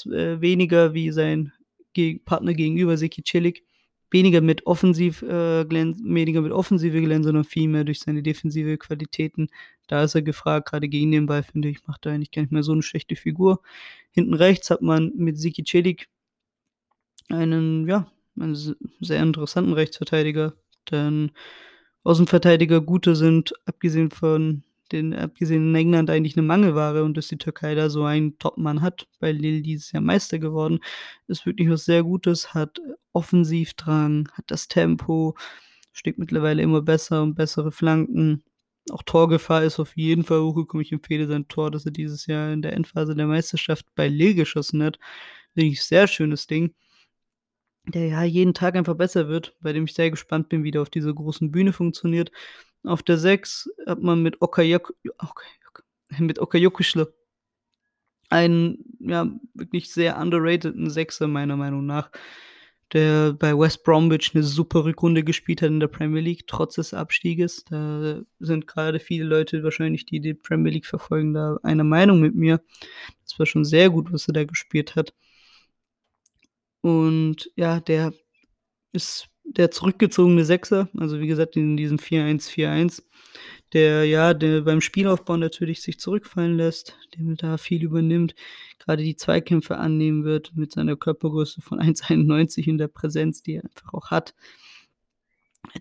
äh, 0.06 0.40
weniger 0.40 0.94
wie 0.94 1.12
sein 1.12 1.52
Geg 1.92 2.24
Partner 2.24 2.54
gegenüber, 2.54 2.96
Seki 2.96 3.22
Celik, 3.22 3.64
weniger 4.10 4.40
mit 4.40 4.66
offensiv 4.66 5.22
äh, 5.22 5.64
glänz 5.64 6.00
weniger 6.04 6.40
mit 6.40 6.52
Offensive 6.52 7.00
glänzt, 7.00 7.26
sondern 7.26 7.44
vielmehr 7.44 7.84
durch 7.84 8.00
seine 8.00 8.22
defensive 8.22 8.78
Qualitäten. 8.78 9.48
Da 9.90 10.02
ist 10.04 10.14
er 10.14 10.22
gefragt, 10.22 10.68
gerade 10.70 10.88
gegen 10.88 11.12
den 11.12 11.26
Ball, 11.26 11.42
finde 11.42 11.68
ich, 11.68 11.86
macht 11.86 12.06
er 12.06 12.12
eigentlich 12.12 12.30
gar 12.30 12.42
nicht 12.42 12.52
mehr 12.52 12.62
so 12.62 12.72
eine 12.72 12.82
schlechte 12.82 13.16
Figur. 13.16 13.60
Hinten 14.12 14.34
rechts 14.34 14.70
hat 14.70 14.82
man 14.82 15.12
mit 15.16 15.38
Siki 15.38 15.64
Celik 15.64 16.06
einen, 17.30 17.88
ja, 17.88 18.06
einen 18.38 18.54
sehr 19.00 19.22
interessanten 19.22 19.72
Rechtsverteidiger, 19.72 20.54
denn 20.90 21.30
Außenverteidiger 22.04 22.80
gute 22.82 23.16
sind, 23.16 23.54
abgesehen 23.66 24.10
von 24.10 24.62
den 24.92 25.14
abgesehen 25.14 25.70
in 25.70 25.74
England 25.74 26.10
eigentlich 26.10 26.36
'ne 26.36 26.42
Mangelware 26.42 27.04
und 27.04 27.16
dass 27.16 27.28
die 27.28 27.38
Türkei 27.38 27.74
da 27.74 27.88
so 27.90 28.04
einen 28.04 28.38
Topmann 28.38 28.82
hat, 28.82 29.08
bei 29.20 29.32
Lille 29.32 29.62
dieses 29.62 29.92
Jahr 29.92 30.02
Meister 30.02 30.38
geworden, 30.38 30.80
ist 31.28 31.46
wirklich 31.46 31.70
was 31.70 31.84
sehr 31.86 32.02
Gutes, 32.04 32.52
hat 32.54 32.80
Offensivdrang, 33.14 34.28
hat 34.34 34.44
das 34.48 34.68
Tempo, 34.68 35.34
schlägt 35.92 36.18
mittlerweile 36.18 36.62
immer 36.62 36.82
besser 36.82 37.22
und 37.22 37.34
bessere 37.36 37.72
Flanken. 37.72 38.42
Auch 38.90 39.02
Torgefahr 39.02 39.64
ist 39.64 39.80
auf 39.80 39.96
jeden 39.96 40.24
Fall 40.24 40.40
hochgekommen. 40.42 40.84
Ich 40.84 40.92
empfehle 40.92 41.26
sein 41.26 41.48
Tor, 41.48 41.70
das 41.70 41.86
er 41.86 41.92
dieses 41.92 42.26
Jahr 42.26 42.52
in 42.52 42.62
der 42.62 42.74
Endphase 42.74 43.14
der 43.14 43.26
Meisterschaft 43.26 43.86
bei 43.94 44.08
Lille 44.08 44.34
geschossen 44.34 44.82
hat. 44.82 44.98
Finde 45.54 45.70
ich 45.70 45.82
sehr 45.82 46.06
schönes 46.06 46.46
Ding 46.46 46.74
der 47.86 48.06
ja 48.06 48.22
jeden 48.22 48.54
Tag 48.54 48.76
einfach 48.76 48.94
besser 48.94 49.28
wird, 49.28 49.56
bei 49.60 49.72
dem 49.72 49.84
ich 49.84 49.94
sehr 49.94 50.10
gespannt 50.10 50.48
bin, 50.48 50.64
wie 50.64 50.70
der 50.70 50.82
auf 50.82 50.90
dieser 50.90 51.12
großen 51.12 51.50
Bühne 51.50 51.72
funktioniert. 51.72 52.30
Auf 52.82 53.02
der 53.02 53.18
6 53.18 53.68
hat 53.86 54.00
man 54.00 54.22
mit 54.22 54.40
Okayok 54.40 54.94
okay, 55.18 55.46
mit 56.18 56.38
Okayokuschle 56.38 57.12
einen, 58.30 58.96
ja, 59.00 59.28
wirklich 59.52 59.92
sehr 59.92 60.16
underrateden 60.18 60.90
Sechser 60.90 61.28
meiner 61.28 61.56
Meinung 61.56 61.84
nach, 61.86 62.10
der 62.94 63.32
bei 63.32 63.58
West 63.58 63.82
Bromwich 63.82 64.30
eine 64.34 64.44
super 64.44 64.84
Rückrunde 64.84 65.24
gespielt 65.24 65.60
hat 65.60 65.68
in 65.68 65.80
der 65.80 65.88
Premier 65.88 66.22
League, 66.22 66.46
trotz 66.46 66.76
des 66.76 66.94
Abstieges. 66.94 67.64
Da 67.64 68.22
sind 68.38 68.68
gerade 68.68 69.00
viele 69.00 69.24
Leute 69.24 69.64
wahrscheinlich, 69.64 70.06
die 70.06 70.20
die 70.20 70.34
Premier 70.34 70.72
League 70.72 70.86
verfolgen, 70.86 71.34
da 71.34 71.58
einer 71.64 71.84
Meinung 71.84 72.20
mit 72.20 72.36
mir. 72.36 72.62
Das 73.24 73.38
war 73.38 73.46
schon 73.46 73.64
sehr 73.64 73.90
gut, 73.90 74.12
was 74.12 74.28
er 74.28 74.34
da 74.34 74.44
gespielt 74.44 74.94
hat. 74.94 75.12
Und 76.82 77.50
ja, 77.56 77.80
der 77.80 78.14
ist 78.92 79.28
der 79.42 79.70
zurückgezogene 79.70 80.44
Sechser, 80.44 80.88
also 80.96 81.20
wie 81.20 81.26
gesagt, 81.26 81.56
in 81.56 81.76
diesem 81.76 81.98
4-1-4-1, 81.98 83.02
der 83.74 84.04
ja, 84.04 84.32
der 84.32 84.62
beim 84.62 84.80
Spielaufbau 84.80 85.36
natürlich 85.36 85.82
sich 85.82 85.98
zurückfallen 85.98 86.56
lässt, 86.56 86.96
der 87.14 87.34
da 87.34 87.58
viel 87.58 87.82
übernimmt, 87.82 88.34
gerade 88.78 89.02
die 89.02 89.16
Zweikämpfe 89.16 89.76
annehmen 89.76 90.24
wird 90.24 90.56
mit 90.56 90.72
seiner 90.72 90.96
Körpergröße 90.96 91.60
von 91.60 91.80
1,91 91.80 92.66
in 92.68 92.78
der 92.78 92.88
Präsenz, 92.88 93.42
die 93.42 93.56
er 93.56 93.64
einfach 93.64 93.92
auch 93.92 94.10
hat. 94.10 94.34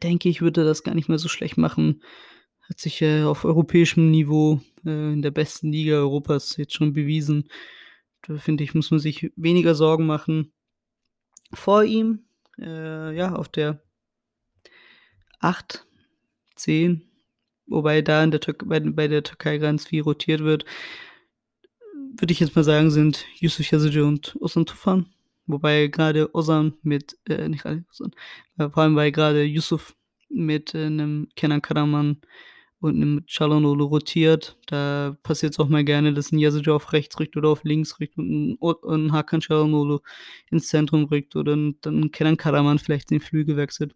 Denke 0.01 0.29
ich, 0.29 0.41
würde 0.41 0.63
das 0.63 0.83
gar 0.83 0.95
nicht 0.95 1.09
mehr 1.09 1.19
so 1.19 1.27
schlecht 1.27 1.57
machen. 1.57 2.03
Hat 2.61 2.79
sich 2.79 3.01
äh, 3.01 3.23
auf 3.23 3.45
europäischem 3.45 4.11
Niveau 4.11 4.61
äh, 4.85 5.13
in 5.13 5.21
der 5.21 5.31
besten 5.31 5.71
Liga 5.71 5.95
Europas 5.95 6.57
jetzt 6.57 6.73
schon 6.73 6.93
bewiesen. 6.93 7.49
Da 8.23 8.37
finde 8.37 8.63
ich, 8.63 8.73
muss 8.73 8.91
man 8.91 9.01
sich 9.01 9.31
weniger 9.35 9.75
Sorgen 9.75 10.05
machen 10.05 10.51
vor 11.53 11.83
ihm, 11.83 12.25
äh, 12.59 13.15
ja, 13.15 13.35
auf 13.35 13.49
der 13.49 13.83
8, 15.39 15.85
10, 16.55 17.01
wobei 17.67 18.01
da 18.01 18.23
in 18.23 18.31
der 18.31 18.39
Tür 18.41 18.55
bei, 18.65 18.79
bei 18.79 19.07
der 19.07 19.23
Türkei 19.23 19.57
ganz 19.57 19.87
viel 19.87 20.01
rotiert 20.03 20.41
wird, 20.41 20.65
würde 22.17 22.31
ich 22.33 22.39
jetzt 22.39 22.55
mal 22.55 22.63
sagen, 22.63 22.91
sind 22.91 23.25
Yusuf 23.39 23.71
Yazıcı 23.71 24.05
und 24.05 24.35
Ozan 24.41 24.65
Tufan. 24.65 25.07
Wobei 25.47 25.87
gerade 25.87 26.29
Ozan 26.35 26.73
mit, 26.83 27.17
äh, 27.29 27.49
nicht 27.49 27.65
alle 27.65 27.83
Ozan, 27.91 28.11
äh, 28.57 28.69
vor 28.69 28.83
allem 28.83 28.95
weil 28.95 29.11
gerade 29.11 29.43
Yusuf 29.43 29.95
mit 30.29 30.73
äh, 30.75 30.85
einem 30.87 31.27
Kenan 31.35 31.61
Karaman 31.61 32.17
und 32.81 32.97
'nem 32.99 33.25
Çalhanoğlu 33.27 33.89
rotiert. 33.89 34.57
Da 34.67 35.17
passiert 35.23 35.53
es 35.53 35.59
auch 35.59 35.69
mal 35.69 35.83
gerne, 35.85 36.13
dass 36.13 36.31
'n 36.33 36.39
Yazıcı 36.39 36.73
auf 36.73 36.93
rechts 36.93 37.19
rückt 37.19 37.37
oder 37.37 37.49
auf 37.49 37.63
links 37.65 37.99
rückt 37.99 38.17
und 38.17 38.29
'n 38.31 38.57
o 38.61 38.73
'n 38.87 39.11
Hakan 39.13 39.39
Çalhanoğlu 39.41 40.01
ins 40.51 40.67
Zentrum 40.69 41.05
rückt 41.05 41.35
oder 41.35 41.55
dann 41.81 42.11
Kenan 42.11 42.37
Karaman 42.37 42.79
vielleicht 42.79 43.11
den 43.11 43.19
Flügel 43.21 43.57
wechselt. 43.57 43.95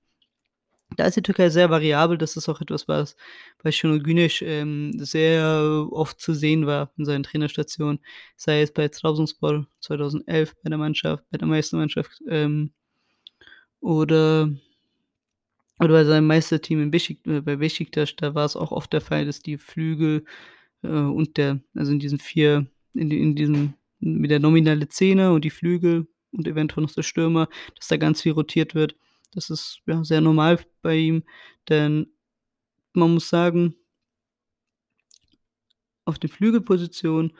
Da 0.96 1.06
ist 1.06 1.18
die 1.18 1.22
Türkei 1.22 1.50
sehr 1.50 1.70
variabel. 1.70 2.18
Das 2.18 2.38
ist 2.38 2.48
auch 2.50 2.62
etwas, 2.62 2.88
was 2.88 3.16
bei 3.62 3.72
Şenol 3.72 4.00
Güneş, 4.00 4.42
ähm, 4.42 4.94
sehr 4.98 5.88
oft 5.92 6.20
zu 6.20 6.34
sehen 6.34 6.66
war 6.66 6.92
in 6.98 7.06
seinen 7.06 7.24
Trainerstationen, 7.24 8.00
sei 8.36 8.62
es 8.62 8.72
bei 8.72 8.88
Trabzonspor 8.88 9.68
2011 9.82 10.56
bei 10.64 10.70
der 10.70 10.78
Mannschaft 10.78 11.24
bei 11.30 11.38
der 11.38 11.48
Meistermannschaft, 11.48 12.22
ähm, 12.30 12.72
oder 13.82 14.50
oder 15.80 15.90
bei 15.90 16.04
seinem 16.06 16.28
Meisterteam 16.28 16.82
in 16.82 16.92
Beşik 16.92 17.20
äh, 17.28 17.42
bei 17.42 17.56
Beşiktaş, 17.58 18.16
da 18.16 18.34
war 18.34 18.46
es 18.46 18.56
auch 18.56 18.72
oft 18.72 18.92
der 18.94 19.02
Fall, 19.02 19.26
dass 19.26 19.42
die 19.42 19.58
Flügel, 19.58 20.26
äh, 20.84 20.88
und 20.88 21.38
der 21.38 21.60
also 21.76 21.92
in 21.92 22.00
diesen 22.00 22.20
4 22.20 22.68
in 22.94 23.12
in 23.12 23.36
diesem 23.36 23.74
mit 24.00 24.32
der 24.32 24.40
nominale 24.40 24.88
Zehner 24.88 25.34
und 25.34 25.44
die 25.46 25.50
Flügel 25.52 26.08
und 26.32 26.48
eventuell 26.48 26.84
noch 26.84 26.94
der 26.94 27.04
Stürmer, 27.04 27.50
dass 27.76 27.88
da 27.88 27.98
ganz 27.98 28.22
viel 28.22 28.34
rotiert 28.34 28.76
wird. 28.76 28.96
Das 29.34 29.50
ist, 29.50 29.82
ja, 29.86 30.04
sehr 30.04 30.22
normal 30.22 30.60
bei 30.82 30.96
ihm, 30.96 31.24
denn 31.70 32.08
man 32.94 33.14
muss 33.16 33.30
sagen 33.30 33.76
auf 36.06 36.18
den 36.20 36.30
Flügelpositionen 36.30 37.34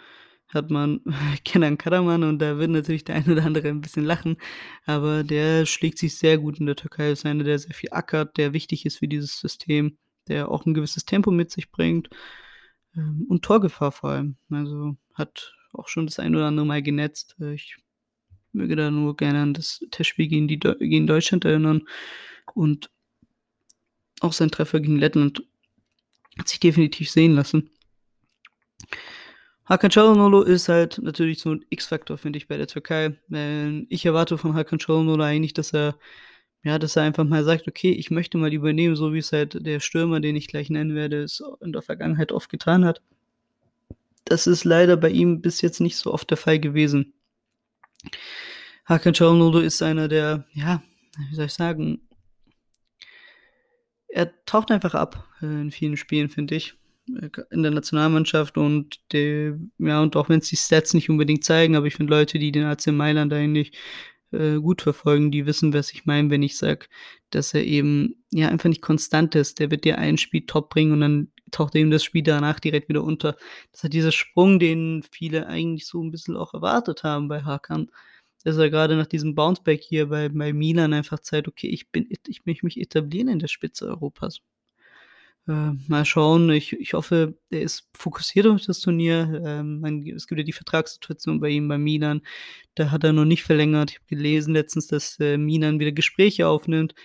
hat 0.50 0.70
man 0.70 1.02
Kenan 1.46 1.78
Karaman 1.78 2.24
und 2.24 2.40
da 2.40 2.58
wird 2.58 2.70
natürlich 2.72 3.04
der 3.06 3.16
ein 3.16 3.30
oder 3.32 3.46
andere 3.46 3.70
ein 3.70 3.82
bisschen 3.82 4.06
lachen, 4.06 4.38
aber 4.86 5.24
der 5.24 5.66
schlägt 5.66 5.98
sich 6.00 6.18
sehr 6.18 6.38
gut 6.38 6.60
in 6.60 6.66
der 6.68 6.76
Türkei. 6.76 7.12
Ist 7.12 7.26
einer, 7.26 7.44
der 7.44 7.60
sehr 7.60 7.74
viel 7.74 7.90
ackert, 7.92 8.38
der 8.38 8.54
wichtig 8.54 8.86
ist 8.86 8.98
für 9.00 9.08
dieses 9.08 9.40
System, 9.40 9.98
der 10.28 10.50
auch 10.52 10.66
'n 10.66 10.74
gewisses 10.74 11.06
Tempo 11.06 11.32
mit 11.32 11.52
sich 11.52 11.72
bringt, 11.72 12.10
ähm, 12.96 13.26
und 13.30 13.44
Torgefahr 13.46 13.92
vor 13.92 14.12
allem. 14.12 14.38
Also, 14.52 14.98
hat 15.14 15.54
auch 15.74 15.88
schon 15.90 16.08
das 16.08 16.20
ein 16.20 16.36
oder 16.36 16.48
andere 16.48 16.66
Mal 16.66 16.82
genetzt. 16.84 17.36
Äh, 17.42 17.54
ich 17.56 17.78
möge 18.58 18.76
da 18.76 18.92
nur 18.92 19.16
gerne 19.16 19.42
an 19.42 19.54
das 19.54 19.80
Testspiel 19.92 20.28
gegen 20.28 20.48
die 20.48 20.60
gegen 20.60 21.08
Deutschland 21.08 21.46
erinnern 21.46 21.84
und 22.54 22.90
auch 24.20 24.34
sein 24.34 24.52
Treffer 24.52 24.80
gegen 24.80 24.98
Lettland 24.98 25.44
hat 26.38 26.48
sich 26.48 26.60
definitiv 26.60 27.10
sehen 27.10 27.36
lassen. 27.36 27.70
Hakan 29.66 29.92
Çalhanoğlu 29.92 30.44
ist 30.44 30.70
halt 30.70 30.98
natürlich 31.04 31.40
so 31.42 31.52
'n 31.52 31.66
X-Faktor, 31.70 32.18
finde 32.18 32.38
ich, 32.38 32.48
bei 32.48 32.58
der 32.58 32.68
Türkei. 32.68 33.18
Ich 33.90 34.06
erwarte 34.06 34.38
von 34.38 34.54
Hakan 34.54 34.80
Çalhanoğlu 34.80 35.24
eigentlich, 35.24 35.54
dass 35.54 35.74
er 35.74 35.98
ja, 36.64 36.80
dass 36.80 36.96
er 36.96 37.04
einfach 37.04 37.26
mal 37.26 37.44
sagt: 37.44 37.68
„Okay, 37.68 37.92
ich 37.92 38.10
möchte 38.12 38.38
mal 38.38 38.54
übernehmen“, 38.54 38.96
so 38.96 39.14
wie 39.14 39.20
es 39.20 39.32
halt 39.32 39.66
der 39.66 39.80
Stürmer, 39.80 40.20
den 40.20 40.36
ich 40.36 40.48
gleich 40.48 40.70
nennen 40.70 40.96
werde, 40.96 41.24
es 41.24 41.44
in 41.62 41.72
der 41.74 41.82
Vergangenheit 41.82 42.32
oft 42.32 42.50
getan 42.50 42.86
hat. 42.86 43.02
Das 44.26 44.48
ist 44.48 44.64
leider 44.66 44.98
bei 44.98 45.10
ihm 45.10 45.42
bis 45.42 45.62
jetzt 45.62 45.80
nicht 45.80 45.98
so 45.98 46.14
oft 46.14 46.30
der 46.30 46.38
Fall 46.38 46.60
gewesen. 46.60 47.14
Hakan 48.86 49.14
Çalhanoğlu 49.14 49.62
ist 49.62 49.82
einer, 49.82 50.08
der 50.08 50.46
ja, 50.54 50.82
wie 51.30 51.36
soll 51.36 51.46
ich 51.46 51.54
sagen 51.54 52.02
er 54.18 54.34
taucht 54.46 54.72
einfach 54.72 54.96
ab, 54.96 55.28
äh, 55.42 55.46
in 55.46 55.72
vielen 55.72 55.98
Spielen, 55.98 56.30
finde 56.30 56.56
ich, 56.56 56.74
äh, 57.22 57.30
in 57.52 57.64
der 57.64 57.72
Nationalmannschaft 57.72 58.58
und 58.58 59.00
de 59.14 59.54
ja, 59.78 60.02
und 60.02 60.16
auch 60.16 60.30
wenn's 60.30 60.50
die 60.50 60.58
Stats 60.58 60.94
nicht 60.94 61.10
unbedingt 61.10 61.44
zeigen, 61.44 61.76
aber 61.76 61.86
ich 61.88 61.96
finde 61.96 62.14
Leute, 62.14 62.40
die 62.40 62.52
den 62.52 62.66
AC 62.66 62.88
Mailand 62.88 63.34
eigentlich, 63.34 63.74
äh, 64.32 64.56
gut 64.56 64.82
verfolgen, 64.82 65.32
die 65.32 65.46
wissen, 65.46 65.74
was 65.74 65.94
ich 65.94 66.06
meine, 66.06 66.30
wenn 66.30 66.44
ich 66.44 66.58
sage, 66.58 66.88
dass 67.30 67.54
er 67.54 67.64
eben, 67.64 68.16
ja, 68.32 68.50
einfach 68.50 68.70
nicht 68.70 68.82
konstant 68.82 69.36
ist. 69.36 69.60
Der 69.60 69.72
wird 69.72 69.86
dir 69.86 69.98
ein 70.00 70.18
Spiel 70.18 70.46
top 70.46 70.70
bringen 70.70 70.92
und 70.94 71.02
dann 71.02 71.32
taucht 71.52 71.76
eben 71.76 71.92
das 71.92 72.04
Spiel 72.04 72.24
danach 72.24 72.60
direkt 72.60 72.90
wieder 72.90 73.04
unter. 73.04 73.36
Das 73.72 73.84
hat 73.84 73.94
dieser 73.94 74.12
Sprung, 74.12 74.60
den 74.60 75.04
viele 75.12 75.48
eigentlich 75.48 75.86
so 75.88 76.02
'n 76.02 76.12
bisschen 76.12 76.36
auch 76.38 76.54
erwartet 76.54 77.04
haben 77.04 77.28
bei 77.28 77.44
Hakan, 77.44 77.90
dass 78.44 78.58
er 78.58 78.70
grade 78.70 78.96
nach 78.98 79.08
diesem 79.08 79.36
Bounce-Back 79.36 79.82
hier 79.84 80.08
bei 80.10 80.30
bei 80.30 80.54
Milan 80.54 80.94
einfach 80.94 81.20
zeigt: 81.20 81.48
„Okay, 81.48 81.68
ich 81.70 81.90
bin 81.92 82.08
ich 82.28 82.46
möchte 82.46 82.66
mich 82.66 82.80
etablieren 82.80 83.30
in 83.30 83.40
der 83.40 83.48
Spitze 83.50 83.88
Europas.“ 83.88 84.42
Äh, 85.48 85.72
mal 85.88 86.04
schauen. 86.06 86.50
Ich 86.52 86.74
ich 86.74 86.94
hoffe, 86.94 87.38
er 87.50 87.62
ist 87.62 87.88
fokussiert 87.94 88.48
auf 88.48 88.62
das 88.66 88.80
Turnier. 88.82 89.42
Ähm, 89.46 89.84
es 90.16 90.28
gibt 90.28 90.40
ja 90.40 90.44
die 90.46 90.52
Vertragssituation 90.54 91.40
bei 91.40 91.50
ihm 91.50 91.68
bei 91.70 91.78
Milan. 91.78 92.22
Da 92.76 92.92
hat 92.92 93.04
er 93.04 93.14
noch 93.14 93.26
nicht 93.26 93.44
verlängert. 93.44 93.92
Ich 93.92 93.98
habe 93.98 94.08
gelesen 94.08 94.54
letztens, 94.54 94.88
dass, 94.88 95.20
äh, 95.20 95.38
Milan 95.38 95.80
wieder 95.82 95.92
Gespräche 95.94 96.48
aufnimmt, 96.48 96.96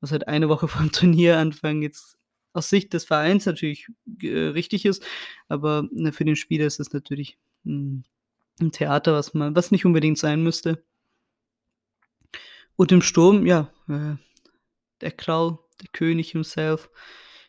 was 0.00 0.12
halt 0.12 0.28
eine 0.28 0.48
Woche 0.48 0.68
vorm 0.68 0.92
Turnieranfang 0.92 1.82
jetzt 1.82 2.16
aus 2.54 2.68
Sicht 2.70 2.92
des 2.94 3.04
Vereins 3.04 3.46
natürlich 3.46 3.88
äh, 4.22 4.28
richtig 4.48 4.84
ist, 4.86 5.04
aber, 5.48 5.88
ne, 5.92 6.12
für 6.12 6.24
den 6.24 6.36
Spieler 6.36 6.66
ist 6.66 6.80
es 6.80 6.92
natürlich 6.92 7.38
'n 7.66 8.04
'n 8.60 8.72
Theater, 8.72 9.14
was 9.14 9.34
man 9.34 9.56
was 9.56 9.70
nicht 9.72 9.84
unbedingt 9.86 10.18
sein 10.18 10.42
müsste. 10.42 10.84
Und 12.76 12.92
im 12.92 13.02
Sturm, 13.02 13.46
ja, 13.46 13.70
äh, 13.88 14.16
der 15.00 15.12
Kral, 15.12 15.58
der 15.82 15.88
König 15.92 16.30
himself, 16.32 16.90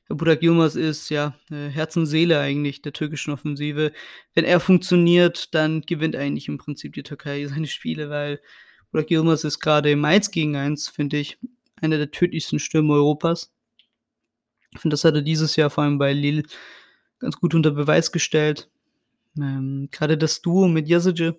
Burak 0.10 0.42
Yilmaz 0.44 0.76
ist, 0.76 1.10
ja, 1.10 1.36
äh, 1.50 1.70
Herz 1.70 1.96
und 1.98 2.06
Seele 2.08 2.40
eigentlich 2.40 2.82
der 2.82 2.94
türkischen 2.94 3.32
Offensive. 3.34 3.94
Wenn 4.36 4.46
er 4.46 4.60
funktioniert, 4.60 5.54
dann 5.56 5.82
gewinnt 5.82 6.16
eigentlich 6.16 6.48
im 6.50 6.58
Prinzip 6.58 6.94
die 6.94 7.04
Türkei 7.04 7.46
seine 7.48 7.68
Spiele, 7.68 8.10
weil 8.10 8.42
Burak 8.92 9.10
Yilmaz 9.12 9.44
ist 9.46 9.60
grade 9.60 9.92
im 9.92 10.06
Eins-gegen-Eins, 10.06 10.90
finde 10.90 11.18
ich, 11.18 11.38
einer 11.82 11.98
der 11.98 12.12
tödlichsten 12.12 12.60
Stürmer 12.60 12.96
Europas. 12.96 13.54
Ich 14.76 14.82
finde, 14.82 14.94
das 14.96 15.04
hat 15.06 15.16
er 15.16 15.22
dieses 15.22 15.56
Jahr 15.56 15.70
vor 15.70 15.84
allem 15.84 15.98
bei 16.00 16.14
Lille 16.14 16.44
ganz 17.20 17.38
gut 17.40 17.56
unter 17.56 17.72
Beweis 17.72 18.12
gestellt. 18.12 18.70
Ähm, 19.40 19.90
grade 19.92 20.18
das 20.18 20.42
Duo 20.42 20.68
mit 20.70 20.88
Yazici, 20.90 21.34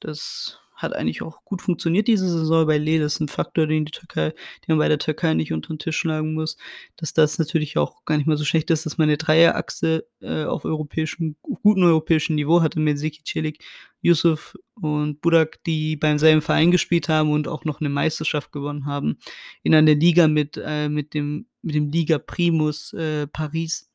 das 0.00 0.60
hat 0.76 0.94
eigentlich 0.94 1.22
auch 1.22 1.44
gut 1.44 1.62
funktioniert 1.62 2.08
diese 2.08 2.28
Saison 2.30 2.66
bei 2.66 2.78
Lille. 2.78 3.02
Das 3.04 3.14
ist 3.16 3.20
'n 3.22 3.28
Faktor, 3.28 3.66
den 3.68 3.84
die 3.86 3.92
Türkei 3.92 4.30
den 4.32 4.36
man 4.68 4.78
bei 4.80 4.88
der 4.88 4.98
Türkei 5.00 5.34
nicht 5.34 5.52
unter 5.52 5.72
'n 5.72 5.78
Tisch 5.80 5.98
schlagen 5.98 6.34
muss, 6.34 6.56
dass 6.98 7.12
das 7.14 7.38
natürlich 7.38 7.78
auch 7.78 8.04
gar 8.06 8.16
nicht 8.18 8.26
mal 8.28 8.36
so 8.38 8.44
schlecht 8.46 8.70
ist, 8.70 8.86
dass 8.86 8.98
man 8.98 9.08
'ne 9.08 9.18
Dreierachse, 9.18 10.06
äh, 10.22 10.44
auf 10.44 10.64
europäischem 10.66 11.36
gutem 11.42 11.84
europäischen 11.84 12.36
Niveau 12.36 12.62
hatte 12.62 12.80
mit 12.80 12.98
Seki 12.98 13.22
Çelik, 13.24 13.64
Yusuf 14.02 14.56
und 14.76 15.20
Burak, 15.22 15.62
die 15.64 15.96
beim 15.96 16.18
selben 16.18 16.42
Verein 16.42 16.70
gespielt 16.72 17.08
haben 17.10 17.32
und 17.32 17.48
auch 17.48 17.64
noch 17.66 17.80
'ne 17.80 17.90
Meisterschaft 17.90 18.52
gewonnen 18.52 18.86
haben 18.86 19.18
in 19.64 19.74
einer 19.76 19.94
Liga 19.96 20.28
mit 20.28 20.60
äh, 20.64 20.88
mit 20.90 21.14
dem 21.14 21.46
mit 21.64 21.74
dem 21.76 21.90
Liga-Primus, 21.90 22.92
äh, 22.94 23.26
Paris. 23.28 23.90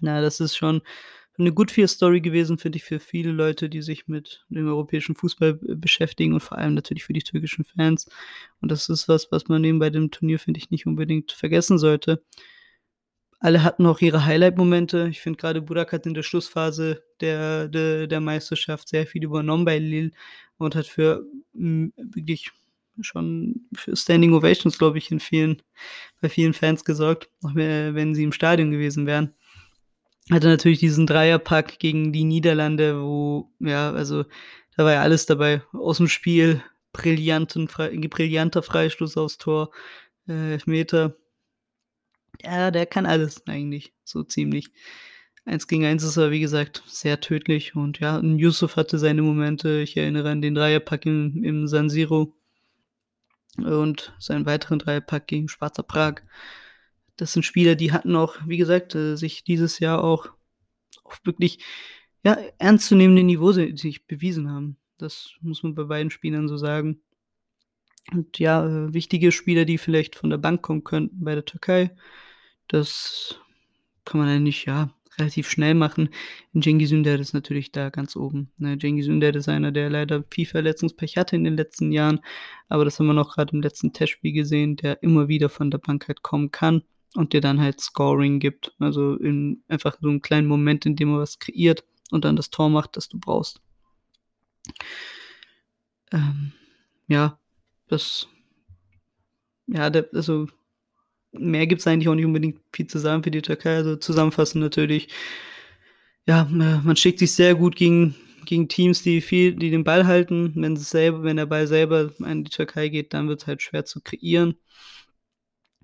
Na, 0.00 0.20
das 0.22 0.40
ist 0.40 0.56
schon 0.56 0.82
'ne 1.38 1.52
Good-Feel-Story 1.52 2.20
gewesen, 2.22 2.58
finde 2.58 2.78
ich, 2.78 2.84
für 2.84 3.00
viele 3.00 3.32
Leute, 3.32 3.68
die 3.70 3.82
sich 3.82 4.08
mit 4.08 4.44
dem 4.50 4.68
europäischen 4.68 5.16
Fußball 5.16 5.54
beschäftigen 5.54 6.34
und 6.34 6.40
vor 6.42 6.58
allem 6.58 6.74
natürlich 6.74 7.04
für 7.04 7.12
die 7.14 7.22
türkischen 7.22 7.64
Fans. 7.64 8.08
Und 8.60 8.70
das 8.72 8.88
ist 8.90 9.08
was, 9.08 9.32
was 9.32 9.48
man 9.48 9.64
eben 9.64 9.78
bei 9.80 9.90
dem 9.90 10.10
Turnier, 10.12 10.38
finde 10.40 10.58
ich, 10.60 10.70
nicht 10.70 10.86
unbedingt 10.86 11.32
vergessen 11.32 11.78
sollte. 11.78 12.22
Alle 13.40 13.62
hatten 13.62 13.86
auch 13.86 14.00
ihre 14.00 14.24
Highlight-Momente. 14.24 15.08
Ich 15.10 15.20
finde 15.20 15.38
grade 15.38 15.62
Burak 15.62 15.92
hat 15.92 16.06
in 16.06 16.14
der 16.14 16.22
Schlussphase 16.22 17.02
der 17.20 17.68
de 17.68 18.06
der 18.06 18.20
Meisterschaft 18.20 18.88
sehr 18.88 19.06
viel 19.06 19.24
übernommen 19.24 19.64
bei 19.64 19.78
Lille 19.78 20.10
und 20.58 20.74
hat 20.74 20.86
für, 20.86 21.24
wirklich 21.52 22.50
schon 23.00 23.66
für 23.74 23.96
Standing 23.96 24.34
Ovations, 24.34 24.78
glaube 24.78 24.98
ich, 24.98 25.10
in 25.10 25.20
vielen 25.20 25.62
bei 26.20 26.28
vielen 26.28 26.54
Fans 26.54 26.84
gesorgt, 26.84 27.28
auch 27.42 27.54
we 27.54 27.94
wenn 27.94 28.14
sie 28.14 28.24
im 28.24 28.32
Stadion 28.32 28.70
gewesen 28.70 29.06
wären. 29.06 29.34
Hatte 30.30 30.48
natürlich 30.48 30.78
diesen 30.78 31.06
Dreierpack 31.06 31.78
gegen 31.78 32.12
die 32.12 32.24
Niederlande, 32.24 33.02
wo 33.02 33.52
ja, 33.60 33.92
also, 33.92 34.24
da 34.76 34.84
war 34.84 34.92
ja 34.94 35.02
alles 35.02 35.26
dabei. 35.26 35.62
Aus'm 35.72 36.08
Spiel, 36.08 36.62
brillanten 36.92 37.66
brillanter 37.66 38.62
Freistoß 38.62 39.18
aufs 39.18 39.38
Tor, 39.38 39.70
äh, 40.26 40.52
Elfmeter. 40.52 41.16
Ja, 42.42 42.70
der 42.70 42.86
kann 42.86 43.06
alles 43.06 43.46
eigentlich 43.46 43.92
so 44.04 44.22
ziemlich. 44.22 44.70
Eins 45.44 45.68
gegen 45.68 45.84
Eins 45.84 46.02
ist 46.02 46.16
er, 46.16 46.30
wie 46.30 46.40
gesagt, 46.40 46.82
sehr 46.86 47.20
tödlich 47.20 47.76
und 47.76 48.00
ja, 48.00 48.18
Yusuf 48.20 48.76
hatte 48.76 48.98
seine 48.98 49.20
Momente. 49.20 49.80
Ich 49.82 49.94
erinnere 49.96 50.30
an 50.30 50.40
den 50.40 50.54
Dreierpack 50.54 51.04
im 51.04 51.44
im 51.44 51.66
San 51.68 51.90
Siro 51.90 52.34
und 53.58 54.14
seinen 54.18 54.46
weiteren 54.46 54.78
Dreierpack 54.78 55.26
gegen 55.26 55.48
Sparta 55.48 55.82
Prag. 55.82 56.22
Das 57.16 57.32
sind 57.32 57.44
Spieler, 57.44 57.74
die 57.74 57.92
hatten 57.92 58.16
auch, 58.16 58.36
wie 58.46 58.56
gesagt, 58.56 58.94
äh, 58.94 59.16
sich 59.16 59.44
dieses 59.44 59.78
Jahr 59.78 60.02
auch 60.02 60.28
auf 61.04 61.20
wirklich, 61.24 61.58
ja, 62.24 62.36
ernstzunehmende 62.58 63.22
Niveau 63.22 63.52
si 63.52 63.76
sich 63.76 64.06
bewiesen 64.06 64.50
haben. 64.50 64.76
Das 64.98 65.34
muss 65.40 65.62
man 65.62 65.74
bei 65.74 65.84
beiden 65.84 66.10
Spielern 66.10 66.48
so 66.48 66.56
sagen. 66.56 67.00
Und 68.12 68.38
ja, 68.38 68.66
äh, 68.66 68.92
wichtige 68.92 69.32
Spieler, 69.32 69.64
die 69.64 69.78
vielleicht 69.78 70.16
von 70.16 70.30
der 70.30 70.38
Bank 70.38 70.62
kommen 70.62 70.84
könnten 70.84 71.24
bei 71.24 71.34
der 71.34 71.44
Türkei, 71.44 71.94
das 72.68 73.38
kann 74.04 74.20
man 74.20 74.28
eigentlich, 74.28 74.64
ja, 74.66 74.90
relativ 75.18 75.48
schnell 75.48 75.74
machen. 75.74 76.08
Cengiz 76.60 76.90
Ünder 76.90 77.18
ist 77.18 77.34
natürlich 77.34 77.72
da 77.72 77.90
ganz 77.90 78.16
oben, 78.16 78.50
ne? 78.58 78.78
Cengiz 78.78 79.06
ist 79.06 79.48
einer, 79.48 79.72
der 79.72 79.90
leider 79.90 80.24
viel 80.30 80.46
Verletzungspech 80.46 81.16
hatte 81.16 81.36
in 81.36 81.44
den 81.44 81.56
letzten 81.56 81.92
Jahren, 81.92 82.20
aber 82.68 82.84
das 82.84 82.98
haben 82.98 83.06
wir 83.06 83.20
auch 83.20 83.34
grad 83.34 83.52
im 83.52 83.62
letzten 83.62 83.92
Testspiel 83.92 84.32
gesehen, 84.32 84.76
der 84.76 85.02
immer 85.02 85.28
wieder 85.28 85.48
von 85.48 85.70
der 85.70 85.78
Bank 85.78 86.08
halt 86.08 86.22
kommen 86.22 86.50
kann 86.50 86.82
und 87.14 87.32
dir 87.32 87.40
dann 87.40 87.60
halt 87.60 87.80
Scoring 87.80 88.40
gibt. 88.40 88.74
Also, 88.78 89.16
in 89.16 89.62
einfach 89.68 89.96
so 90.00 90.08
'n 90.08 90.22
kleinen 90.22 90.48
Moment, 90.48 90.86
in 90.86 90.96
dem 90.96 91.12
er 91.14 91.20
was 91.20 91.38
kreiert 91.38 91.84
und 92.10 92.24
dann 92.24 92.36
das 92.36 92.50
Tor 92.50 92.70
macht, 92.70 92.96
das 92.96 93.08
du 93.08 93.18
brauchst. 93.18 93.60
Ähm, 96.12 96.52
ja, 97.08 97.38
das 97.88 98.28
ja, 99.66 99.90
der 99.90 100.08
also, 100.12 100.46
mehr 101.38 101.66
gibt's 101.66 101.86
eigentlich 101.86 102.08
auch 102.08 102.14
nicht 102.14 102.24
unbedingt 102.26 102.60
viel 102.72 102.86
zu 102.86 102.98
sagen 102.98 103.22
für 103.22 103.30
die 103.30 103.42
Türkei. 103.42 103.76
Also, 103.76 103.96
zusammenfassend 103.96 104.62
natürlich, 104.62 105.08
ja, 106.26 106.42
äh, 106.42 106.80
man 106.84 106.96
schlägt 106.96 107.18
sich 107.20 107.32
sehr 107.32 107.54
gut 107.54 107.76
gegen 107.76 108.14
gegen 108.46 108.68
Teams, 108.68 109.02
die 109.02 109.20
viel 109.22 109.54
die 109.54 109.70
den 109.70 109.84
Ball 109.84 110.06
halten. 110.06 110.52
Wenn 110.56 110.76
selber 110.76 111.22
wenn 111.24 111.36
der 111.38 111.46
Ball 111.46 111.66
selber 111.66 112.12
an 112.22 112.44
die 112.44 112.50
Türkei 112.50 112.88
geht, 112.88 113.14
dann 113.14 113.28
wird's 113.28 113.46
halt 113.46 113.62
schwer 113.62 113.84
zu 113.86 114.00
kreieren. 114.02 114.56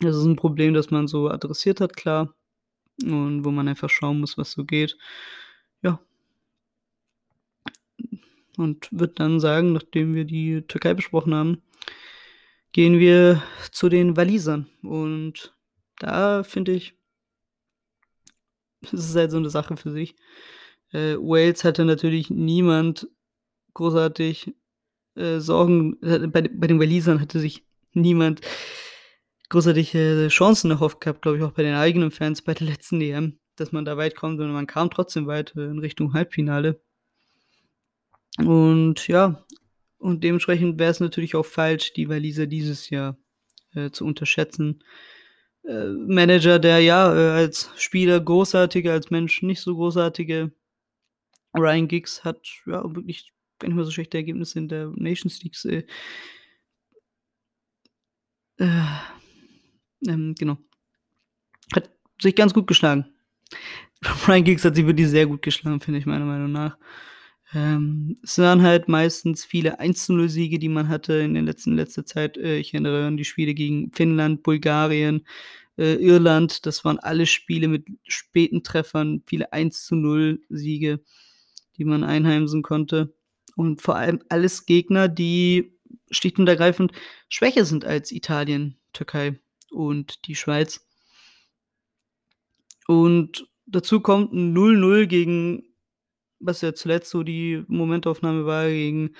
Das 0.03 0.17
ist 0.17 0.25
'n 0.25 0.37
Problem, 0.37 0.73
das 0.75 0.91
man 0.91 1.07
so 1.09 1.29
adressiert 1.29 1.81
hat, 1.81 1.95
klar, 1.97 2.35
und 3.05 3.45
wo 3.45 3.51
man 3.53 3.69
einfach 3.69 3.91
schauen 3.91 4.21
muss, 4.21 4.39
was 4.39 4.53
so 4.53 4.65
geht. 4.65 4.97
Ja. 5.83 6.01
Und 8.57 8.89
würde 8.93 9.15
dann 9.15 9.41
sagen, 9.41 9.73
nachdem 9.73 10.15
wir 10.15 10.25
die 10.25 10.63
Türkei 10.63 10.95
besprochen 10.95 11.35
haben, 11.35 11.63
gehen 12.73 12.99
wir 12.99 13.43
zu 13.73 13.89
den 13.89 14.17
Walisern. 14.17 14.69
Und 14.83 15.55
da 15.99 16.43
finde 16.45 16.73
ich 16.73 16.95
das 18.83 18.93
ist 19.09 19.17
halt 19.17 19.31
so 19.31 19.39
'ne 19.39 19.51
Sache 19.51 19.77
für 19.77 19.91
sich. 19.91 20.15
Äh, 20.93 21.17
Wales 21.17 21.65
hatte 21.65 21.85
natürlich 21.85 22.31
niemand 22.31 23.09
großartig, 23.75 24.55
äh, 25.17 25.41
Sorgen 25.41 25.99
äh, 26.03 26.27
bei 26.29 26.43
bei 26.43 26.67
den 26.69 26.81
Walisern 26.81 27.21
hatte 27.21 27.41
sich 27.41 27.65
niemand 27.95 28.43
großartig, 29.51 29.95
äh, 29.97 30.29
Chancen 30.29 30.71
erhofft 30.71 31.01
gehabt, 31.01 31.23
glaube 31.23 31.39
ich, 31.39 31.45
auch 31.45 31.53
bei 31.53 31.63
den 31.65 31.75
eigenen 31.75 32.11
Fans 32.13 32.43
bei 32.43 32.55
der 32.55 32.69
letzten 32.69 33.01
EM, 33.03 33.39
dass 33.57 33.73
man 33.73 33.85
da 33.85 33.97
weit 33.97 34.17
kommt 34.17 34.41
und 34.41 34.53
man 34.53 34.67
kam 34.69 34.91
trotzdem 34.91 35.27
weit, 35.27 35.55
äh, 35.57 35.65
in 35.67 35.79
Richtung 35.81 36.15
Halbfinale. 36.15 36.81
Und 38.39 39.09
ja, 39.09 39.45
und 40.01 40.25
dementsprechend 40.25 40.79
wäre 40.79 40.91
es 40.91 41.01
natürlich 41.01 41.37
auch 41.37 41.47
falsch, 41.47 41.93
die 41.93 42.09
Waliser 42.09 42.47
dieses 42.47 42.91
Jahr, 42.91 43.17
äh, 43.75 43.91
zu 43.91 44.05
unterschätzen. 44.05 44.83
Äh, 45.63 45.89
Manager, 45.89 46.59
der 46.59 46.81
ja, 46.81 47.15
äh, 47.15 47.31
als 47.43 47.71
Spieler 47.77 48.19
großartige, 48.19 48.91
als 48.93 49.11
Mensch 49.11 49.43
nicht 49.43 49.61
so 49.61 49.75
großartige 49.77 50.53
Ryan 51.57 51.87
Giggs 51.87 52.25
hat, 52.25 52.41
ja, 52.67 52.83
wirklich 52.95 53.33
gar 53.59 53.69
nicht 53.69 53.77
mal 53.77 53.85
so 53.85 53.91
schlechte 53.91 54.17
Ergebnisse 54.17 54.59
in 54.59 54.69
der 54.69 54.91
Nations 54.97 55.43
League 55.43 55.57
äh 55.67 55.85
äh, 58.59 58.69
ähm, 60.07 60.35
genau. 60.39 60.59
Hat 61.75 61.91
sich 62.21 62.35
ganz 62.35 62.55
gut 62.55 62.67
geschlagen. 62.67 63.07
Ryan 64.29 64.45
Giggs 64.45 64.65
hat 64.65 64.77
sich 64.77 64.87
wirklich 64.87 65.09
sehr 65.09 65.27
gut 65.27 65.43
geschlagen, 65.43 65.81
finde 65.81 65.99
ich 65.99 66.07
meiner 66.07 66.25
Meinung 66.25 66.53
nach. 66.53 66.79
Ähm, 67.55 68.17
es 68.23 68.39
waren 68.39 68.63
halt 68.63 68.89
meistens 68.89 69.45
viele 69.45 69.81
1:0-Siege, 69.81 70.59
die 70.59 70.69
man 70.69 70.89
hatte 70.89 71.15
in 71.15 71.35
den 71.35 71.47
letzten 71.47 71.75
letzter 71.75 72.05
Zeit. 72.07 72.37
Äh, 72.37 72.59
ich 72.59 72.73
erinnere 72.75 73.07
an 73.07 73.17
die 73.17 73.25
Spiele 73.25 73.55
gegen 73.55 73.91
Finnland, 73.93 74.43
Bulgarien, 74.43 75.27
äh, 75.79 75.95
Irland. 75.95 76.67
Das 76.67 76.85
waren 76.85 76.99
alle 76.99 77.27
Spiele 77.27 77.67
mit 77.69 77.87
späten 78.07 78.63
Treffern, 78.63 79.23
viele 79.27 79.53
1:0-Siege, 79.53 81.01
die 81.77 81.85
man 81.85 82.05
einheimsen 82.05 82.63
konnte. 82.63 83.15
Und 83.57 83.83
vor 83.83 83.97
allem 83.97 84.21
alles 84.29 84.67
Gegner, 84.67 85.09
die 85.09 85.75
schlicht 86.11 86.39
und 86.39 86.49
ergreifend 86.49 86.93
schwächer 87.29 87.65
sind 87.65 87.85
als 87.85 88.13
Italien, 88.13 88.79
Türkei 88.93 89.41
und 89.71 90.27
die 90.27 90.37
Schweiz. 90.37 90.81
Und 92.89 93.47
dazu 93.67 94.01
kommt 94.01 94.33
'n 94.33 94.53
0:0 94.53 95.07
gegen 95.07 95.63
was 96.41 96.61
ja 96.63 96.75
zuletzt 96.75 97.11
so 97.11 97.23
die 97.23 97.63
Momentaufnahme 97.69 98.47
war, 98.47 98.69
gegen 98.69 99.15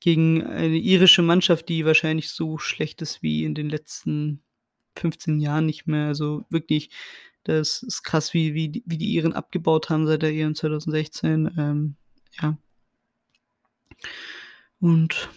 gegen 0.00 0.46
eine 0.46 0.76
irische 0.78 1.22
Mannschaft, 1.22 1.68
die 1.68 1.84
wahrscheinlich 1.84 2.30
so 2.30 2.58
schlecht 2.58 3.02
ist 3.02 3.22
wie 3.22 3.44
in 3.44 3.54
den 3.54 3.68
letzten 3.68 4.42
15 4.96 5.40
Jahren 5.40 5.66
nicht 5.66 5.86
mehr. 5.86 6.06
Also, 6.06 6.44
wirklich, 6.50 6.90
das 7.44 7.82
ist 7.82 8.02
krass, 8.04 8.34
wie 8.34 8.54
wie 8.54 8.68
die 8.68 8.84
wie 8.86 8.98
die 8.98 9.12
Iren 9.14 9.32
abgebaut 9.32 9.90
haben 9.90 10.06
seit 10.06 10.22
der 10.22 10.32
EM 10.32 10.54
2016, 10.54 11.50
ähm, 11.58 11.96
ja. 12.40 12.58
Und 14.80 15.30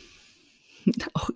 auch 1.13 1.29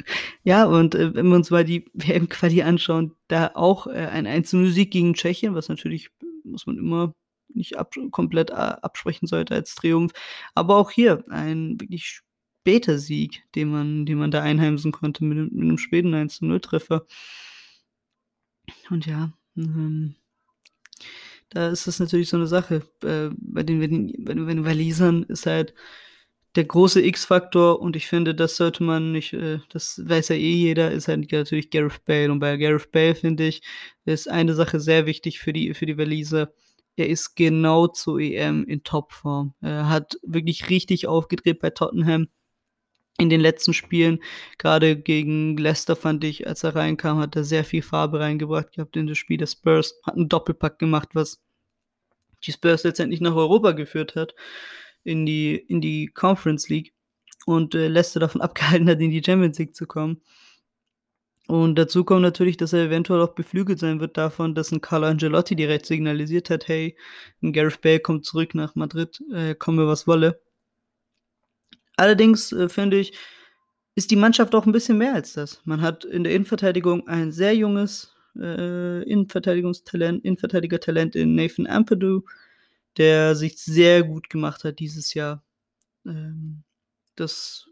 ja, 0.44 0.66
und, 0.66 0.96
äh, 0.96 1.14
wenn 1.16 1.28
wir 1.28 1.36
uns 1.36 1.52
mal 1.52 1.64
die 1.66 1.86
WM-Quali 1.94 2.62
anschauen, 2.64 3.14
da 3.28 3.52
auch, 3.56 3.88
äh, 3.88 4.08
ein 4.08 4.28
1:0-Sieg 4.28 4.92
gegen 4.92 5.14
Tschechien, 5.14 5.56
was 5.56 5.70
natürlich 5.70 6.10
muss 6.44 6.68
man 6.68 6.78
immer 6.78 7.14
nicht 7.54 7.78
absch 7.78 8.00
komplett 8.12 8.52
a 8.52 8.72
absprechen 8.82 9.28
sollte 9.28 9.56
als 9.56 9.76
Triumph. 9.76 10.14
Aber 10.56 10.78
auch 10.78 10.92
hier 10.92 11.24
ein 11.30 11.80
wirklich 11.80 12.22
später 12.64 12.98
Sieg, 13.00 13.44
den 13.56 13.70
man 13.72 14.06
den 14.06 14.18
man 14.18 14.32
da 14.32 14.42
einheimsen 14.42 14.92
konnte 14.92 15.24
mit 15.26 15.38
mit 15.54 15.66
'nem 15.66 15.78
späten 15.78 16.14
1:0-Treffer. 16.14 17.06
Und 18.90 19.06
ja, 19.06 19.32
ähm 19.58 20.16
da 21.52 21.70
ist 21.70 21.88
es 21.88 22.00
natürlich 22.00 22.30
so 22.30 22.38
'ne 22.38 22.48
Sache, 22.48 22.82
äh, 23.04 23.30
bei 23.38 23.64
den 23.64 23.80
bei 23.80 23.88
den 23.88 24.14
bei 24.26 24.34
den 24.34 24.66
Walisern 24.66 25.24
ist 25.24 25.46
halt 25.46 25.74
der 26.56 26.66
große 26.66 27.02
X-Faktor 27.06 27.82
und 27.82 27.96
ich 27.98 28.08
finde, 28.08 28.36
das 28.36 28.58
sollte 28.58 28.84
man 28.84 29.12
nicht 29.12 29.34
äh, 29.34 29.60
das 29.70 30.02
weiß 30.06 30.30
ja 30.30 30.36
eh 30.38 30.54
jeder, 30.56 30.92
ist 30.92 31.08
halt 31.08 31.32
natürlich 31.32 31.70
Gareth 31.72 32.06
Bale. 32.06 32.32
Und 32.32 32.40
bei 32.40 32.58
Gareth 32.58 32.92
Bale, 32.92 33.16
finde 33.16 33.48
ich, 33.48 33.62
ist 34.06 34.30
eine 34.30 34.56
Sache 34.56 34.80
sehr 34.80 35.06
wichtig 35.06 35.40
für 35.40 35.54
die 35.54 35.74
für 35.74 35.86
die 35.86 35.98
Waliser. 35.98 36.54
Er 36.98 37.10
ist 37.10 37.36
genau 37.36 37.88
zur 37.88 38.20
EM 38.20 38.64
in 38.66 38.84
Topform. 38.84 39.54
Er 39.62 39.90
hat 39.90 40.18
wirklich 40.24 40.70
richtig 40.70 41.08
aufgedreht 41.08 41.60
bei 41.60 41.70
Tottenham 41.70 42.30
in 43.20 43.30
den 43.30 43.42
letzten 43.42 43.74
Spielen. 43.74 44.20
Grade 44.58 44.98
gegen 44.98 45.58
Leicester 45.58 45.96
fand 45.96 46.24
ich, 46.24 46.48
als 46.48 46.64
er 46.64 46.76
reinkam, 46.76 47.20
hat 47.20 47.36
er 47.36 47.44
sehr 47.46 47.66
viel 47.66 47.82
Farbe 47.82 48.20
reingebracht 48.20 48.74
gehabt 48.74 48.98
in 48.98 49.08
das 49.08 49.18
Spiel 49.18 49.38
der 49.38 49.48
Spurs, 49.48 49.96
hat 50.06 50.18
'n 50.18 50.30
Doppelpack 50.30 50.80
gemacht, 50.80 51.10
was 51.14 51.42
die 52.46 52.52
Spurs 52.52 52.84
letztendlich 52.84 53.22
nach 53.22 53.36
Europa 53.36 53.72
geführt 53.72 54.16
hat, 54.16 54.36
in 55.04 55.26
die 55.26 55.56
in 55.56 55.82
die 55.82 56.08
Conference 56.08 56.70
League 56.70 56.94
und, 57.46 57.76
äh, 57.76 57.88
Leicester 57.88 58.20
davon 58.20 58.42
abgehalten 58.82 58.90
hat, 58.90 59.00
in 59.02 59.12
die 59.12 59.24
Champions 59.24 59.60
League 59.60 59.76
zu 59.76 59.86
kommen. 59.88 60.22
Und 61.50 61.76
dazu 61.76 62.04
kommt 62.04 62.24
natürlich, 62.24 62.58
dass 62.58 62.74
er 62.74 62.86
eventuell 62.86 63.22
auch 63.22 63.36
beflügelt 63.36 63.78
sein 63.80 64.00
wird 64.00 64.18
davon, 64.18 64.56
dass 64.56 64.72
'n 64.72 64.82
Carlo 64.82 65.06
Ancelotti 65.08 65.56
direkt 65.56 65.86
signalisiert 65.86 66.50
hat: 66.50 66.68
„Hey, 66.68 66.96
'n 67.44 67.54
Gareth 67.54 67.82
Bale 67.82 68.00
kommt 68.00 68.26
zurück 68.26 68.56
nach 68.56 68.74
Madrid, 68.76 69.22
äh, 69.32 69.54
komme 69.54 69.88
was 69.88 70.08
wolle.“ 70.08 70.40
Allerdings, 71.98 72.52
äh, 72.52 72.70
finde 72.70 72.98
ich, 73.00 73.14
ist 73.96 74.12
die 74.12 74.16
Mannschaft 74.18 74.56
auch 74.56 74.66
'n 74.66 74.72
bisschen 74.74 74.98
mehr 74.98 75.14
als 75.14 75.34
das. 75.34 75.62
Man 75.66 75.82
hat 75.82 76.06
in 76.06 76.24
der 76.24 76.34
Innenverteidigung 76.34 77.08
ein 77.08 77.32
sehr 77.32 77.56
junges, 77.56 78.14
äh, 78.38 79.04
Innenverteidigungstalent 79.04 80.24
Innenverteidigertalent 80.26 81.16
in 81.16 81.36
Nathan 81.36 81.68
Ampadu, 81.68 82.24
der 82.98 83.36
sich 83.36 83.60
sehr 83.60 84.04
gut 84.04 84.30
gemacht 84.30 84.64
hat 84.66 84.80
dieses 84.80 85.14
Jahr. 85.14 85.44
Ähm, 86.06 86.64
das 87.18 87.68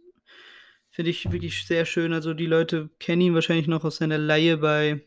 finde 0.94 1.12
ich 1.12 1.32
wirklich 1.32 1.66
sehr 1.66 1.86
schön. 1.86 2.14
Also, 2.14 2.34
die 2.34 2.46
Leute 2.46 2.90
kennen 3.00 3.22
ihn 3.22 3.34
wahrscheinlich 3.34 3.68
noch 3.68 3.84
aus 3.84 3.98
seiner 3.98 4.20
Leihe 4.20 4.58
bei 4.58 5.02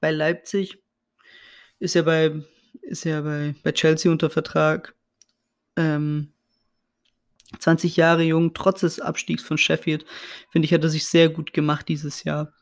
bei 0.00 0.10
Leipzig. 0.12 0.78
Ist 1.80 1.94
ja 1.94 2.02
bei 2.02 2.42
ist 2.82 3.04
ja 3.04 3.22
bei 3.22 3.54
bei 3.62 3.72
Chelsea 3.72 4.12
unter 4.12 4.30
Vertrag. 4.30 4.94
Ähm 5.76 6.32
20 7.58 7.96
Jahre 7.96 8.22
jung, 8.22 8.54
trotz 8.54 8.80
des 8.80 9.00
Abstiegs 9.00 9.42
von 9.42 9.58
Sheffield, 9.58 10.04
finde 10.50 10.66
ich, 10.66 10.72
hat 10.72 10.84
er 10.84 10.88
sich 10.88 11.06
sehr 11.06 11.28
gut 11.28 11.52
gemacht 11.52 11.88
dieses 11.88 12.22
Jahr. 12.22 12.52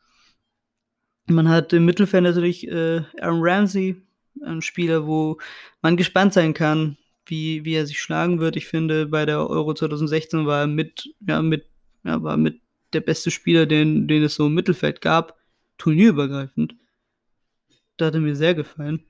Man 1.27 1.47
hat 1.47 1.73
im 1.73 1.85
Mittelfeld 1.85 2.23
natürlich, 2.23 2.67
äh, 2.67 3.03
Aaron 3.21 3.41
Ramsey, 3.41 4.01
ein 4.43 4.61
Spieler, 4.63 5.05
wo 5.05 5.37
man 5.81 5.95
gespannt 5.97 6.33
sein 6.33 6.53
kann, 6.55 6.97
wie 7.25 7.65
wie 7.65 7.75
er 7.75 7.85
sich 7.85 8.01
schlagen 8.01 8.39
wird. 8.39 8.55
Ich 8.55 8.67
finde, 8.67 9.05
bei 9.07 9.25
der 9.25 9.47
Euro 9.47 9.73
2016 9.73 10.47
war 10.47 10.61
er 10.61 10.67
mit 10.67 11.13
ja, 11.27 11.41
mit 11.41 11.68
ja, 12.03 12.21
war 12.23 12.37
mit 12.37 12.61
der 12.93 13.01
beste 13.01 13.31
Spieler, 13.31 13.65
den 13.65 14.07
den 14.07 14.23
es 14.23 14.35
so 14.35 14.47
im 14.47 14.53
Mittelfeld 14.55 15.01
gab, 15.01 15.37
turnierübergreifend. 15.77 16.75
Da 17.99 18.05
hat 18.05 18.13
er 18.15 18.21
mir 18.21 18.35
sehr 18.35 18.55
gefallen. 18.55 19.03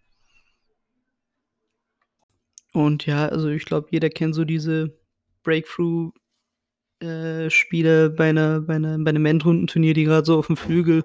Und 2.73 3.05
ja, 3.05 3.27
also, 3.27 3.49
ich 3.49 3.65
glaube, 3.65 3.87
jeder 3.91 4.09
kennt 4.09 4.35
so 4.35 4.45
diese 4.45 4.95
Breakthrough 5.43 6.11
äh, 7.01 7.49
bei 8.09 8.31
'ner 8.33 8.61
bei 8.61 8.79
'ner 8.79 8.99
bei 8.99 9.11
'nem 9.13 9.25
Endrundenturnier, 9.25 9.93
die 9.95 10.05
grad 10.05 10.25
so 10.27 10.37
aufm 10.39 10.57
Flügel 10.57 11.03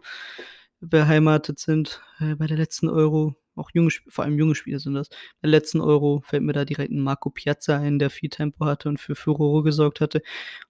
beheimatet 0.81 1.59
sind. 1.61 2.03
Äh, 2.21 2.37
bei 2.37 2.47
der 2.49 2.59
letzten 2.59 2.89
Euro, 2.91 3.37
auch 3.57 3.71
junge 3.75 3.91
vor 4.09 4.25
allem 4.25 4.39
junge 4.39 4.55
Spieler 4.57 4.79
sind 4.81 4.95
das. 4.95 5.09
Der 5.43 5.51
letzten 5.51 5.81
Euro 5.81 6.23
fällt 6.25 6.43
mir 6.45 6.53
da 6.55 6.65
direkt 6.65 6.93
'n 6.93 7.01
Marco 7.01 7.31
Piazza 7.31 7.79
ein, 7.79 7.99
der 8.01 8.11
viel 8.11 8.31
Tempo 8.31 8.65
hatte 8.67 8.89
und 8.91 9.01
für 9.01 9.15
Furore 9.17 9.63
gesorgt 9.65 10.01
hatte. 10.01 10.23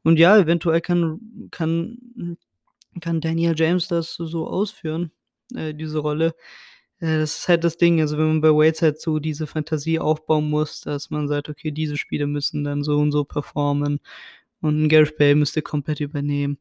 Und 0.05 0.19
ja, 0.19 0.39
eventuell 0.39 0.81
kann 0.83 1.21
kann 1.53 2.37
kann 3.01 3.21
Daniel 3.23 3.55
James 3.57 3.89
das 3.89 4.15
so 4.17 4.49
ausführen, 4.49 5.13
äh, 5.57 5.75
diese 5.75 5.99
Rolle. 6.01 6.35
Äh, 7.01 7.19
das 7.21 7.39
ist 7.41 7.49
halt 7.49 7.65
das 7.65 7.77
Ding, 7.79 8.01
also, 8.03 8.19
wenn 8.19 8.29
man 8.29 8.41
bei 8.43 8.51
Wales 8.51 8.83
halt 8.83 9.01
so 9.01 9.19
diese 9.21 9.47
Fantasie 9.49 9.99
aufbauen 10.01 10.51
muss, 10.51 10.81
dass 10.83 11.11
man 11.11 11.29
sagt: 11.29 11.49
„Okay, 11.51 11.71
diese 11.73 11.97
Spieler 11.99 12.27
müssen 12.29 12.65
dann 12.65 12.85
so 12.85 12.99
und 13.01 13.13
so 13.13 13.25
performen 13.25 14.01
und 14.63 14.77
'n 14.85 14.89
Gareth 14.91 15.17
Bale 15.19 15.37
müsste 15.37 15.63
komplett 15.63 16.01
übernehmen.“ 16.01 16.59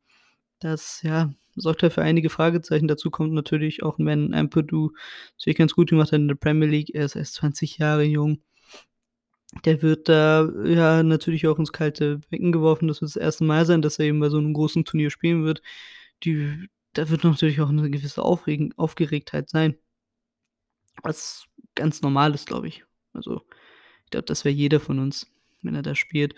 Das, 0.61 1.01
ja, 1.03 1.33
sorgt 1.55 1.83
halt 1.83 1.93
für 1.93 2.01
einige 2.03 2.29
Fragezeichen. 2.29 2.87
Dazu 2.87 3.11
kommt 3.11 3.33
natürlich 3.33 3.83
auch, 3.83 3.97
wenn 3.99 4.33
Ampadu 4.33 4.91
sich 5.37 5.55
ganz 5.57 5.73
gut 5.73 5.89
gemacht 5.89 6.11
hat 6.11 6.19
in 6.19 6.27
der 6.27 6.35
Premier 6.35 6.67
League. 6.69 6.93
Er 6.95 7.05
ist 7.05 7.15
erst 7.15 7.35
20 7.35 7.77
Jahre 7.79 8.03
jung. 8.03 8.39
Der 9.65 9.81
wird 9.81 10.09
da, 10.09 10.49
ja, 10.65 11.03
natürlich 11.03 11.47
auch 11.47 11.57
ins 11.57 11.71
kalte 11.71 12.19
Becken 12.29 12.51
geworfen. 12.51 12.87
Das 12.89 13.01
wird 13.01 13.09
das 13.11 13.15
1. 13.15 13.45
Mal 13.45 13.65
sein, 13.65 13.81
dass 13.81 13.97
er 13.99 14.05
eben 14.05 14.19
bei 14.19 14.29
so 14.29 14.39
'nem 14.41 14.53
großen 14.53 14.83
Turnier 14.83 15.09
spielen 15.09 15.45
wird. 15.45 15.61
Die 16.23 16.67
da 16.93 17.09
wird 17.09 17.23
natürlich 17.23 17.61
auch 17.61 17.71
'ne 17.71 17.89
gewisse 17.89 18.23
Aufregen 18.23 18.73
Aufgeregtheit 18.77 19.49
sein. 19.49 19.75
Was 21.01 21.45
ganz 21.75 22.01
normal 22.01 22.33
ist, 22.33 22.47
glaube 22.47 22.67
ich. 22.67 22.85
Also, 23.13 23.41
ich 24.05 24.11
glaube, 24.11 24.25
das 24.25 24.45
wäre 24.45 24.55
jeder 24.55 24.79
von 24.79 24.99
uns, 24.99 25.27
wenn 25.63 25.75
er 25.75 25.81
da 25.83 25.95
spielt. 25.95 26.35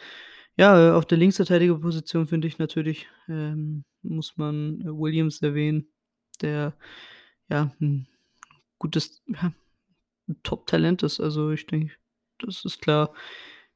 Ja, 0.57 0.95
auf 0.97 1.05
der 1.05 1.17
Linksverteidigerposition 1.19 2.27
finde 2.27 2.47
ich 2.47 2.59
natürlich, 2.59 3.07
ähm, 3.29 3.83
muss 4.09 4.37
man, 4.37 4.81
äh, 4.81 4.85
Williams 4.85 5.41
erwähnen, 5.41 5.87
der, 6.41 6.75
ja, 7.49 7.71
'n 7.81 8.07
gutes 8.79 9.23
ja, 9.27 9.53
Top-Talent 10.43 11.03
ist. 11.03 11.19
Also, 11.21 11.51
ich 11.51 11.67
denke, 11.67 11.93
das 12.39 12.65
ist 12.65 12.81
klar. 12.81 13.13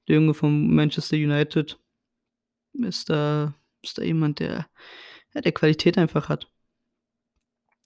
Der 0.07 0.15
Junge 0.17 0.34
von 0.36 0.73
Manchester 0.75 1.17
United 1.17 1.80
ist 2.73 3.09
da 3.09 3.55
ist 3.84 3.97
da 3.97 4.03
jemand, 4.03 4.39
der 4.39 4.67
ja, 5.36 5.41
der 5.41 5.51
Qualität 5.53 5.97
einfach 5.97 6.30
hat 6.30 6.49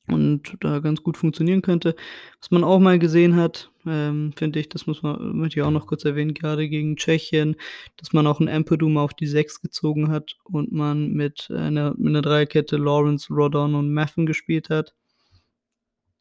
und 0.08 0.58
da 0.62 0.80
ganz 0.80 1.02
gut 1.04 1.18
funktionieren 1.18 1.62
könnte. 1.62 1.96
Was 2.42 2.52
man 2.52 2.64
auch 2.64 2.80
mal 2.80 3.00
gesehen 3.00 3.36
hat, 3.36 3.72
ähm, 3.86 4.34
finde 4.36 4.60
ich, 4.60 4.70
das 4.70 4.86
muss 4.88 5.02
man 5.04 5.38
möchte 5.38 5.60
ich 5.60 5.64
auch 5.66 5.72
noch 5.72 5.88
kurz 5.88 6.06
erwähnen, 6.06 6.34
grade 6.34 6.68
gegen 6.70 6.96
Tschechien, 6.98 7.56
dass 7.98 8.14
man 8.14 8.28
auch 8.28 8.40
'n 8.42 8.50
Ampadu 8.50 8.90
mal 8.90 9.04
auf 9.04 9.14
die 9.14 9.28
6 9.28 9.62
gezogen 9.62 10.10
hat 10.12 10.36
und 10.44 10.72
man 10.72 11.12
mit 11.14 11.50
einer 11.52 11.94
mit 11.98 12.14
'ner 12.14 12.22
Dreierkette 12.22 12.78
Lawrence, 12.78 13.34
Rodon 13.34 13.76
und 13.76 13.94
Maffen 13.94 14.26
gespielt 14.26 14.70
hat. 14.70 14.94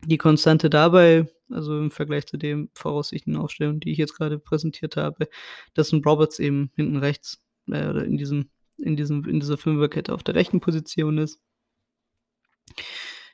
Die 0.05 0.19
Konstante 0.19 0.69
dabei 0.71 1.29
also 1.51 1.79
im 1.79 1.91
Vergleich 1.91 2.27
zu 2.27 2.37
den 2.39 2.71
voraussichtlichen 2.75 3.41
Aufstellungen, 3.41 3.81
die 3.81 3.91
ich 3.93 3.99
jetzt 3.99 4.17
gerade 4.17 4.39
präsentiert 4.39 4.97
habe, 4.97 5.29
dass 5.75 5.93
ein 5.93 6.03
Roberts 6.03 6.39
eben 6.39 6.71
hinten 6.77 6.97
rechts 6.97 7.43
äh, 7.69 7.89
oder 7.89 8.05
in 8.05 8.17
diesem, 8.17 8.51
in 8.79 8.97
diesem, 8.97 9.25
in 9.29 9.41
dieser 9.41 9.59
Fünferkette 9.59 10.15
auf 10.15 10.23
der 10.23 10.35
rechten 10.35 10.61
Position 10.61 11.19
ist. 11.19 11.41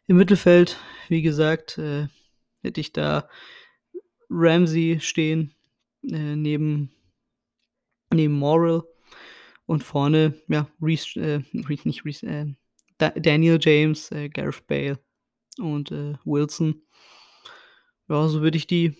Im 0.08 0.16
Mittelfeld, 0.16 0.78
wie 1.08 1.20
gesagt, 1.20 1.76
äh, 1.76 2.08
hätte 2.62 2.80
ich 2.80 2.94
da 2.94 3.28
Ramsey 4.30 5.00
stehen, 5.00 5.54
äh, 6.02 6.34
neben, 6.34 6.90
neben 8.10 8.32
Moral 8.32 8.84
und 9.66 9.84
vorne, 9.84 10.40
ja, 10.48 10.66
Reese, 10.80 11.20
äh, 11.20 11.42
nicht 11.84 12.06
Reese, 12.06 12.26
äh, 12.26 12.46
Daniel 13.20 13.58
James, 13.60 14.10
äh, 14.10 14.30
Gareth 14.30 14.66
Bale 14.66 14.98
und 15.58 15.92
äh, 15.92 16.14
Wilson. 16.24 16.80
Ja, 18.08 18.28
so 18.28 18.40
würde 18.40 18.56
ich 18.56 18.66
die, 18.66 18.96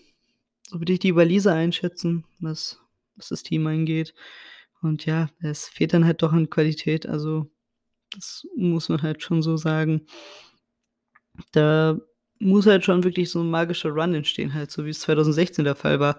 so 0.67 0.79
würde 0.79 0.93
ich 0.93 0.99
die 0.99 1.15
Waliser 1.15 1.55
einschätzen, 1.55 2.23
was, 2.39 2.79
was 3.15 3.29
das 3.29 3.41
Team 3.41 3.65
angeht. 3.65 4.13
Und 4.83 5.07
ja, 5.07 5.31
es 5.39 5.69
fehlt 5.69 5.93
dann 5.93 6.05
halt 6.05 6.21
doch 6.21 6.33
an 6.33 6.51
Qualität. 6.51 7.07
Also, 7.07 7.49
das 8.11 8.45
muss 8.55 8.89
man 8.89 9.01
halt 9.01 9.23
schon 9.23 9.41
so 9.41 9.57
sagen. 9.57 10.05
Da 11.51 11.99
muss 12.39 12.65
halt 12.65 12.85
schon 12.85 13.03
wirklich 13.03 13.29
so 13.29 13.41
ein 13.41 13.49
magischer 13.49 13.89
Run 13.89 14.13
entstehen, 14.13 14.53
halt, 14.53 14.71
so 14.71 14.85
wie 14.85 14.89
es 14.89 15.01
2016 15.01 15.65
der 15.65 15.75
Fall 15.75 15.99
war. 15.99 16.17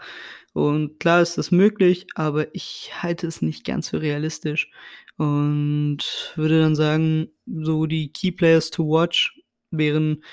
Und 0.53 0.99
klar 1.01 1.23
ist 1.23 1.39
das 1.39 1.51
möglich, 1.51 2.07
aber 2.15 2.55
ich 2.55 2.91
halte 3.03 3.27
es 3.27 3.41
nicht 3.41 3.65
ganz 3.65 3.91
für 3.91 4.03
realistisch. 4.03 4.71
Und 5.17 6.33
würde 6.37 6.61
dann 6.61 6.75
sagen, 6.75 7.29
so 7.47 7.87
die 7.87 8.13
Key 8.13 8.33
Players 8.33 8.71
to 8.71 8.85
watch 8.85 9.39
wären 9.71 10.25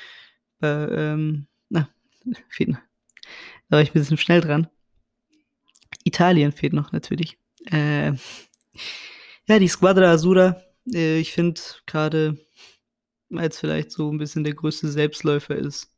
bei, 0.60 0.88
ähm, 0.90 1.48
na, 1.70 1.90
fehlt 2.50 2.70
noch. 2.70 2.80
Da 3.70 3.78
war 3.78 3.82
ich 3.82 3.90
ein 3.90 4.00
bisschen 4.00 4.18
schnell 4.18 4.42
dran. 4.42 4.68
Italien 6.04 6.52
fehlt 6.52 6.74
noch 6.74 6.92
natürlich. 6.92 7.38
Äh, 7.70 8.14
ja, 9.48 9.60
die 9.60 9.68
Squadra 9.68 10.12
Azura, 10.12 10.62
äh, 10.94 11.20
ich 11.20 11.34
finde 11.34 11.60
gerade, 11.86 12.38
als 13.34 13.60
vielleicht 13.60 13.92
so 13.92 14.12
ein 14.12 14.18
bisschen 14.18 14.44
der 14.44 14.54
größte 14.54 14.88
Selbstläufer 14.88 15.56
ist, 15.56 15.94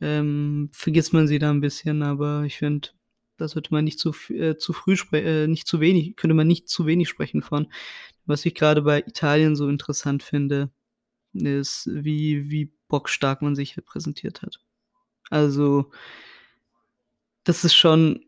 ähm, 0.00 0.70
vergisst 0.72 1.12
man 1.12 1.28
sie 1.28 1.38
da 1.38 1.50
ein 1.50 1.60
bisschen, 1.60 2.02
aber 2.02 2.44
ich 2.44 2.56
finde, 2.58 2.88
da 3.36 3.48
sollte 3.48 3.72
man 3.72 3.84
nicht 3.84 3.98
zu, 3.98 4.12
äh, 4.30 4.56
zu 4.56 4.72
früh 4.72 4.96
sprechen, 4.96 5.26
äh, 5.26 5.46
nicht 5.46 5.66
zu 5.66 5.80
wenig, 5.80 6.16
könnte 6.16 6.34
man 6.34 6.46
nicht 6.46 6.68
zu 6.68 6.86
wenig 6.86 7.08
sprechen 7.08 7.42
von. 7.42 7.68
Was 8.26 8.44
ich 8.46 8.54
gerade 8.54 8.82
bei 8.82 9.00
Italien 9.00 9.56
so 9.56 9.68
interessant 9.68 10.22
finde, 10.22 10.70
ist, 11.32 11.88
wie, 11.90 12.50
wie 12.50 12.72
bockstark 12.88 13.42
man 13.42 13.54
sich 13.56 13.74
hier 13.74 13.82
präsentiert 13.82 14.42
hat. 14.42 14.60
Also, 15.30 15.90
das 17.44 17.64
ist 17.64 17.74
schon, 17.74 18.26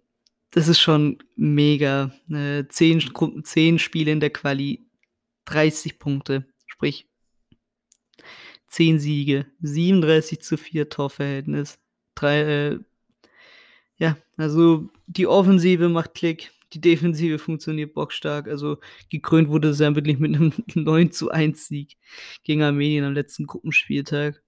das 0.51 0.69
ist 0.69 0.81
schon 0.81 1.19
mega. 1.37 2.13
Äh, 2.31 2.65
zehn, 2.69 3.03
zehn 3.45 3.79
Spiele 3.79 4.13
in 4.13 4.21
der 4.21 4.31
Quali, 4.31 4.87
30 5.47 5.99
Punkte, 5.99 6.47
sprich 6.67 7.09
10 8.73 8.99
Siege, 9.01 9.47
37 9.61 10.41
zu 10.41 10.57
4 10.57 10.89
Torverhältnis. 10.89 11.79
Drei, 12.15 12.41
äh, 12.41 12.79
ja, 13.99 14.17
also 14.39 14.89
die 15.07 15.27
Offensive 15.27 15.91
macht 15.91 16.15
Klick, 16.15 16.51
die 16.73 16.81
Defensive 16.81 17.39
funktioniert 17.39 17.93
bockstark. 17.93 18.49
Also 18.49 18.79
gekrönt 19.11 19.49
wurde 19.49 19.69
es 19.69 19.79
ja 19.79 19.95
wirklich 19.95 20.19
mit 20.19 20.35
einem 20.35 20.53
9 20.75 21.13
zu 21.13 21.31
1 21.31 21.67
Sieg 21.67 21.97
gegen 22.45 22.63
Armenien 22.63 23.05
am 23.05 23.13
letzten 23.13 23.47
Gruppenspieltag. 23.47 24.43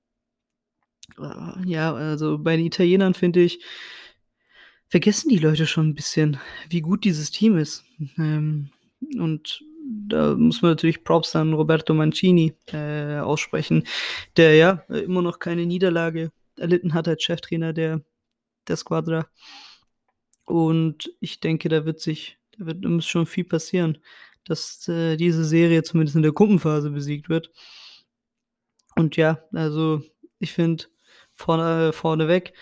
Äh, 1.19 1.69
ja, 1.69 1.95
also 1.95 2.39
bei 2.39 2.57
den 2.57 2.65
Italienern 2.65 3.13
finde 3.13 3.43
ich, 3.43 3.63
vergessen 4.89 5.29
die 5.29 5.39
Leute 5.39 5.67
schon 5.67 5.89
ein 5.89 5.95
bisschen, 5.95 6.39
wie 6.71 6.81
gut 6.81 7.05
dieses 7.05 7.31
Team 7.31 7.59
ist. 7.59 7.85
Ähm, 8.17 8.71
und 9.19 9.63
da 9.85 10.35
muss 10.35 10.63
man 10.63 10.73
natürlich 10.73 11.05
Props 11.05 11.37
an 11.37 11.53
Roberto 11.53 11.95
Mancini 11.95 12.55
äh, 12.73 13.19
aussprechen, 13.19 13.85
der 14.37 14.55
ja 14.55 14.71
immer 14.89 15.23
noch 15.23 15.39
keine 15.39 15.67
Niederlage 15.67 16.31
erlitten 16.57 16.95
hat 16.95 17.09
als 17.09 17.23
Cheftrainer 17.23 17.73
der, 17.73 18.01
der 18.69 18.77
Squadra. 18.77 19.27
Und 20.45 21.11
ich 21.21 21.41
denke, 21.41 21.69
da 21.69 21.85
wird 21.85 22.01
sich, 22.01 22.39
da 22.59 22.67
wird 22.67 22.85
da 22.85 22.89
muss 22.89 23.07
schon 23.07 23.27
viel 23.27 23.45
passieren, 23.45 23.99
dass 24.45 24.87
äh, 24.89 25.17
diese 25.17 25.45
Serie 25.45 25.83
zumindest 25.83 26.17
in 26.17 26.23
der 26.23 26.33
Gruppenphase 26.33 26.91
besiegt 26.91 27.29
wird. 27.29 27.51
Und 28.97 29.17
ja, 29.17 29.43
also 29.53 30.03
ich 30.39 30.53
finde 30.53 30.85
vorne, 31.33 31.93
vorneweg, 31.93 32.53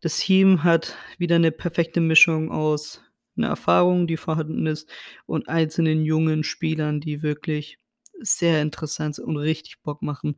das 0.00 0.18
Team 0.18 0.64
hat 0.64 0.96
wieder 1.18 1.36
eine 1.36 1.52
perfekte 1.52 2.00
Mischung 2.00 2.50
aus 2.50 3.02
einer 3.36 3.48
Erfahrung, 3.48 4.06
die 4.06 4.16
vorhanden 4.16 4.66
ist, 4.66 4.90
und 5.26 5.48
einzelnen 5.48 6.04
jungen 6.04 6.44
Spielern, 6.44 7.00
die 7.00 7.22
wirklich 7.22 7.78
sehr 8.20 8.62
interessant 8.62 9.18
und 9.18 9.36
richtig 9.36 9.80
Bock 9.82 10.02
machen. 10.02 10.36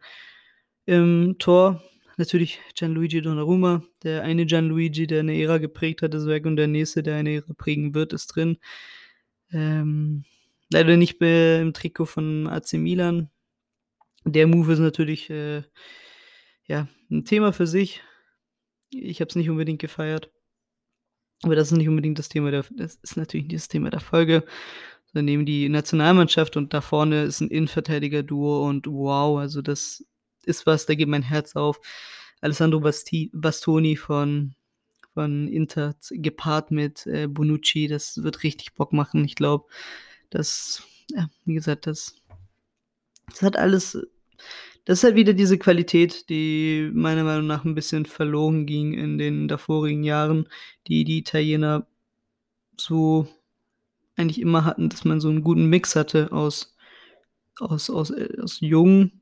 Im 0.87 1.37
Tor 1.39 1.83
natürlich 2.17 2.61
Gianluigi 2.75 3.21
Donnarumma, 3.23 3.83
der 4.03 4.23
eine 4.23 4.47
Gianluigi, 4.47 5.07
der 5.07 5.21
eine 5.21 5.41
Ära 5.41 5.59
geprägt 5.59 6.03
hat, 6.03 6.15
ist 6.15 6.27
weg 6.27 6.47
und 6.47 6.57
der 6.57 6.69
nächste, 6.69 7.03
der 7.03 7.17
eine 7.17 7.35
Ära 7.35 7.53
prägen 7.57 7.95
wird, 7.95 8.13
ist 8.13 8.29
drin. 8.29 8.59
Ähm, 9.53 10.25
leider 10.71 10.97
nicht 10.97 11.21
im 11.21 11.73
Trikot 11.73 12.07
von 12.07 12.47
AC 12.47 12.75
Milan. 12.75 13.31
Der 14.25 14.47
Move 14.47 14.73
ist 14.73 14.79
natürlich 14.79 15.31
äh, 15.31 15.63
ja, 16.67 16.89
ein 17.11 17.25
Thema 17.25 17.53
für 17.53 17.67
sich. 17.67 18.03
Ich 18.91 19.21
habe 19.21 19.29
es 19.29 19.37
nicht 19.37 19.51
unbedingt 19.51 19.81
gefeiert. 19.81 20.31
Aber 21.45 21.55
das 21.55 21.71
ist 21.71 21.77
nicht 21.77 21.89
unbedingt 21.89 22.19
das 22.19 22.31
Thema 22.31 22.51
der, 22.51 22.65
das 22.71 22.97
ist 22.97 23.17
natürlich 23.17 23.47
nicht 23.47 23.57
das 23.57 23.69
Thema 23.69 23.91
der 23.91 24.01
Folge. 24.01 24.45
Dann 25.13 25.27
nehmen 25.27 25.47
die 25.47 25.69
Nationalmannschaft 25.69 26.57
und 26.57 26.75
da 26.75 26.81
vorne 26.81 27.25
ist 27.25 27.41
ein 27.41 27.49
Innenverteidiger-Duo 27.49 28.67
und 28.67 28.87
wow, 28.87 29.39
also 29.39 29.63
das 29.63 30.05
ist 30.45 30.67
was, 30.67 30.87
da 30.87 30.95
geht 30.95 31.09
mein 31.09 31.23
Herz 31.23 31.55
auf. 31.55 31.81
Alessandro 32.41 32.81
Basti 32.81 33.31
Bastoni 33.33 33.97
von, 33.97 34.55
von 35.13 35.47
Inter 35.49 35.95
gepaart 36.11 36.71
mit 36.71 37.07
äh, 37.07 37.29
Bonucci, 37.29 37.87
das 37.87 38.23
wird 38.23 38.43
richtig 38.43 38.75
Bock 38.75 38.93
machen. 38.93 39.25
Ich 39.25 39.37
glaube, 39.37 39.67
das, 40.31 40.83
ja, 41.11 41.29
wie 41.45 41.55
gesagt, 41.55 41.87
das, 41.87 42.17
das 43.29 43.43
hat 43.43 43.57
alles, 43.57 43.99
das 44.85 44.99
ist 44.99 45.05
halt 45.05 45.17
wieder 45.17 45.33
diese 45.33 45.59
Qualität, 45.59 46.29
die 46.29 46.91
meiner 46.93 47.25
Meinung 47.25 47.47
nach 47.47 47.65
ein 47.65 47.75
bisschen 47.75 48.05
verloren 48.07 48.67
ging 48.67 48.93
in 48.93 49.19
den 49.19 49.49
davorigen 49.49 50.05
Jahren, 50.05 50.49
die 50.87 51.05
die 51.05 51.19
Italiener 51.19 51.87
so 52.79 53.27
eigentlich 54.17 54.41
immer 54.41 54.65
hatten, 54.65 54.89
dass 54.89 55.05
man 55.05 55.21
so 55.21 55.29
einen 55.29 55.43
guten 55.43 55.67
Mix 55.67 55.97
hatte 55.97 56.31
aus, 56.33 56.77
aus, 57.59 57.91
aus, 57.91 58.11
äh, 58.11 58.37
aus 58.43 58.59
jung 58.61 59.13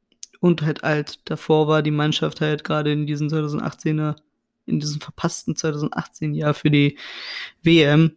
und 0.41 0.63
halt 0.63 0.85
alt. 0.85 1.21
Davor 1.27 1.69
war 1.69 1.83
die 1.83 1.91
Mannschaft 1.91 2.41
halt 2.41 2.65
gerade 2.65 2.93
in 2.93 3.07
diesem 3.07 3.29
2018er, 3.29 4.17
in 4.67 4.81
diesem 4.81 5.01
verpassten 5.01 5.57
2018 5.57 6.35
Jahr 6.35 6.55
für 6.55 6.71
die 6.71 6.99
WM, 7.63 8.17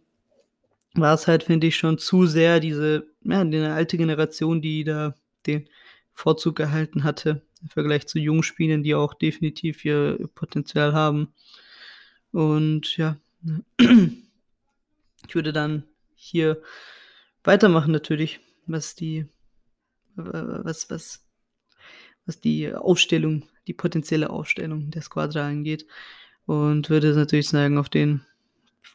war 0.94 1.14
es 1.14 1.26
halt, 1.26 1.44
finde 1.44 1.66
ich, 1.68 1.76
schon 1.76 1.98
zu 1.98 2.26
sehr 2.26 2.60
diese, 2.60 3.06
ja, 3.22 3.44
die 3.44 3.58
alte 3.58 3.96
Generation, 3.96 4.60
die 4.62 4.84
da 4.84 5.14
den 5.46 5.68
Vorzug 6.16 6.60
erhalten 6.60 7.04
hatte, 7.04 7.42
im 7.62 7.68
Vergleich 7.68 8.06
zu 8.06 8.18
jungen 8.18 8.42
Spielern, 8.42 8.82
die 8.82 8.94
auch 8.94 9.14
definitiv 9.14 9.84
ihr 9.84 10.18
Potenzial 10.34 10.94
haben. 10.94 11.34
Und 12.32 12.96
ja, 12.96 13.16
ich 13.78 15.34
würde 15.34 15.52
dann 15.52 15.84
hier 16.14 16.62
weitermachen 17.44 17.92
natürlich, 17.92 18.40
was 18.66 18.94
die, 18.94 19.26
was, 20.16 20.90
was 20.90 21.26
was 22.26 22.40
die 22.40 22.74
Aufstellung, 22.74 23.44
die 23.66 23.72
potenzielle 23.72 24.30
Aufstellung 24.30 24.90
der 24.90 25.02
Squadra 25.02 25.46
angeht. 25.46 25.86
Und 26.44 26.90
würde 26.90 27.14
natürlich 27.14 27.48
sagen, 27.48 27.78
auf 27.78 27.88
den 27.88 28.22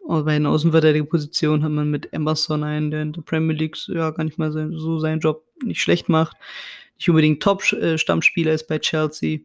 bei 0.08 0.34
den 0.34 0.46
Außenverteidigerpositionen 0.48 1.64
hat 1.64 1.72
man 1.72 1.90
mit 1.92 2.12
Emerson 2.12 2.64
einen, 2.64 2.92
der 2.92 3.04
in 3.04 3.14
der 3.14 3.22
Premier 3.22 3.56
League 3.56 3.78
ja 3.88 4.10
gar 4.12 4.24
nicht 4.24 4.38
mal 4.38 4.52
so 4.52 5.00
seinen 5.00 5.20
Job 5.20 5.46
nicht 5.64 5.82
schlecht 5.82 6.10
macht. 6.10 6.38
Nicht 7.02 7.10
unbedingt 7.10 7.42
Top-Stammspieler 7.42 8.54
ist 8.54 8.68
bei 8.68 8.78
Chelsea, 8.78 9.40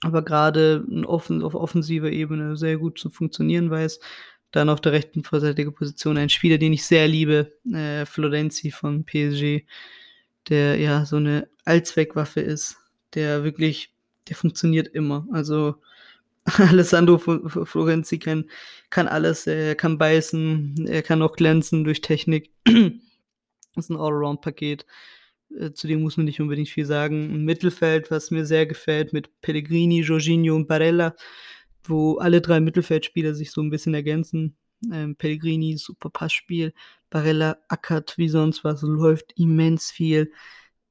aber 0.00 0.22
gerade 0.22 0.86
offen, 1.04 1.42
auf 1.42 1.54
offensiver 1.54 2.10
Ebene 2.10 2.56
sehr 2.56 2.78
gut 2.78 2.98
zu 2.98 3.10
funktionieren 3.10 3.70
weiß. 3.70 4.00
Dann 4.52 4.70
auf 4.70 4.80
der 4.80 4.92
rechten 4.92 5.22
Verteidigerposition 5.22 6.16
ein 6.16 6.30
Spieler, 6.30 6.56
den 6.56 6.72
ich 6.72 6.86
sehr 6.86 7.08
liebe, 7.08 7.52
äh, 7.70 8.06
Florenzi 8.06 8.70
von 8.70 9.04
PSG, 9.04 9.66
der 10.48 10.80
ja 10.80 11.04
so 11.04 11.16
eine 11.16 11.46
Allzweckwaffe 11.66 12.40
ist, 12.40 12.78
der 13.12 13.44
wirklich, 13.44 13.92
der 14.30 14.36
funktioniert 14.36 14.88
immer. 14.88 15.28
Also 15.32 15.74
Alessandro 16.56 17.18
Florenzi 17.18 18.18
kann, 18.18 18.48
kann 18.88 19.08
alles, 19.08 19.46
er 19.46 19.74
kann 19.74 19.98
beißen, 19.98 20.86
er 20.88 21.02
kann 21.02 21.20
auch 21.20 21.36
glänzen 21.36 21.84
durch 21.84 22.00
Technik. 22.00 22.50
das 22.64 22.74
ist 23.76 23.90
ein 23.90 23.98
Allround-Paket. 23.98 24.86
Äh, 25.54 25.72
zu 25.72 25.86
dem 25.86 26.02
muss 26.02 26.16
man 26.16 26.26
nicht 26.26 26.40
unbedingt 26.40 26.68
viel 26.68 26.86
sagen. 26.86 27.30
Ein 27.32 27.44
Mittelfeld, 27.44 28.10
was 28.10 28.30
mir 28.30 28.44
sehr 28.46 28.66
gefällt, 28.66 29.12
mit 29.12 29.40
Pellegrini, 29.40 30.00
Jorginho 30.02 30.54
und 30.56 30.68
Barella. 30.68 31.14
wo 31.88 32.18
alle 32.18 32.40
3 32.40 32.60
Mittelfeldspieler 32.60 33.34
sich 33.34 33.52
so 33.52 33.60
'n 33.62 33.70
bisschen 33.70 33.94
ergänzen. 33.94 34.56
Ähm, 34.92 35.16
Pellegrini, 35.16 35.76
super 35.78 36.10
Passspiel, 36.10 36.72
Barella 37.10 37.58
ackert 37.68 38.18
wie 38.18 38.28
sonst 38.28 38.64
was, 38.64 38.82
läuft 38.82 39.32
immens 39.36 39.90
viel. 39.92 40.32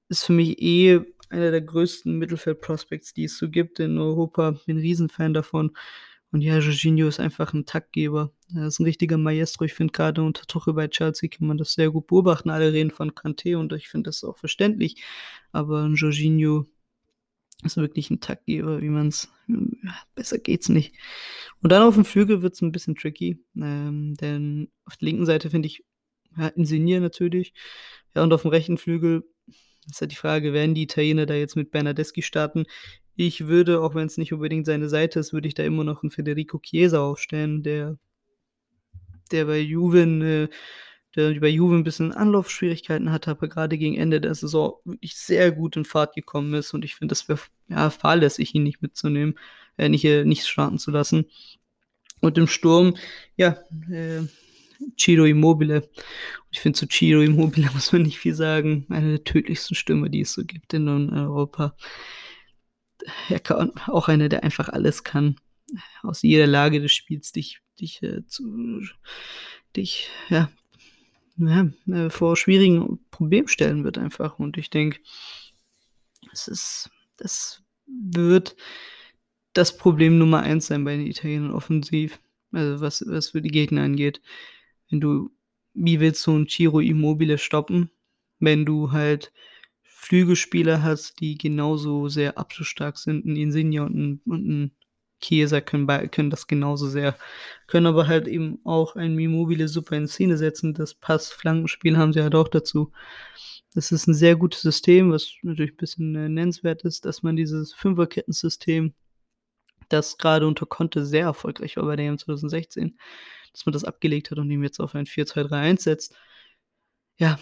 Ist 0.10 0.26
für 0.26 0.34
mich 0.34 0.62
eh 0.62 1.02
einer 1.30 1.52
der 1.52 1.62
größten 1.62 2.18
Mittelfeld-Prospects, 2.18 3.14
die 3.14 3.26
es 3.26 3.38
so 3.38 3.50
gibt 3.50 3.80
in 3.80 3.98
Europa. 4.00 4.60
Bin 4.68 4.78
Riesenfan 4.78 5.34
davon. 5.34 5.72
Und 6.36 6.42
ja, 6.42 6.58
Jorginho 6.60 7.08
ist 7.08 7.22
einfach 7.22 7.54
'n 7.54 7.66
Taktgeber. 7.66 8.30
Er 8.54 8.68
ist 8.68 8.82
'n 8.82 8.84
richtiger 8.84 9.18
Maestro. 9.18 9.64
Ich 9.64 9.74
finde, 9.74 9.94
grade 9.94 10.22
unter 10.22 10.46
Tuchel 10.46 10.74
bei 10.74 10.90
Chelsea 10.90 11.30
kann 11.30 11.48
man 11.48 11.58
das 11.58 11.72
sehr 11.76 11.90
gut 11.92 12.08
beobachten. 12.08 12.50
Alle 12.50 12.74
reden 12.74 12.92
von 12.92 13.12
Kanté 13.12 13.56
und 13.56 13.72
ich 13.72 13.88
finde 13.88 14.10
das 14.10 14.22
auch 14.26 14.36
verständlich. 14.38 15.02
Aber 15.54 15.86
'n 15.86 15.96
Jorginho 15.96 16.66
ist 17.64 17.78
wirklich 17.78 18.12
'n 18.12 18.22
Taktgeber, 18.22 18.82
wie 18.82 18.90
man's 18.90 19.30
hm, 19.48 19.78
ja, 19.84 19.96
besser 20.16 20.40
geht's 20.40 20.70
nicht. 20.70 20.96
Und 21.64 21.72
dann 21.72 21.84
auf'm 21.84 22.06
Flügel 22.06 22.42
wird's 22.44 22.62
'n 22.62 22.72
bisschen 22.74 22.96
tricky, 22.96 23.40
ähm, 23.58 24.16
denn 24.22 24.70
auf 24.86 24.98
der 24.98 25.08
linken 25.08 25.26
Seite 25.28 25.50
finde 25.52 25.68
ich, 25.68 25.84
ja, 26.38 26.48
Insigne 26.50 27.02
natürlich. 27.02 27.54
Ja, 28.16 28.24
und 28.24 28.34
auf'm 28.34 28.50
rechten 28.52 28.78
Flügel 28.80 29.24
ist 29.90 30.02
halt 30.02 30.12
die 30.14 30.18
Frage, 30.18 30.54
werden 30.54 30.76
die 30.76 30.84
Italiener 30.84 31.26
da 31.28 31.36
jetzt 31.36 31.56
mit 31.58 31.72
Bernardeschi 31.72 32.22
starten? 32.24 32.66
Ich 33.18 33.48
würde, 33.48 33.82
auch 33.82 33.96
wenn's 33.96 34.18
nicht 34.18 34.34
unbedingt 34.34 34.66
seine 34.66 34.90
Seite 34.90 35.20
ist, 35.20 35.34
würde 35.34 35.48
ich 35.48 35.54
da 35.54 35.64
immer 35.64 35.84
noch 35.84 36.04
'n 36.04 36.12
Federico 36.12 36.60
Chiesa 36.60 37.02
aufstellen, 37.02 37.64
der 37.64 37.98
der 39.32 39.46
bei 39.46 39.60
Juve 39.60 40.50
der 41.16 41.40
bei 41.40 41.48
Juve 41.48 41.76
'n 41.76 41.84
bisschen 41.84 42.12
Anlaufschwierigkeiten 42.12 43.12
hatte, 43.12 43.32
aber 43.32 43.48
grade 43.48 43.78
gegen 43.78 43.96
Ende 43.96 44.20
der 44.22 44.36
Saison 44.36 44.76
wirklich 44.84 45.16
sehr 45.16 45.52
gut 45.52 45.78
in 45.78 45.86
Fahrt 45.86 46.14
gekommen 46.16 46.54
ist. 46.54 46.74
Und 46.74 46.84
ich 46.86 46.96
finde, 46.96 47.14
das 47.14 47.30
wäre 47.30 47.40
ja, 47.70 47.90
fahrlässig, 47.90 48.54
ihn 48.54 48.64
nicht 48.64 48.82
mitzunehmen 48.82 49.36
äh, 49.78 49.90
nicht 49.90 50.06
äh, 50.06 50.26
nicht 50.26 50.46
starten 50.46 50.78
zu 50.80 50.92
lassen. 50.92 51.26
Und 52.22 52.38
im 52.38 52.48
Sturm, 52.48 52.96
ja, 53.38 53.58
äh, 53.92 54.22
Ciro 55.00 55.26
Immobile. 55.26 55.90
Ich 56.52 56.62
finde, 56.62 56.80
zu 56.80 56.88
Ciro 56.88 57.22
Immobile 57.22 57.70
muss 57.76 57.92
man 57.94 58.04
nicht 58.04 58.20
viel 58.20 58.36
sagen. 58.36 58.86
Eine 58.90 59.12
der 59.12 59.24
tödlichsten 59.26 59.76
Stürmer, 59.76 60.10
die 60.10 60.22
es 60.22 60.34
so 60.34 60.44
gibt 60.46 60.74
in 60.74 60.88
Europa. 60.90 61.76
Er 63.30 63.40
kann 63.40 63.72
auch 63.88 64.08
einer, 64.08 64.30
der 64.30 64.44
einfach 64.44 64.70
alles 64.70 65.04
kann. 65.04 65.36
Aus 66.04 66.22
jeder 66.22 66.48
Lage 66.48 66.80
des 66.82 66.94
Spiels 66.94 67.32
dich 67.32 67.60
dich, 67.80 68.02
äh, 68.04 68.26
zu 68.28 68.82
dich, 69.76 70.10
ja 70.30 70.50
ja, 71.38 71.68
äh, 71.92 72.10
vor 72.10 72.38
schwierigen 72.38 73.00
Problemen 73.12 73.50
stellen 73.50 73.84
wird 73.84 73.98
einfach. 73.98 74.40
Und 74.40 74.58
ich 74.58 74.70
denke 74.70 75.00
es 76.32 76.48
ist 76.48 76.90
das 77.18 77.62
wird 77.88 78.56
das 79.54 79.78
Problem 79.78 80.18
Nummer 80.18 80.42
1 80.42 80.68
sein 80.68 80.84
bei 80.84 80.98
den 80.98 81.08
Italienern 81.08 81.52
offensiv, 81.54 82.20
also 82.52 82.82
was 82.82 83.04
was 83.08 83.30
für 83.30 83.42
die 83.42 83.50
Gegner 83.52 83.84
angeht. 83.84 84.22
Wenn 84.90 85.02
du 85.02 85.32
wie 85.74 86.00
willst 86.00 86.26
du 86.28 86.32
'n 86.32 86.48
Ciro 86.50 86.80
Immobile 86.80 87.38
stoppen, 87.38 87.92
wenn 88.40 88.66
du 88.66 88.92
halt 88.92 89.32
Flügelspieler 90.06 90.84
hast, 90.84 91.20
die 91.22 91.38
genauso 91.38 92.08
sehr 92.10 92.38
abschlussstark 92.38 92.98
sind? 92.98 93.26
'N 93.26 93.36
Insigne 93.36 93.84
und 93.86 93.96
'n 93.96 94.22
und 94.26 94.46
'n 94.50 94.72
Chiesa 95.22 95.62
können 95.62 95.88
können 96.12 96.30
das 96.30 96.48
genauso 96.48 96.88
sehr, 96.90 97.16
können 97.68 97.88
aber 97.88 98.08
halt 98.08 98.28
eben 98.28 98.60
auch 98.66 98.96
ein 98.96 99.18
Immobile 99.20 99.68
super 99.68 99.96
in 99.98 100.08
Szene 100.08 100.38
setzen. 100.38 100.74
Das 100.76 100.94
Pass-Flankenspiel 100.96 101.98
haben 101.98 102.14
sie 102.14 102.22
halt 102.22 102.36
auch 102.36 102.50
dazu. 102.50 102.92
Das 103.76 103.92
ist 103.92 104.08
'n 104.08 104.14
sehr 104.16 104.36
gutes 104.38 104.62
System, 104.62 105.12
was 105.12 105.34
natürlich 105.44 105.78
bisschen, 105.78 106.16
äh, 106.16 106.30
nennenswert 106.30 106.84
ist, 106.84 107.06
dass 107.06 107.24
man 107.24 107.36
dieses 107.38 107.74
Fünferkettensystem, 107.74 108.94
das 109.90 110.18
grade 110.20 110.48
unter 110.48 110.66
Conte 110.68 111.06
sehr 111.06 111.24
erfolgreich 111.26 111.78
war 111.78 111.86
bei 111.86 111.96
der 111.98 112.06
EM 112.08 112.18
2016, 112.20 112.98
dass 113.54 113.66
man 113.68 113.74
das 113.74 113.86
abgelegt 113.86 114.32
hat 114.32 114.40
und 114.40 114.52
eben 114.52 114.64
jetzt 114.64 114.80
auf 114.82 114.96
ein 114.96 115.06
4-2-3-1 115.08 115.84
setzt. 115.86 116.16
Ja, 117.20 117.40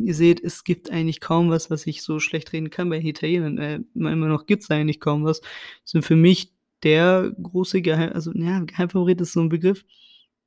ihr 0.00 0.14
seht, 0.14 0.42
es 0.42 0.64
gibt 0.64 0.90
eigentlich 0.90 1.20
kaum 1.20 1.50
was, 1.50 1.70
was 1.70 1.86
ich 1.86 2.02
so 2.02 2.20
schlecht 2.20 2.52
reden 2.52 2.70
kann 2.70 2.90
bei 2.90 2.98
Italienern. 3.00 3.58
Äh, 3.58 3.80
immer 3.94 4.14
noch 4.28 4.46
gibt's 4.46 4.70
eigentlich 4.70 5.00
kaum 5.00 5.24
was. 5.24 5.40
Sind 5.84 6.04
für 6.04 6.16
mich 6.16 6.52
der 6.82 7.32
große 7.42 7.82
Gehei 7.82 8.10
also, 8.12 8.32
ja, 8.34 8.60
Geheimfavorit 8.60 9.20
ist 9.20 9.32
so 9.32 9.40
'n 9.40 9.48
Begriff. 9.50 9.84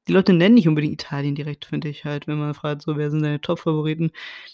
Die 0.10 0.12
Leute 0.14 0.34
nennen 0.34 0.56
nicht 0.56 0.68
unbedingt 0.68 0.96
Italien 1.02 1.34
direkt, 1.34 1.64
finde 1.66 1.88
ich 1.88 2.04
halt, 2.04 2.28
wenn 2.28 2.38
man 2.38 2.54
fragt, 2.54 2.82
so: 2.82 2.98
„Wer 2.98 3.10
sind 3.10 3.24
deine 3.24 3.40
Top-Favoriten?“ 3.40 4.12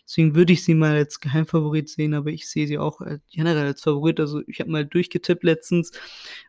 Deswegen 0.08 0.36
würde 0.36 0.54
ich 0.54 0.64
sie 0.64 0.76
mal 0.76 0.94
als 0.96 1.20
Geheimfavorit 1.22 1.90
sehen, 1.90 2.14
aber 2.14 2.30
ich 2.30 2.48
sehe 2.48 2.68
sie 2.68 2.78
auch, 2.78 3.02
äh, 3.02 3.18
generell 3.32 3.66
als 3.66 3.82
Favorit. 3.82 4.20
Also, 4.20 4.42
ich 4.48 4.60
habe 4.60 4.70
mal 4.72 4.86
durchgetippt 4.86 5.44
letztens 5.44 5.92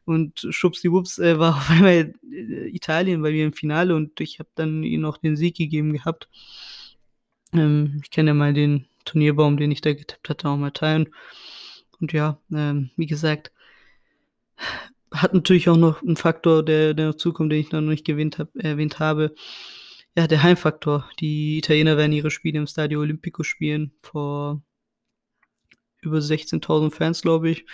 und 0.05 0.47
schwuppsdiwupps, 0.51 1.19
äh, 1.19 1.39
war 1.39 1.57
auf 1.57 1.71
einmal, 1.71 2.13
äh, 2.31 2.69
Italien 2.77 3.23
bei 3.23 3.31
mir 3.33 3.47
im 3.47 3.53
Finale 3.55 3.95
und 3.97 4.21
ich 4.21 4.39
habe 4.39 4.51
dann 4.55 4.83
ihnen 4.83 5.05
auch 5.07 5.17
den 5.19 5.37
Sieg 5.37 5.57
gegeben 5.57 5.93
gehabt. 5.95 6.29
Ähm, 7.53 8.01
ich 8.05 8.11
kann 8.11 8.27
ja 8.27 8.35
mal 8.35 8.53
den 8.53 8.87
Turnierbaum, 9.05 9.57
den 9.57 9.71
ich 9.73 9.81
da 9.81 9.93
getippt 9.93 10.29
hatte, 10.29 10.49
auch 10.49 10.57
mal 10.57 10.71
teilen. 10.71 11.09
Und 12.01 12.13
ja, 12.13 12.39
ähm, 12.53 12.91
wie 12.97 13.07
gesagt 13.07 13.51
hat 15.13 15.35
natürlich 15.35 15.69
auch 15.69 15.77
noch 15.77 16.03
'n 16.03 16.17
Faktor, 16.17 16.65
der 16.65 16.95
der 16.95 17.09
noch 17.09 17.15
zukommt, 17.17 17.51
den 17.53 17.61
ich 17.61 17.73
noch 17.73 17.81
nicht 17.81 18.05
gewähnt 18.07 18.39
habe 18.39 18.51
erwähnt 18.63 18.99
habe. 19.01 19.35
Ja, 20.17 20.27
der 20.29 20.43
Heimfaktor. 20.43 21.09
Die 21.21 21.59
Italiener 21.59 21.97
werden 21.97 22.13
ihre 22.13 22.31
Spiele 22.31 22.59
im 22.59 22.67
Stadio 22.67 23.01
Olimpico 23.01 23.43
spielen 23.43 23.93
vor 24.01 24.63
über 26.03 26.21
16.000 26.23 26.95
Fans, 26.95 27.21
glaube 27.23 27.51
ich, 27.51 27.67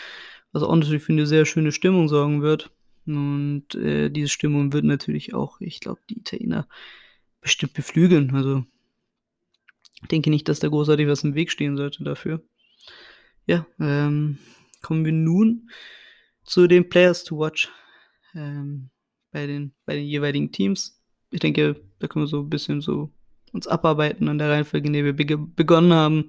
was 0.53 0.63
auch 0.63 0.75
natürlich 0.75 1.03
für 1.05 1.13
'ne 1.13 1.27
sehr 1.27 1.45
schöne 1.47 1.73
Stimmung 1.73 2.09
sorgen 2.09 2.43
wird. 2.43 2.71
Und, 3.07 3.75
äh, 3.77 4.11
diese 4.11 4.29
Stimmung 4.29 4.73
wird 4.73 4.85
natürlich 4.85 5.35
auch, 5.35 5.61
ich 5.61 5.79
glaube, 5.81 6.01
die 6.11 6.19
Italiener 6.19 6.67
bestimmt 7.41 7.75
beflügeln. 7.75 8.35
Also 8.35 8.65
denke 10.11 10.31
nicht, 10.31 10.49
dass 10.49 10.61
da 10.61 10.69
großartig 10.69 11.09
was 11.09 11.25
im 11.25 11.35
Weg 11.35 11.51
stehen 11.51 11.77
sollte 11.77 12.05
dafür. 12.05 12.43
Ja, 13.47 13.65
ähm, 13.81 14.39
kommen 14.83 15.05
wir 15.05 15.13
nun 15.13 15.71
zu 16.45 16.67
den 16.67 16.89
Players 16.89 17.25
to 17.25 17.39
watch, 17.39 17.71
ähm, 18.35 18.91
bei 19.33 19.47
den 19.47 19.75
bei 19.87 19.97
den 19.97 20.07
jeweiligen 20.07 20.53
Teams. 20.53 21.01
Ich 21.31 21.41
denke, 21.41 21.77
da 22.01 22.09
können 22.09 22.25
wir 22.25 22.29
so 22.29 22.41
'n 22.43 22.51
bisschen 22.51 22.81
so 22.81 23.13
uns 23.53 23.67
abarbeiten 23.69 24.29
an 24.29 24.39
der 24.39 24.51
Reihenfolge, 24.51 24.89
in 24.89 24.95
der 24.95 25.05
wir 25.05 25.15
bege 25.15 25.39
begonnen 25.39 25.93
haben. 25.93 26.29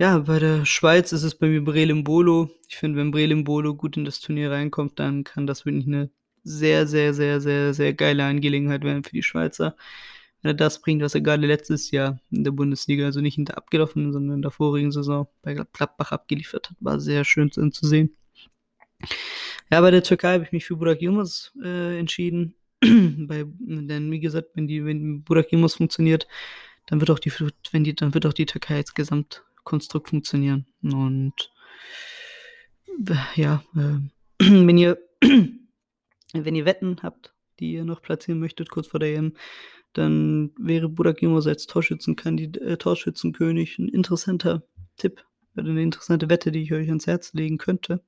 Ja, 0.00 0.18
bei 0.20 0.38
der 0.38 0.64
Schweiz 0.64 1.10
ist 1.10 1.24
es 1.24 1.34
bei 1.34 1.48
mir 1.48 1.60
Breel 1.64 1.90
Embolo. 1.90 2.50
Ich 2.68 2.76
finde, 2.76 2.98
wenn 3.00 3.10
Breel 3.10 3.32
Embolo 3.32 3.74
gut 3.74 3.96
in 3.96 4.04
das 4.04 4.20
Turnier 4.20 4.48
reinkommt, 4.52 5.00
dann 5.00 5.24
kann 5.24 5.48
das 5.48 5.66
wirklich 5.66 5.86
'ne 5.86 6.08
sehr, 6.44 6.86
sehr, 6.86 7.12
sehr, 7.14 7.40
sehr, 7.40 7.74
sehr 7.74 7.94
geile 7.94 8.24
Angelegenheit 8.24 8.84
werden 8.84 9.02
für 9.02 9.10
die 9.10 9.24
Schweizer. 9.24 9.74
Wenn 10.42 10.50
er 10.50 10.54
das 10.54 10.80
bringt, 10.80 11.02
was 11.02 11.14
er 11.14 11.20
grade 11.20 11.46
letztes 11.46 11.90
Jahr 11.90 12.20
in 12.30 12.44
der 12.44 12.52
Bundesliga, 12.52 13.06
also 13.06 13.20
nicht 13.20 13.38
in 13.38 13.44
der 13.44 13.58
abgelaufenen, 13.58 14.12
sondern 14.12 14.36
in 14.36 14.42
der 14.42 14.50
vorigen 14.50 14.92
Saison 14.92 15.28
bei 15.42 15.54
Glad 15.54 15.72
Gladbach 15.72 16.12
abgeliefert 16.12 16.70
hat, 16.70 16.76
war 16.80 17.00
sehr 17.00 17.24
schön 17.24 17.50
zu 17.50 17.60
anzusehen. 17.60 18.16
Ja, 19.70 19.80
bei 19.80 19.90
der 19.90 20.02
Türkei 20.02 20.34
habe 20.34 20.44
ich 20.44 20.52
mich 20.52 20.64
für 20.64 20.76
Burak 20.76 21.02
Yilmaz, 21.02 21.52
äh, 21.62 21.98
entschieden. 21.98 22.54
Bei 22.80 23.44
denn 23.44 24.10
wie 24.10 24.20
gesagt, 24.20 24.50
wenn 24.54 24.68
die 24.68 24.84
wenn 24.84 25.22
Burak 25.24 25.52
Yilmaz 25.52 25.74
funktioniert, 25.74 26.26
dann 26.86 27.00
wird 27.00 27.10
auch 27.10 27.18
die 27.18 27.32
wenn 27.72 27.84
die 27.84 27.94
dann 27.94 28.14
wird 28.14 28.24
auch 28.26 28.32
die 28.32 28.46
Türkei 28.46 28.76
als 28.76 28.94
Gesamtkonstrukt 28.94 30.08
funktionieren. 30.08 30.66
Und 30.82 31.52
ja, 33.34 33.62
ähm, 33.76 34.10
wenn 34.38 34.78
ihr 34.78 34.98
wenn 36.32 36.54
ihr 36.54 36.64
Wetten 36.64 36.98
habt, 37.02 37.34
die 37.58 37.72
ihr 37.72 37.84
noch 37.84 38.00
platzieren 38.00 38.40
möchtet 38.40 38.70
kurz 38.70 38.86
vor 38.86 39.00
der 39.00 39.14
EM, 39.14 39.34
dann 39.94 40.52
wäre 40.58 40.88
Burak 40.88 41.22
Yilmaz 41.22 41.46
als 41.46 41.66
Torschützenkandid 41.66 42.58
äh, 42.58 42.76
Torschützenkönig 42.78 43.78
'n 43.78 43.88
interessanter 43.88 44.62
Tipp 44.96 45.24
oder 45.56 45.72
'ne 45.72 45.82
interessante 45.82 46.30
Wette, 46.30 46.52
die 46.52 46.62
ich 46.62 46.72
euch 46.72 46.88
ans 46.88 47.06
Herz 47.06 47.32
legen 47.34 47.58
könnte. 47.58 48.02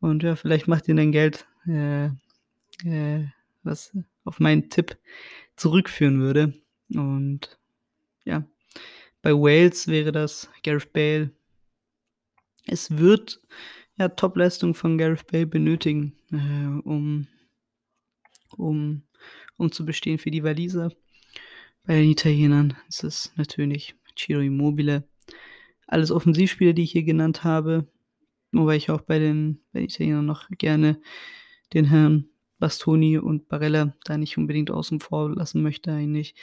Und 0.00 0.22
ja, 0.22 0.36
vielleicht 0.36 0.68
macht 0.68 0.88
ihr 0.88 0.94
dann 0.96 1.12
Geld, 1.12 1.46
äh, 1.66 2.06
äh, 2.84 3.26
was 3.64 3.92
auf 4.24 4.40
meinen 4.40 4.70
Tipp 4.70 4.98
zurückführen 5.56 6.20
würde. 6.20 6.54
Und 6.94 7.58
ja, 8.24 8.44
bei 9.22 9.32
Wales 9.34 9.88
wäre 9.88 10.12
das 10.12 10.50
Gareth 10.64 10.92
Bale. 10.92 11.32
Es 12.66 12.90
wird, 12.98 13.40
ja, 13.96 14.08
Topleistung 14.08 14.74
von 14.74 14.98
Gareth 14.98 15.26
Bale 15.28 15.46
benötigen, 15.46 16.16
äh, 16.32 16.36
um 16.88 17.26
um 18.56 19.02
um 19.58 19.70
zu 19.70 19.84
bestehen 19.84 20.16
für 20.16 20.30
die 20.30 20.42
Waliser. 20.42 20.90
Bei 21.84 22.00
den 22.00 22.10
Italienern 22.10 22.76
ist 22.88 23.04
es 23.04 23.32
natürlich 23.36 23.94
Ciro 24.16 24.40
Immobile. 24.40 25.06
Alles 25.86 26.10
Offensivspieler, 26.10 26.72
die 26.72 26.84
ich 26.84 26.92
hier 26.92 27.04
genannt 27.04 27.44
habe, 27.44 27.86
wobei 28.52 28.76
ich 28.76 28.90
auch 28.90 29.02
bei 29.02 29.18
den 29.18 29.60
bei 29.72 29.80
den 29.80 29.88
Italienern 29.88 30.26
noch 30.26 30.48
gerne 30.50 31.00
den 31.74 31.84
Herrn 31.84 32.28
Bastoni 32.58 33.18
und 33.18 33.48
Barella 33.48 33.94
da 34.04 34.18
nicht 34.18 34.36
unbedingt 34.38 34.70
außen 34.70 35.00
vor 35.00 35.34
lassen 35.34 35.62
möchte 35.62 35.92
eigentlich, 35.92 36.34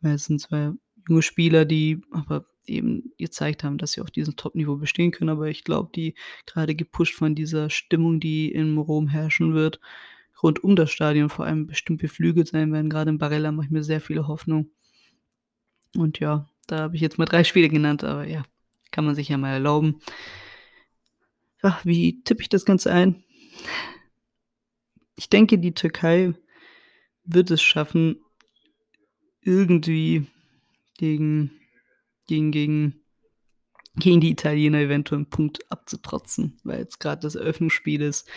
weil 0.00 0.14
es 0.14 0.26
sind 0.26 0.40
2 0.40 0.72
junge 1.08 1.22
Spieler, 1.22 1.64
die 1.64 2.00
aber 2.10 2.44
eben 2.66 3.12
gezeigt 3.18 3.64
haben, 3.64 3.76
dass 3.78 3.92
sie 3.92 4.00
auf 4.00 4.10
diesem 4.10 4.36
Top-Niveau 4.36 4.76
bestehen 4.76 5.10
können. 5.10 5.30
Aber 5.30 5.48
ich 5.48 5.64
glaube, 5.64 5.90
die 5.94 6.14
gerade 6.46 6.74
gepusht 6.74 7.14
von 7.14 7.34
dieser 7.34 7.68
Stimmung, 7.70 8.20
die 8.20 8.50
in 8.50 8.78
Rom 8.78 9.08
herrschen 9.08 9.52
wird, 9.54 9.80
rund 10.44 10.62
um 10.62 10.76
das 10.76 10.90
Stadion 10.90 11.30
vor 11.30 11.46
allem 11.46 11.66
bestimmt 11.66 12.02
beflügelt 12.02 12.48
sein 12.48 12.70
werden. 12.70 12.90
Gerade 12.90 13.10
in 13.10 13.18
Barella 13.18 13.50
mache 13.50 13.66
ich 13.66 13.72
mir 13.72 13.82
sehr 13.82 14.02
viele 14.02 14.28
Hoffnung. 14.28 14.70
Und 15.96 16.20
ja, 16.20 16.46
da 16.66 16.80
habe 16.80 16.96
ich 16.96 17.02
jetzt 17.02 17.16
mal 17.18 17.24
drei 17.24 17.44
Spiele 17.44 17.70
genannt, 17.70 18.04
aber 18.04 18.26
ja, 18.26 18.44
kann 18.90 19.06
man 19.06 19.14
sich 19.14 19.30
ja 19.30 19.38
mal 19.38 19.54
erlauben. 19.54 20.00
Ja, 21.62 21.80
wie 21.82 22.22
tippe 22.22 22.42
ich 22.42 22.50
das 22.50 22.66
Ganze 22.66 22.92
ein? 22.92 23.24
Ich 25.16 25.30
denke, 25.30 25.58
die 25.58 25.72
Türkei 25.72 26.34
wird 27.24 27.50
es 27.50 27.62
schaffen, 27.62 28.20
irgendwie 29.40 30.26
gegen, 30.98 31.52
gegen, 32.26 32.50
gegen, 32.50 33.00
gegen 33.96 34.20
die 34.20 34.30
Italiener 34.30 34.80
eventuell 34.80 35.20
einen 35.20 35.30
Punkt 35.30 35.70
abzutrotzen, 35.72 36.58
weil 36.64 36.80
jetzt 36.80 37.00
gerade 37.00 37.22
das 37.22 37.34
Eröffnungsspiel 37.34 38.02
ist 38.02 38.28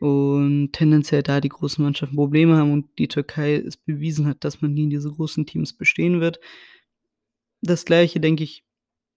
und 0.00 0.72
tendenziell 0.72 1.22
da 1.22 1.40
die 1.40 1.48
großen 1.48 1.82
Mannschaften 1.82 2.16
Probleme 2.16 2.56
haben 2.56 2.72
und 2.72 2.86
die 2.98 3.08
Türkei 3.08 3.54
es 3.54 3.76
bewiesen 3.76 4.26
hat, 4.26 4.44
dass 4.44 4.60
man 4.62 4.74
gegen 4.74 4.90
diese 4.90 5.10
großen 5.10 5.46
Teams 5.46 5.72
bestehen 5.72 6.20
wird. 6.20 6.40
Das 7.60 7.84
gleiche 7.84 8.20
denke 8.20 8.44
ich, 8.44 8.64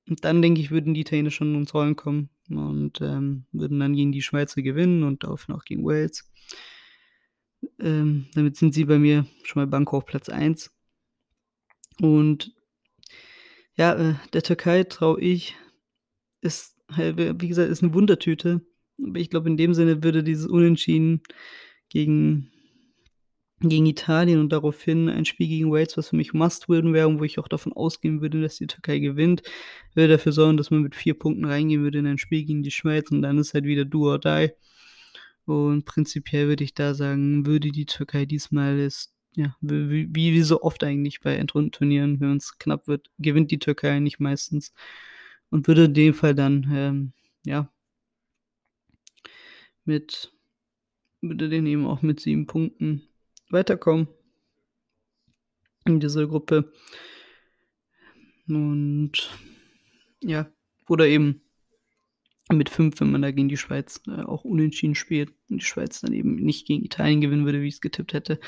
und 0.10 0.26
dann 0.26 0.42
denke 0.42 0.62
ich, 0.62 0.72
würden 0.72 0.94
die 0.94 1.02
Italiener 1.02 1.32
schon 1.32 1.56
ins 1.56 1.74
Rollen 1.74 1.96
kommen 1.96 2.30
und 2.50 3.00
ähm, 3.02 3.46
würden 3.52 3.80
dann 3.80 3.96
gegen 3.96 4.12
die 4.12 4.22
Schweizer 4.22 4.62
gewinnen 4.62 5.04
und 5.04 5.24
daraufhin 5.24 5.56
auch 5.56 5.64
gegen 5.64 5.86
Wales. 5.86 6.30
Ähm, 7.80 8.28
damit 8.34 8.58
sind 8.58 8.74
sie 8.74 8.86
bei 8.86 8.98
mir 8.98 9.26
schon 9.44 9.62
mal 9.62 9.68
Bank 9.68 9.94
auf 9.94 10.06
Platz 10.06 10.30
1. 10.30 10.72
Und 12.00 12.56
ja, 13.76 13.94
äh, 13.94 14.16
der 14.34 14.44
Türkei 14.44 14.84
traue 14.84 15.22
ich, 15.22 15.56
ist, 16.42 16.76
wie 16.98 17.48
gesagt, 17.48 17.70
ist 17.70 17.84
eine 17.84 17.94
Wundertüte. 17.94 18.62
Aber 19.06 19.20
ich 19.20 19.30
glaube, 19.30 19.50
in 19.50 19.58
dem 19.58 19.74
Sinne 19.74 20.04
würde 20.04 20.24
dieses 20.24 20.48
Unentschieden 20.48 21.22
gegen, 21.90 22.52
gegen 23.60 23.86
Italien 23.86 24.40
und 24.40 24.52
daraufhin 24.52 25.10
ein 25.10 25.26
Spiel 25.26 25.48
gegen 25.48 25.72
Wales, 25.72 25.98
was 25.98 26.10
für 26.10 26.16
mich 26.16 26.34
Must-Win 26.34 26.94
wäre 26.94 27.08
und 27.08 27.20
wo 27.20 27.24
ich 27.24 27.40
auch 27.40 27.48
davon 27.48 27.74
ausgehen 27.74 28.22
würde, 28.22 28.42
dass 28.42 28.58
die 28.58 28.68
Türkei 28.68 29.00
gewinnt, 29.00 29.44
würde 29.94 30.14
dafür 30.14 30.32
sorgen, 30.32 30.58
dass 30.58 30.72
man 30.72 30.82
mit 30.82 30.96
vier 30.96 31.14
Punkten 31.14 31.46
reingehen 31.46 31.84
würde 31.84 32.00
in 32.00 32.08
ein 32.08 32.18
Spiel 32.18 32.44
gegen 32.46 32.64
die 32.64 32.72
Schweiz 32.72 33.12
und 33.12 33.22
dann 33.22 33.38
ist 33.38 33.54
halt 33.54 33.66
wieder 33.66 33.86
do 33.86 34.10
or 34.10 34.20
die. 34.20 34.52
Und 35.46 35.86
prinzipiell 35.86 36.48
würde 36.48 36.64
ich 36.64 36.74
da 36.74 36.94
sagen, 36.94 37.46
würde 37.46 37.72
die 37.72 37.86
Türkei 37.86 38.26
diesmal 38.26 38.80
ist, 38.80 39.14
ja, 39.36 39.56
wie, 39.62 40.10
wie 40.14 40.42
so 40.42 40.62
oft 40.62 40.84
eigentlich 40.84 41.22
bei 41.22 41.36
Endrundenturnieren, 41.36 42.20
wenn 42.20 42.38
es 42.38 42.58
knapp 42.58 42.88
wird, 42.88 43.10
gewinnt 43.18 43.52
die 43.52 43.60
Türkei 43.60 44.00
nicht 44.00 44.20
meistens. 44.20 44.74
Und 45.50 45.68
würde 45.68 45.86
in 45.86 45.94
dem 45.94 46.14
Fall 46.14 46.36
dann, 46.36 46.70
ähm, 46.74 47.14
ja, 47.46 47.72
mit, 49.86 50.34
würde 51.22 51.50
den 51.50 51.66
eben 51.66 51.86
auch 51.86 52.02
mit 52.02 52.20
sieben 52.20 52.48
Punkten 52.48 53.04
weiterkommen 53.50 54.08
in 55.86 56.00
dieser 56.00 56.28
Gruppe. 56.28 56.72
Und 58.48 59.30
ja, 60.24 60.52
oder 60.88 61.08
eben 61.08 61.42
mit 62.52 62.70
fünf, 62.70 63.00
wenn 63.00 63.12
man 63.12 63.22
da 63.22 63.32
gegen 63.32 63.50
die 63.50 63.58
Schweiz 63.58 64.02
äh, 64.08 64.24
auch 64.24 64.44
unentschieden 64.44 64.96
spielt 64.96 65.34
und 65.50 65.62
die 65.62 65.66
Schweiz 65.66 66.02
dann 66.02 66.14
eben 66.14 66.36
nicht 66.36 66.68
gegen 66.68 66.84
Italien 66.84 67.22
gewinnen 67.22 67.46
würde, 67.46 67.62
wie 67.62 67.68
ich 67.68 67.76
es 67.76 67.82
getippt 67.82 68.14
hätte. 68.14 68.40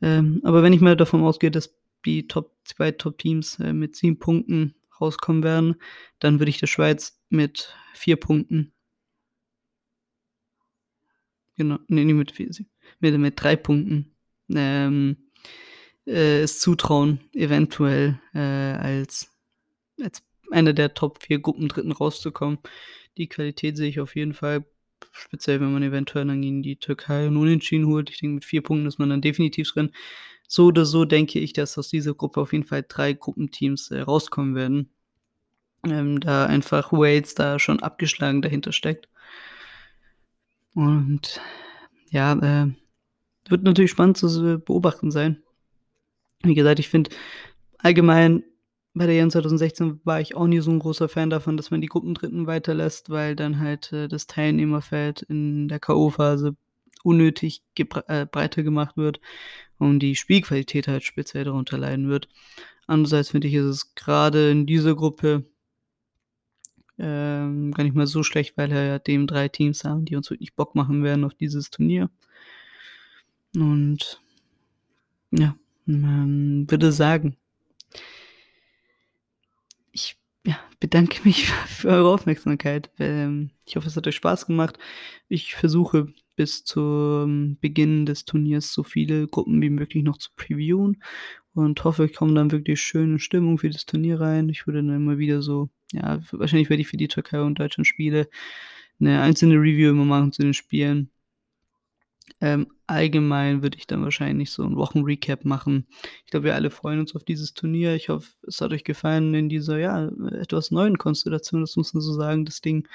Ähm, 0.00 0.40
aber 0.44 0.62
wenn 0.62 0.72
ich 0.72 0.80
mal 0.80 0.96
davon 0.96 1.22
ausgehe, 1.22 1.50
dass 1.50 1.76
die 2.04 2.28
Top, 2.28 2.54
zwei 2.64 2.92
Top-Teams 2.92 3.58
äh, 3.60 3.72
mit 3.72 3.96
sieben 3.96 4.18
Punkten 4.18 4.74
rauskommen 5.00 5.42
werden, 5.42 5.76
dann 6.18 6.38
würde 6.38 6.50
ich 6.50 6.58
der 6.58 6.66
Schweiz 6.66 7.20
mit 7.28 7.74
vier 7.94 8.16
Punkten 8.16 8.73
Genau, 11.56 11.78
nee, 11.88 12.04
nicht 12.04 12.14
mit 12.14 12.32
vier, 12.32 12.50
mit, 13.00 13.18
mit 13.18 13.40
drei 13.40 13.56
Punkten 13.56 14.14
ähm, 14.52 15.16
äh, 16.06 16.42
es 16.42 16.60
zutrauen, 16.60 17.20
eventuell 17.32 18.20
äh, 18.34 18.38
als, 18.38 19.30
als 20.00 20.22
einer 20.50 20.72
der 20.72 20.94
Top 20.94 21.22
4 21.22 21.40
Gruppen 21.40 21.68
Dritten 21.68 21.92
rauszukommen. 21.92 22.58
Die 23.16 23.28
Qualität 23.28 23.76
sehe 23.76 23.88
ich 23.88 24.00
auf 24.00 24.16
jeden 24.16 24.34
Fall, 24.34 24.64
speziell 25.12 25.60
wenn 25.60 25.72
man 25.72 25.82
eventuell 25.82 26.26
dann 26.26 26.42
gegen 26.42 26.62
die 26.62 26.76
Türkei 26.76 27.26
und 27.28 27.36
Unentschieden 27.36 27.86
holt. 27.86 28.10
Ich 28.10 28.18
denke, 28.18 28.34
mit 28.36 28.44
vier 28.44 28.62
Punkten 28.62 28.86
ist 28.86 28.98
man 28.98 29.10
dann 29.10 29.22
definitiv 29.22 29.70
drin. 29.72 29.92
So 30.46 30.66
oder 30.66 30.84
so 30.84 31.04
denke 31.04 31.38
ich, 31.40 31.52
dass 31.52 31.78
aus 31.78 31.88
dieser 31.88 32.14
Gruppe 32.14 32.40
auf 32.40 32.52
jeden 32.52 32.66
Fall 32.66 32.84
drei 32.86 33.12
Gruppenteams 33.14 33.90
äh, 33.90 34.00
rauskommen 34.00 34.54
werden. 34.54 34.90
Ähm, 35.86 36.20
da 36.20 36.46
einfach 36.46 36.92
Wales 36.92 37.34
da 37.34 37.58
schon 37.58 37.82
abgeschlagen 37.82 38.42
dahinter 38.42 38.72
steckt. 38.72 39.08
Und 40.74 41.40
ja, 42.10 42.32
äh, 42.34 42.72
wird 43.48 43.62
natürlich 43.62 43.90
spannend 43.90 44.16
zu 44.16 44.58
beobachten 44.58 45.10
sein. 45.10 45.42
Wie 46.42 46.54
gesagt, 46.54 46.78
ich 46.78 46.88
finde 46.88 47.10
allgemein 47.78 48.44
bei 48.94 49.06
der 49.06 49.16
EM 49.16 49.30
2016 49.30 50.00
war 50.04 50.20
ich 50.20 50.36
auch 50.36 50.46
nie 50.46 50.60
so 50.60 50.70
ein 50.70 50.78
großer 50.78 51.08
Fan 51.08 51.28
davon, 51.28 51.56
dass 51.56 51.72
man 51.72 51.80
die 51.80 51.88
Gruppendritten 51.88 52.46
weiterlässt, 52.46 53.10
weil 53.10 53.34
dann 53.34 53.58
halt 53.58 53.92
äh, 53.92 54.08
das 54.08 54.26
Teilnehmerfeld 54.28 55.22
in 55.22 55.68
der 55.68 55.80
K.O.-Phase 55.80 56.54
unnötig 57.02 57.62
äh, 57.76 58.26
breiter 58.26 58.62
gemacht 58.62 58.96
wird 58.96 59.20
und 59.78 59.98
die 59.98 60.14
Spielqualität 60.14 60.86
halt 60.86 61.02
speziell 61.02 61.44
darunter 61.44 61.76
leiden 61.76 62.08
wird. 62.08 62.28
Andererseits 62.86 63.30
finde 63.30 63.48
ich, 63.48 63.54
ist 63.54 63.64
es 63.64 63.94
gerade 63.94 64.50
in 64.50 64.64
dieser 64.64 64.94
Gruppe 64.94 65.44
ähm, 66.98 67.72
gar 67.72 67.84
nicht 67.84 67.96
mal 67.96 68.06
so 68.06 68.22
schlecht, 68.22 68.56
weil 68.56 68.70
wir 68.70 68.84
ja 68.84 68.98
dem 68.98 69.26
drei 69.26 69.48
Teams 69.48 69.84
haben, 69.84 70.04
die 70.04 70.16
uns 70.16 70.30
wirklich 70.30 70.54
Bock 70.54 70.74
machen 70.74 71.02
werden 71.02 71.24
auf 71.24 71.34
dieses 71.34 71.70
Turnier. 71.70 72.10
Und 73.56 74.20
ja, 75.30 75.56
man 75.86 76.70
würde 76.70 76.92
sagen, 76.92 77.36
ich 79.92 80.16
ja, 80.46 80.58
bedanke 80.80 81.20
mich 81.24 81.48
für 81.66 81.88
eure 81.88 82.12
Aufmerksamkeit. 82.12 82.90
Ähm, 82.98 83.50
ich 83.64 83.76
hoffe, 83.76 83.88
es 83.88 83.96
hat 83.96 84.06
euch 84.06 84.16
Spaß 84.16 84.46
gemacht. 84.46 84.78
Ich 85.28 85.54
versuche 85.54 86.12
bis 86.36 86.64
zum 86.64 87.58
Beginn 87.60 88.06
des 88.06 88.24
Turniers 88.24 88.72
so 88.72 88.82
viele 88.82 89.28
Gruppen 89.28 89.62
wie 89.62 89.70
möglich 89.70 90.02
noch 90.02 90.18
zu 90.18 90.30
previewen 90.34 91.02
und 91.54 91.82
hoffe, 91.84 92.04
ich 92.04 92.14
komme 92.14 92.34
dann 92.34 92.50
wirklich 92.50 92.80
schön 92.80 93.12
in 93.12 93.18
Stimmung 93.18 93.58
für 93.58 93.70
das 93.70 93.86
Turnier 93.86 94.20
rein. 94.20 94.48
Ich 94.48 94.66
würde 94.66 94.82
dann 94.82 94.96
immer 94.96 95.18
wieder 95.18 95.40
so, 95.42 95.70
ja, 95.92 96.20
wahrscheinlich 96.32 96.70
werde 96.70 96.82
ich 96.82 96.88
für 96.88 96.96
die 96.96 97.08
Türkei 97.08 97.40
und 97.40 97.58
Deutschland 97.58 97.86
Spiele 97.86 98.28
eine 99.00 99.20
einzelne 99.20 99.54
Review 99.54 99.90
immer 99.90 100.04
machen 100.04 100.32
zu 100.32 100.42
den 100.42 100.54
Spielen. 100.54 101.10
Ähm, 102.40 102.66
allgemein 102.86 103.62
würde 103.62 103.78
ich 103.78 103.86
dann 103.86 104.02
wahrscheinlich 104.02 104.50
so 104.50 104.64
ein 104.64 104.76
Wochenrecap 104.76 105.44
machen. 105.44 105.86
Ich 106.24 106.30
glaube, 106.30 106.44
wir 106.46 106.54
alle 106.54 106.70
freuen 106.70 107.00
uns 107.00 107.14
auf 107.14 107.24
dieses 107.24 107.54
Turnier. 107.54 107.94
Ich 107.94 108.08
hoffe, 108.08 108.30
es 108.46 108.60
hat 108.60 108.72
euch 108.72 108.84
gefallen 108.84 109.34
in 109.34 109.48
dieser, 109.48 109.78
ja, 109.78 110.08
etwas 110.32 110.70
neuen 110.70 110.98
Konstellation. 110.98 111.60
Das 111.60 111.76
muss 111.76 111.94
man 111.94 112.00
so 112.00 112.12
sagen. 112.14 112.44
Das 112.44 112.60
Ding 112.60 112.88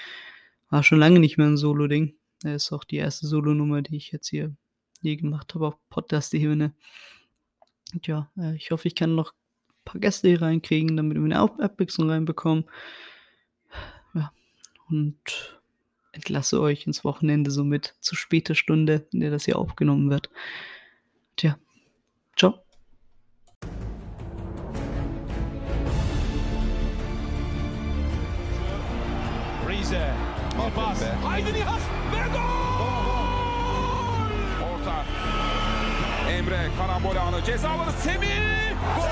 war 0.69 0.83
schon 0.83 0.99
lange 0.99 1.19
nicht 1.19 1.37
mehr 1.37 1.47
ein 1.47 1.57
Solo-Ding. 1.57 2.15
Das 2.41 2.65
ist 2.65 2.71
auch 2.71 2.83
die 2.83 2.97
erste 2.97 3.27
Solo-Nummer, 3.27 3.81
die 3.81 3.97
ich 3.97 4.11
jetzt 4.11 4.27
hier 4.29 4.55
je 5.01 5.15
gemacht 5.15 5.53
habe 5.55 5.67
auf 5.67 5.77
Podcast-Ebene. 5.89 6.73
Und 7.93 8.07
ja, 8.07 8.29
äh, 8.37 8.55
ich 8.55 8.71
hoffe, 8.71 8.87
ich 8.87 8.95
kann 8.95 9.15
noch 9.15 9.31
ein 9.31 9.85
paar 9.85 10.01
Gäste 10.01 10.27
hier 10.27 10.41
reinkriegen, 10.41 10.95
damit 10.97 11.17
wir 11.17 11.23
eine 11.23 11.39
Abwechslung 11.39 12.09
reinbekommen. 12.09 12.65
Ja, 14.13 14.31
und 14.89 15.59
entlasse 16.11 16.59
euch 16.61 16.85
ins 16.87 17.03
Wochenende 17.03 17.51
somit 17.51 17.95
zu 17.99 18.15
später 18.15 18.55
Stunde, 18.55 19.07
in 19.13 19.21
der 19.21 19.31
das 19.31 19.45
hier 19.45 19.57
aufgenommen 19.57 20.09
wird. 20.09 20.29
Tja, 21.35 21.57
ciao. 22.35 22.63
Riese. 29.67 30.13
Pas. 30.75 30.99
Haydi 31.23 31.51
Nihat. 31.51 31.98
Karambol 36.79 37.15
anı. 37.15 37.43
Ceza 37.45 37.69
alanı 37.69 37.91
Semih. 37.91 38.27
Gol! 38.95 39.03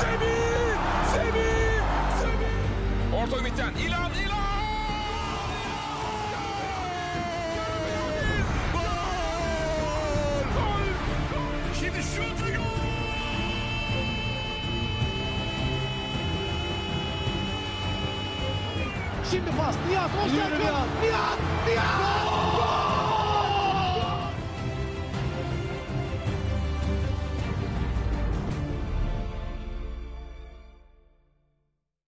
Semih! 0.00 0.76
Semih! 1.12 1.82
Semih! 2.20 3.22
Orta 3.22 3.38
ümitten. 3.38 3.72
İlan, 3.74 4.10
İlan! 4.24 4.38
Şimdi 11.80 12.02
şut 12.02 12.56
gol! 12.56 12.64
Şimdi 19.30 19.50
pas. 19.50 19.74
Nihat. 19.88 20.10
Nihat. 20.32 20.50
Nihat. 21.02 21.38
Nihat. 21.66 22.77